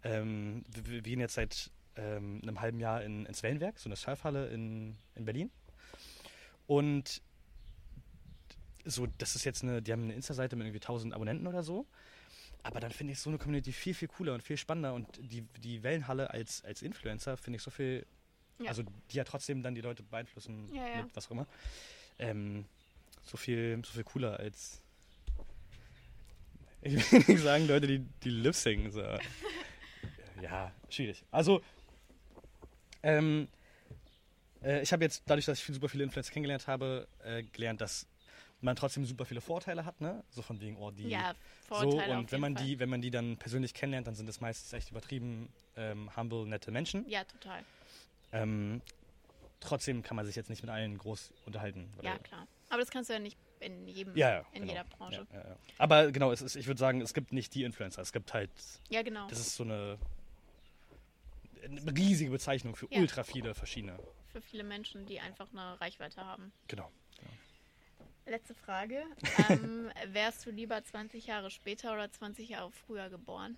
ähm, 0.04 0.64
wir, 0.86 1.02
gehen 1.02 1.20
jetzt 1.20 1.36
seit 1.36 1.72
ähm, 1.96 2.40
einem 2.42 2.60
halben 2.60 2.80
Jahr 2.80 3.04
in, 3.04 3.26
ins 3.26 3.44
Wellenwerk, 3.44 3.80
so 3.80 3.88
eine 3.88 3.96
Surfhalle 3.96 4.48
in, 4.48 4.96
in 5.16 5.26
Berlin. 5.26 5.52
Und 6.66 7.22
so, 8.86 9.08
das 9.18 9.36
ist 9.36 9.44
jetzt 9.46 9.64
eine, 9.64 9.82
die 9.82 9.92
haben 9.92 10.04
eine 10.04 10.14
Insta-Seite 10.14 10.56
mit 10.56 10.66
irgendwie 10.68 10.82
1000 10.82 11.14
Abonnenten 11.14 11.48
oder 11.48 11.64
so. 11.64 11.86
Aber 12.64 12.80
dann 12.80 12.92
finde 12.92 13.14
ich 13.14 13.20
so 13.20 13.30
eine 13.30 13.38
Community 13.40 13.72
viel, 13.74 13.94
viel 13.94 14.08
cooler 14.08 14.34
und 14.34 14.42
viel 14.44 14.58
spannender. 14.58 14.94
Und 14.94 15.08
die, 15.22 15.42
die 15.62 15.84
Wellenhalle 15.84 16.30
als, 16.30 16.64
als 16.64 16.82
Influencer 16.82 17.36
finde 17.38 17.58
ich 17.58 17.64
so 17.64 17.72
viel, 17.72 18.06
Ja. 18.60 18.70
also 18.70 18.84
die 19.12 19.18
ja 19.18 19.24
trotzdem 19.26 19.62
dann 19.64 19.76
die 19.76 19.82
Leute 19.82 20.04
beeinflussen 20.04 20.74
Ja, 20.74 20.88
ja. 20.88 21.04
mit 21.04 21.16
was 21.16 21.28
auch 21.28 21.32
immer. 21.32 21.48
Ähm, 22.20 22.66
so 23.24 23.38
viel, 23.38 23.82
so 23.86 23.92
viel 23.94 24.04
cooler 24.04 24.40
als 24.40 24.82
ich 26.82 27.12
will 27.14 27.24
nicht 27.28 27.44
sagen, 27.44 27.66
Leute, 27.68 27.88
die, 27.88 28.00
die 28.24 28.30
lip 28.30 28.56
singen. 28.56 28.92
So. 28.92 29.02
Ja, 30.42 30.74
schwierig. 30.90 31.24
Also, 31.32 31.62
ähm, 33.02 33.48
äh, 34.62 34.82
ich 34.82 34.92
habe 34.92 35.04
jetzt, 35.06 35.24
dadurch, 35.26 35.46
dass 35.46 35.60
ich 35.60 35.74
super 35.74 35.88
viele 35.88 36.04
Influencer 36.04 36.34
kennengelernt 36.34 36.68
habe, 36.68 37.08
äh, 37.24 37.44
gelernt, 37.44 37.80
dass 37.80 38.06
man 38.64 38.76
trotzdem 38.76 39.06
super 39.06 39.26
viele 39.26 39.42
Vorteile 39.42 39.86
hat, 39.86 40.02
ne? 40.02 40.24
So 40.30 40.42
von 40.42 40.60
wegen, 40.62 40.78
oh, 40.78 40.92
die. 40.92 41.10
Ja, 41.10 41.34
so, 41.70 41.76
Vorurteile 41.76 42.18
und 42.18 42.32
wenn 42.32 42.42
man 42.42 42.56
Fall. 42.56 42.66
die, 42.66 42.80
wenn 42.80 42.90
man 42.90 43.02
die 43.02 43.12
dann 43.12 43.38
persönlich 43.38 43.74
kennenlernt, 43.74 44.08
dann 44.08 44.16
sind 44.16 44.28
das 44.28 44.42
meistens 44.42 44.74
echt 44.74 44.92
übertrieben 44.92 45.50
ähm, 45.76 46.16
humble, 46.16 46.46
nette 46.46 46.72
Menschen. 46.72 47.08
Ja, 47.10 47.24
total. 47.24 47.64
Ähm, 48.32 48.82
trotzdem 49.60 50.02
kann 50.04 50.16
man 50.16 50.26
sich 50.26 50.36
jetzt 50.36 50.50
nicht 50.50 50.64
mit 50.64 50.72
allen 50.72 50.98
groß 50.98 51.32
unterhalten. 51.46 51.90
Ja, 52.02 52.18
klar. 52.18 52.48
Aber 52.70 52.80
das 52.80 52.90
kannst 52.90 53.10
du 53.10 53.14
ja 53.14 53.20
nicht 53.20 53.38
in 53.60 53.88
jedem, 53.88 54.16
ja, 54.18 54.30
ja, 54.30 54.46
in 54.54 54.62
genau. 54.62 54.74
jeder 54.74 54.84
Branche. 54.86 55.28
Ja. 55.32 55.56
Aber 55.78 56.12
genau, 56.12 56.32
es 56.32 56.42
ist, 56.42 56.56
ich 56.56 56.68
würde 56.68 56.80
sagen, 56.80 57.02
es 57.02 57.14
gibt 57.14 57.32
nicht 57.32 57.54
die 57.54 57.64
Influencer. 57.64 58.02
Es 58.02 58.12
gibt 58.12 58.34
halt, 58.34 58.50
Ja, 58.90 59.02
genau. 59.02 59.28
das 59.28 59.40
ist 59.40 59.56
so 59.56 59.64
eine, 59.64 59.98
eine 61.64 61.96
riesige 61.96 62.32
Bezeichnung 62.32 62.76
für 62.76 62.88
ultra 62.88 63.24
viele 63.24 63.54
verschiedene. 63.54 63.98
Für 64.32 64.42
viele 64.42 64.64
Menschen, 64.64 65.06
die 65.06 65.20
einfach 65.20 65.48
eine 65.52 65.80
Reichweite 65.80 66.26
haben. 66.26 66.52
Genau. 66.68 66.92
Letzte 68.26 68.54
Frage. 68.54 69.04
ähm, 69.50 69.92
wärst 70.08 70.46
du 70.46 70.52
lieber 70.52 70.82
20 70.84 71.28
Jahre 71.28 71.50
später 71.50 71.94
oder 71.94 72.10
20 72.12 72.50
Jahre 72.50 72.72
früher 72.72 73.10
geboren? 73.10 73.58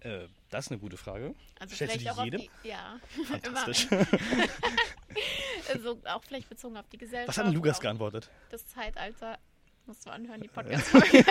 Äh, 0.00 0.28
das 0.50 0.66
ist 0.66 0.72
eine 0.72 0.80
gute 0.80 0.96
Frage. 0.96 1.34
Also 1.58 1.74
Stellst 1.74 1.96
du 1.96 2.00
vielleicht 2.00 2.16
die 2.16 2.20
auch 2.20 2.24
jedem? 2.24 2.40
auf 2.40 2.46
die. 2.62 2.68
Ja. 2.68 3.00
Fantastisch. 3.24 3.88
also 5.72 6.00
auch 6.04 6.22
vielleicht 6.24 6.48
bezogen 6.48 6.76
auf 6.76 6.88
die 6.88 6.98
Gesellschaft. 6.98 7.28
Was 7.28 7.38
hat 7.38 7.46
denn 7.46 7.54
Lukas 7.54 7.80
geantwortet? 7.80 8.30
Das 8.50 8.66
Zeitalter. 8.66 9.38
Musst 9.86 10.04
du 10.04 10.10
anhören, 10.10 10.40
die 10.40 10.48
Podcast-Folge. 10.48 11.24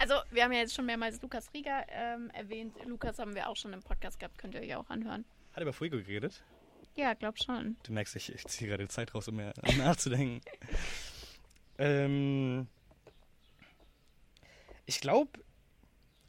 also, 0.00 0.14
wir 0.32 0.42
haben 0.42 0.52
ja 0.52 0.58
jetzt 0.58 0.74
schon 0.74 0.84
mehrmals 0.84 1.22
Lukas 1.22 1.52
Rieger 1.54 1.86
ähm, 1.90 2.28
erwähnt. 2.30 2.74
Lukas 2.84 3.20
haben 3.20 3.36
wir 3.36 3.48
auch 3.48 3.54
schon 3.54 3.72
im 3.72 3.82
Podcast 3.82 4.18
gehabt, 4.18 4.36
könnt 4.36 4.54
ihr 4.54 4.60
euch 4.62 4.74
auch 4.74 4.90
anhören. 4.90 5.24
Hat 5.56 5.62
er 5.62 5.62
über 5.62 5.72
Fuego 5.72 5.96
geredet? 5.96 6.42
Ja, 6.96 7.14
glaub 7.14 7.42
schon. 7.42 7.78
Du 7.82 7.90
merkst, 7.94 8.14
ich, 8.16 8.30
ich 8.30 8.44
ziehe 8.44 8.68
gerade 8.68 8.86
Zeit 8.88 9.14
raus, 9.14 9.26
um 9.28 9.36
mir 9.36 9.54
nachzudenken. 9.78 10.42
ähm, 11.78 12.66
ich 14.84 15.00
glaube, 15.00 15.30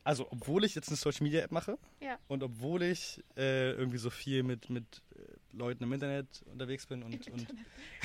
also 0.05 0.27
obwohl 0.31 0.63
ich 0.63 0.75
jetzt 0.75 0.87
eine 0.87 0.95
Social 0.95 1.23
Media 1.23 1.41
App 1.41 1.51
mache 1.51 1.77
Ja. 1.99 2.17
und 2.29 2.41
obwohl 2.41 2.83
ich 2.83 3.21
äh, 3.35 3.71
irgendwie 3.71 3.97
so 3.97 4.09
viel 4.09 4.43
mit, 4.43 4.69
mit 4.69 5.01
äh, 5.17 5.23
Leuten 5.57 5.83
im 5.83 5.91
Internet 5.91 6.43
unterwegs 6.45 6.85
bin 6.85 7.03
und, 7.03 7.27
und, 7.27 7.47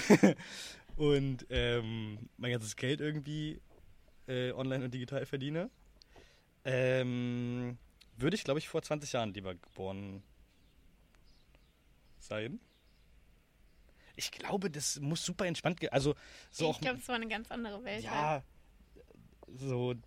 und 0.97 1.47
ähm, 1.51 2.19
mein 2.37 2.51
ganzes 2.51 2.75
Geld 2.75 3.01
irgendwie 3.01 3.61
äh, 4.27 4.51
online 4.51 4.85
und 4.87 4.93
digital 4.93 5.25
verdiene, 5.25 5.71
ähm, 6.65 7.79
würde 8.17 8.35
ich, 8.35 8.43
glaube 8.43 8.59
ich, 8.59 8.69
vor 8.69 8.83
20 8.83 9.13
Jahren 9.13 9.33
lieber 9.35 9.55
geboren 9.55 10.25
sein. 12.23 12.61
Ich 14.17 14.31
glaube, 14.31 14.71
das 14.71 15.01
muss 15.01 15.25
super 15.25 15.47
entspannt 15.47 15.81
gehen. 15.81 15.91
Also, 15.93 16.15
so 16.51 16.71
ich 16.71 16.81
glaube, 16.81 16.99
es 16.99 17.09
war 17.09 17.15
eine 17.17 17.29
ganz 17.29 17.51
andere 17.51 17.83
Welt. 17.85 18.09
halt. 18.11 18.43
ja, 18.97 19.05
so. 19.57 19.95
d- 19.95 20.01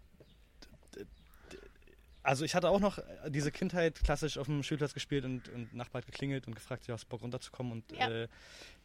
d- 0.95 1.57
Also 2.21 2.45
ich 2.45 2.53
hatte 2.53 2.69
auch 2.69 2.79
noch 2.79 2.99
diese 3.27 3.51
Kindheit 3.51 3.99
klassisch 4.03 4.37
auf 4.37 4.45
dem 4.45 4.61
Spielplatz 4.63 4.93
gespielt 4.93 5.25
und, 5.25 5.49
und 5.49 5.73
Nachbar 5.73 6.01
hat 6.01 6.05
geklingelt 6.05 6.45
und 6.47 6.53
gefragt, 6.55 6.87
ja, 6.87 6.93
hast 6.93 7.05
du 7.05 7.09
Bock 7.09 7.21
runterzukommen 7.23 7.71
und 7.73 7.91
Ja. 7.97 8.09
äh, 8.09 8.27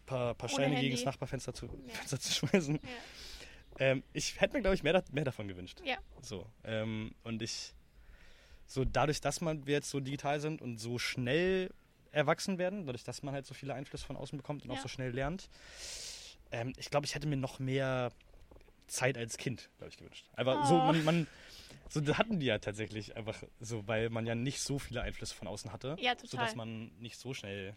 paar, 0.06 0.34
paar 0.34 0.48
Steine 0.48 0.70
gegen 0.70 0.76
Handy. 0.80 0.96
das 0.96 1.04
Nachbarfenster 1.04 1.52
zu, 1.52 1.66
Ja. 1.66 1.94
Fenster 1.94 2.18
zu 2.18 2.32
schmeißen. 2.32 2.74
Ja. 2.76 2.80
Ähm, 3.78 4.02
ich 4.14 4.40
hätte 4.40 4.54
mir, 4.54 4.62
glaube 4.62 4.74
ich, 4.74 4.82
mehr, 4.82 4.94
da, 4.94 5.02
mehr 5.12 5.24
davon 5.24 5.48
gewünscht. 5.48 5.80
Ja. 5.84 5.96
So. 6.22 6.46
Ähm, 6.64 7.14
und 7.24 7.40
ich, 7.42 7.74
so 8.66 8.84
dadurch, 8.84 9.20
dass 9.20 9.40
man, 9.42 9.66
wir 9.66 9.74
jetzt 9.74 9.90
so 9.90 10.00
digital 10.00 10.40
sind 10.40 10.60
und 10.62 10.78
so 10.78 10.98
schnell 10.98 11.70
erwachsen 12.12 12.58
werden, 12.58 12.86
dadurch, 12.86 13.04
dass 13.04 13.22
man 13.22 13.34
halt 13.34 13.46
so 13.46 13.54
viele 13.54 13.74
Einflüsse 13.74 14.04
von 14.06 14.16
außen 14.16 14.36
bekommt 14.36 14.64
und 14.64 14.70
auch 14.70 14.76
Ja. 14.76 14.82
so 14.82 14.88
schnell 14.88 15.10
lernt, 15.12 15.48
ähm, 16.52 16.72
ich 16.76 16.90
glaube, 16.90 17.06
ich 17.06 17.14
hätte 17.14 17.28
mir 17.28 17.36
noch 17.36 17.58
mehr 17.58 18.10
Zeit 18.88 19.16
als 19.16 19.36
Kind, 19.38 19.70
glaube 19.78 19.90
ich, 19.90 19.96
gewünscht. 19.96 20.26
So, 20.36 20.74
Oh. 20.74 20.78
man, 20.80 21.04
man, 21.04 21.26
so 21.88 22.00
hatten 22.18 22.40
die 22.40 22.46
ja 22.46 22.58
tatsächlich 22.58 23.16
einfach 23.16 23.40
so, 23.60 23.86
weil 23.86 24.10
man 24.10 24.26
ja 24.26 24.34
nicht 24.34 24.60
so 24.60 24.78
viele 24.80 25.02
Einflüsse 25.02 25.34
von 25.34 25.46
außen 25.48 25.72
hatte, 25.72 25.96
Ja, 26.00 26.14
total. 26.14 26.28
sodass 26.30 26.56
man 26.56 26.88
nicht 26.98 27.16
so 27.18 27.32
schnell 27.34 27.76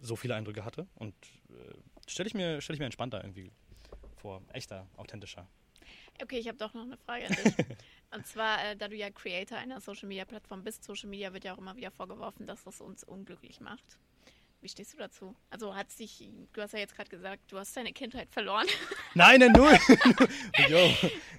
so 0.00 0.16
viele 0.16 0.34
Eindrücke 0.34 0.64
hatte. 0.64 0.86
Und 0.96 1.14
äh, 1.50 1.74
stelle 2.08 2.26
ich, 2.26 2.34
mir- 2.34 2.60
stell 2.60 2.74
ich 2.74 2.80
mir 2.80 2.86
entspannter 2.86 3.22
irgendwie 3.22 3.50
vor, 4.16 4.42
echter, 4.52 4.86
authentischer. 4.96 5.46
Okay, 6.22 6.38
ich 6.38 6.48
habe 6.48 6.58
doch 6.58 6.74
noch 6.74 6.82
eine 6.82 6.96
Frage 6.96 7.26
an 7.26 7.34
dich. 7.34 7.54
Und 8.14 8.26
zwar, 8.26 8.64
äh, 8.64 8.76
da 8.76 8.88
du 8.88 8.96
ja 8.96 9.10
Creator 9.10 9.58
einer 9.58 9.80
Social 9.80 10.08
Media 10.08 10.24
Plattform 10.24 10.62
bist, 10.62 10.84
Social 10.84 11.08
Media 11.10 11.32
wird 11.32 11.44
ja 11.44 11.54
auch 11.54 11.58
immer 11.58 11.76
wieder 11.76 11.90
vorgeworfen, 11.90 12.46
dass 12.46 12.64
das 12.64 12.80
uns 12.80 13.04
unglücklich 13.04 13.60
macht. 13.60 13.98
Wie 14.60 14.68
stehst 14.68 14.94
du 14.94 14.98
dazu? 14.98 15.36
Also 15.50 15.74
hat 15.74 15.90
sich, 15.90 16.28
du 16.52 16.62
hast 16.62 16.72
ja 16.72 16.78
jetzt 16.78 16.96
gerade 16.96 17.10
gesagt, 17.10 17.52
du 17.52 17.58
hast 17.58 17.76
deine 17.76 17.92
Kindheit 17.92 18.30
verloren. 18.30 18.66
Nein, 19.14 19.40
nein, 19.40 19.52
null. 19.52 19.78
Jo, 20.68 20.90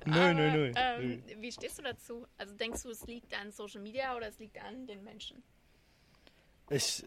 null, 0.06 0.34
null, 0.34 0.52
null. 0.52 0.72
Ähm, 0.76 1.24
wie 1.38 1.52
stehst 1.52 1.78
du 1.78 1.84
dazu? 1.84 2.26
Also 2.38 2.56
denkst 2.56 2.84
du, 2.84 2.90
es 2.90 3.06
liegt 3.06 3.38
an 3.38 3.52
Social 3.52 3.82
Media 3.82 4.16
oder 4.16 4.28
es 4.28 4.40
liegt 4.40 4.60
an 4.62 4.88
den 4.88 5.04
Menschen? 5.04 5.44
Ich, 6.70 7.06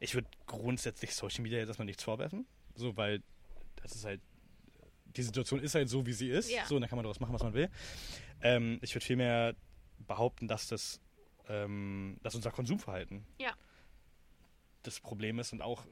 ich 0.00 0.14
würde 0.14 0.28
grundsätzlich 0.46 1.14
Social 1.14 1.42
Media 1.42 1.58
jetzt 1.58 1.68
erstmal 1.68 1.86
nichts 1.86 2.04
vorwerfen. 2.04 2.46
So, 2.74 2.96
weil 2.96 3.22
das 3.76 3.94
ist 3.94 4.04
halt, 4.04 4.20
die 5.16 5.22
Situation 5.22 5.60
ist 5.60 5.74
halt 5.74 5.88
so, 5.88 6.06
wie 6.06 6.12
sie 6.12 6.28
ist. 6.30 6.50
Ja. 6.50 6.64
So, 6.66 6.74
und 6.76 6.80
dann 6.82 6.88
kann 6.90 6.96
man 6.96 7.04
daraus 7.04 7.20
machen, 7.20 7.32
was 7.34 7.42
man 7.42 7.54
will. 7.54 7.68
Ähm, 8.42 8.78
ich 8.82 8.94
würde 8.94 9.04
vielmehr 9.04 9.54
behaupten, 10.06 10.48
dass 10.48 10.66
das, 10.68 11.00
ähm, 11.48 12.18
dass 12.22 12.34
unser 12.34 12.50
Konsumverhalten 12.50 13.24
Ja. 13.38 13.52
das 14.82 15.00
Problem 15.00 15.38
ist 15.38 15.52
und 15.52 15.62
auch 15.62 15.84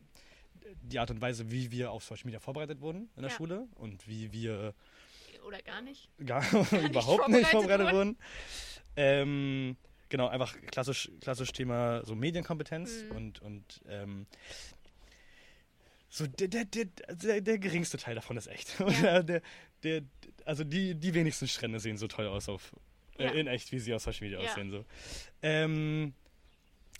die 0.82 0.98
Art 0.98 1.10
und 1.10 1.20
Weise, 1.20 1.50
wie 1.50 1.70
wir 1.70 1.90
auf 1.90 2.04
Social 2.04 2.26
Media 2.26 2.40
vorbereitet 2.40 2.80
wurden 2.80 3.08
in 3.16 3.22
der 3.22 3.30
Ja. 3.30 3.36
Schule 3.36 3.68
und 3.76 4.06
wie 4.08 4.32
wir 4.32 4.74
Oder 5.46 5.62
gar 5.62 5.80
nicht? 5.80 6.08
gar 6.26 6.42
überhaupt 6.42 7.28
nicht 7.28 7.46
vorbereitet 7.48 7.50
vorbereitet 7.50 7.86
wurden. 7.92 7.94
wurden. 7.94 8.18
Ähm, 8.96 9.76
genau, 10.08 10.28
einfach 10.28 10.54
klassisch, 10.70 11.10
klassisch 11.20 11.52
Thema 11.52 12.04
so 12.04 12.14
Medienkompetenz 12.14 13.04
Mhm. 13.04 13.16
und, 13.16 13.42
und 13.42 13.80
ähm, 13.88 14.26
so 16.12 16.26
der, 16.26 16.48
der, 16.48 16.64
der, 16.64 17.40
der, 17.40 17.58
geringste 17.58 17.96
Teil 17.96 18.16
davon 18.16 18.36
ist 18.36 18.48
echt. 18.48 18.78
Ja. 18.80 19.22
der, 19.22 19.42
der, 19.84 20.02
also 20.44 20.64
die, 20.64 20.96
die 20.96 21.14
wenigsten 21.14 21.46
Strände 21.46 21.78
sehen 21.78 21.96
so 21.96 22.08
toll 22.08 22.26
aus 22.26 22.48
auf 22.48 22.74
äh, 23.16 23.26
Ja. 23.26 23.30
in 23.30 23.46
echt, 23.46 23.70
wie 23.70 23.78
sie 23.78 23.94
auf 23.94 24.02
Social 24.02 24.22
Media 24.22 24.42
Ja. 24.42 24.50
aussehen. 24.50 24.70
So. 24.72 24.84
Ähm, 25.40 26.12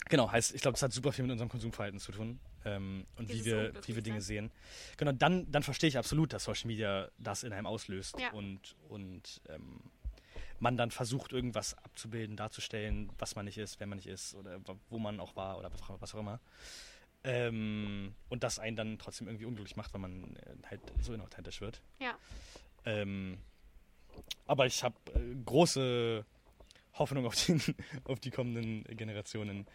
genau, 0.08 0.30
heißt, 0.30 0.54
ich 0.54 0.62
glaube, 0.62 0.74
das 0.74 0.82
hat 0.82 0.92
super 0.92 1.10
viel 1.10 1.24
mit 1.24 1.32
unserem 1.32 1.48
Konsumverhalten 1.48 1.98
zu 1.98 2.12
tun. 2.12 2.38
Ähm, 2.64 3.04
und 3.16 3.32
wie 3.32 3.44
wir, 3.44 3.72
wie 3.86 3.96
wir. 3.96 4.02
Dinge 4.02 4.20
sehen. 4.20 4.52
Genau, 4.96 5.12
dann, 5.12 5.50
dann 5.50 5.64
verstehe 5.64 5.88
ich 5.88 5.98
absolut, 5.98 6.32
dass 6.32 6.44
Social 6.44 6.68
Media 6.68 7.10
das 7.18 7.42
in 7.42 7.52
einem 7.52 7.66
auslöst 7.66 8.16
und, 8.32 8.76
und 8.88 9.40
ähm, 9.48 9.80
man 10.60 10.76
dann 10.76 10.90
versucht, 10.90 11.32
irgendwas 11.32 11.74
abzubilden, 11.74 12.36
darzustellen, 12.36 13.10
was 13.18 13.34
man 13.34 13.46
nicht 13.46 13.58
ist, 13.58 13.80
wer 13.80 13.86
man 13.86 13.96
nicht 13.96 14.08
ist 14.08 14.34
oder 14.34 14.60
wo 14.88 14.98
man 14.98 15.18
auch 15.18 15.34
war 15.34 15.58
oder 15.58 15.70
was 15.98 16.14
auch 16.14 16.20
immer. 16.20 16.38
Ähm, 17.22 18.14
und 18.28 18.42
das 18.44 18.58
einen 18.58 18.76
dann 18.76 18.98
trotzdem 18.98 19.28
irgendwie 19.28 19.44
unglücklich 19.44 19.76
macht, 19.76 19.92
weil 19.92 20.00
man 20.00 20.36
äh, 20.36 20.68
halt 20.68 20.80
so 21.00 21.12
inauthentisch 21.12 21.60
wird. 21.60 21.82
Ja. 21.98 22.16
Ähm, 22.86 23.38
aber 24.46 24.66
ich 24.66 24.82
habe 24.82 24.96
äh, 25.14 25.34
große 25.44 26.24
Hoffnung 26.94 27.26
auf 27.26 27.34
die, 27.34 27.60
auf 28.04 28.20
die 28.20 28.30
kommenden 28.30 28.84
Generationen, 28.96 29.66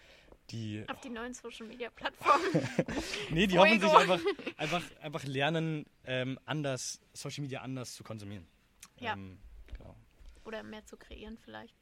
die 0.52 0.84
Auf 0.88 1.02
die 1.02 1.10
neuen 1.10 1.34
Social 1.34 1.68
Media 1.68 1.90
Plattformen. 1.90 2.44
Nee, 3.32 3.48
die 3.48 3.58
hoffen 3.58 3.80
sich 3.80 3.90
Fuego. 3.90 4.14
einfach, 4.14 4.20
einfach, 4.58 4.84
einfach 5.02 5.24
lernen, 5.24 5.86
ähm, 6.04 6.40
anders, 6.46 7.00
Social 7.14 7.42
Media 7.42 7.62
anders 7.62 7.96
zu 7.96 8.04
konsumieren. 8.04 8.48
Ja. 9.00 9.14
Ähm, 9.14 9.40
genau. 9.68 9.96
Oder 10.46 10.62
mehr 10.64 10.86
zu 10.86 10.98
kreieren 10.98 11.38
vielleicht. 11.38 11.76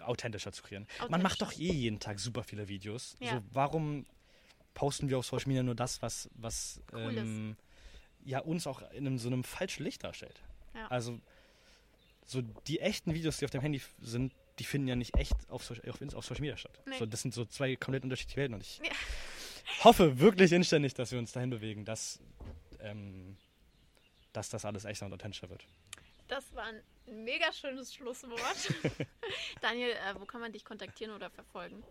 Authentischer 0.00 0.52
zu 0.52 0.62
kreieren. 0.62 0.86
Man 1.08 1.22
macht 1.22 1.42
doch 1.42 1.52
eh 1.52 1.72
jeden 1.72 2.00
Tag 2.00 2.18
super 2.20 2.42
viele 2.44 2.68
Videos. 2.68 3.16
Ja. 3.20 3.36
So, 3.36 3.42
warum 3.52 4.06
posten 4.74 5.08
wir 5.08 5.18
auf 5.18 5.26
Social 5.26 5.48
Media 5.48 5.62
nur 5.62 5.74
das, 5.74 6.02
was, 6.02 6.30
was 6.34 6.80
Cool 6.92 7.16
ähm, 7.18 7.56
ja, 8.24 8.40
uns 8.40 8.66
auch 8.66 8.82
in 8.92 9.06
einem, 9.06 9.18
so 9.18 9.28
einem 9.28 9.44
falschen 9.44 9.84
Licht 9.84 10.04
darstellt? 10.04 10.40
Ja. 10.74 10.88
Also, 10.88 11.20
so 12.26 12.42
die 12.66 12.80
echten 12.80 13.14
Videos, 13.14 13.38
die 13.38 13.44
auf 13.44 13.50
dem 13.50 13.60
Handy 13.62 13.80
sind, 14.00 14.34
die 14.58 14.64
finden 14.64 14.88
ja 14.88 14.96
nicht 14.96 15.16
echt 15.16 15.34
auf, 15.48 15.64
Social- 15.64 15.88
auf, 15.90 16.00
auf 16.14 16.24
Social 16.24 16.40
Media 16.40 16.56
statt. 16.56 16.80
Nee. 16.86 16.98
So, 16.98 17.06
das 17.06 17.22
sind 17.22 17.32
so 17.32 17.44
zwei 17.44 17.76
komplett 17.76 18.04
unterschiedliche 18.04 18.36
Welten. 18.40 18.54
Und 18.54 18.62
ich 18.62 18.78
Ja. 18.78 18.92
hoffe 19.84 20.18
wirklich 20.18 20.52
inständig, 20.52 20.94
dass 20.94 21.10
wir 21.12 21.18
uns 21.18 21.32
dahin 21.32 21.50
bewegen, 21.50 21.84
dass, 21.84 22.20
ähm, 22.80 23.36
dass 24.32 24.48
das 24.50 24.64
alles 24.64 24.84
echter 24.84 25.06
und 25.06 25.14
authentischer 25.14 25.48
wird. 25.48 25.64
Das 26.28 26.54
war 26.54 26.64
ein 26.64 26.82
mega 27.24 27.50
schönes 27.52 27.94
Schlusswort. 27.94 28.74
Daniel, 29.62 29.90
äh, 29.90 30.14
wo 30.18 30.26
kann 30.26 30.40
man 30.40 30.52
dich 30.52 30.64
kontaktieren 30.64 31.14
oder 31.14 31.30
verfolgen? 31.30 31.82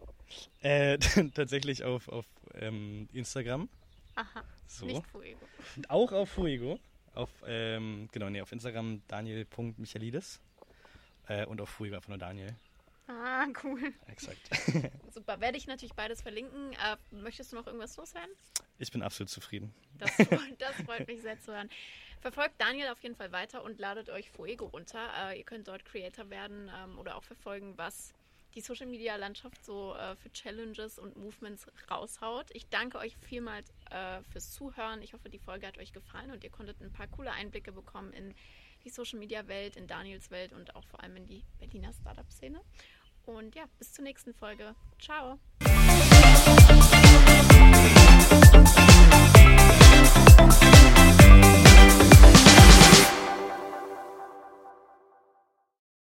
Äh, 0.62 0.98
tatsächlich 1.34 1.84
auf, 1.84 2.08
auf 2.08 2.26
ähm, 2.54 3.10
Instagram. 3.14 3.68
Aha, 4.16 4.44
So. 4.68 4.86
nicht 4.86 5.06
Fuego. 5.08 5.40
Und 5.76 5.90
auch 5.90 6.12
auf 6.12 6.30
Fuego. 6.30 6.80
Auf, 7.14 7.30
ähm, 7.48 8.10
genau, 8.12 8.30
nee, 8.30 8.42
auf 8.42 8.52
Instagram 8.52 9.02
daniel.michaelides. 9.08 10.40
Äh, 11.28 11.46
und 11.46 11.60
auf 11.62 11.70
Fuego 11.70 11.96
einfach 11.96 12.10
nur 12.10 12.20
Daniel. 12.20 12.56
Ah, 13.08 13.48
cool. 13.64 13.94
Exakt. 14.08 14.40
Super. 15.14 15.40
Werde 15.40 15.58
ich 15.58 15.66
natürlich 15.66 15.96
beides 15.96 16.22
verlinken. 16.22 16.74
Äh, 16.74 16.98
möchtest 17.12 17.52
du 17.52 17.56
noch 17.56 17.66
irgendwas 17.66 17.96
loswerden? 17.96 18.32
Ich 18.80 18.92
bin 18.92 19.02
absolut 19.02 19.30
zufrieden. 19.30 19.74
Das, 19.98 20.12
das 20.60 20.76
freut 20.86 21.08
mich 21.08 21.22
sehr 21.22 21.40
zu 21.40 21.54
hören. 21.54 21.70
Verfolgt 22.20 22.60
Daniel 22.60 22.90
auf 22.90 23.02
jeden 23.02 23.16
Fall 23.16 23.32
weiter 23.32 23.64
und 23.64 23.80
ladet 23.80 24.10
euch 24.10 24.30
Fuego 24.32 24.66
runter. 24.66 25.10
Äh, 25.18 25.40
ihr 25.40 25.44
könnt 25.44 25.68
dort 25.68 25.86
Creator 25.86 26.30
werden 26.30 26.72
ähm, 26.76 26.98
oder 26.98 27.16
auch 27.16 27.24
verfolgen, 27.24 27.78
was 27.78 28.14
die 28.56 28.62
Social 28.62 28.88
Media 28.88 29.16
Landschaft 29.16 29.64
so 29.64 29.96
äh, 29.96 30.16
für 30.16 30.32
Challenges 30.32 30.98
und 30.98 31.16
Movements 31.16 31.68
raushaut. 31.92 32.48
Ich 32.54 32.68
danke 32.70 32.98
euch 32.98 33.16
vielmals 33.18 33.70
äh, 33.92 34.22
fürs 34.32 34.52
Zuhören. 34.52 35.02
Ich 35.04 35.14
hoffe, 35.14 35.30
die 35.30 35.38
Folge 35.38 35.68
hat 35.68 35.78
euch 35.78 35.94
gefallen 35.94 36.32
und 36.32 36.44
ihr 36.44 36.50
konntet 36.50 36.82
ein 36.82 36.92
paar 36.92 37.08
coole 37.08 37.32
Einblicke 37.32 37.72
bekommen 37.72 38.14
in 38.14 38.34
die 38.84 38.90
Social 38.90 39.20
Media 39.20 39.48
Welt, 39.48 39.76
in 39.76 39.86
Daniels 39.86 40.32
Welt 40.32 40.54
und 40.54 40.76
auch 40.76 40.86
vor 40.86 41.04
allem 41.04 41.18
in 41.18 41.28
die 41.28 41.44
Berliner 41.60 41.94
Startup 41.94 42.30
Szene. 42.32 42.62
Und 43.26 43.56
ja, 43.56 43.66
bis 43.78 43.94
zur 43.94 44.04
nächsten 44.04 44.34
Folge. 44.34 44.74
Ciao. 45.00 45.38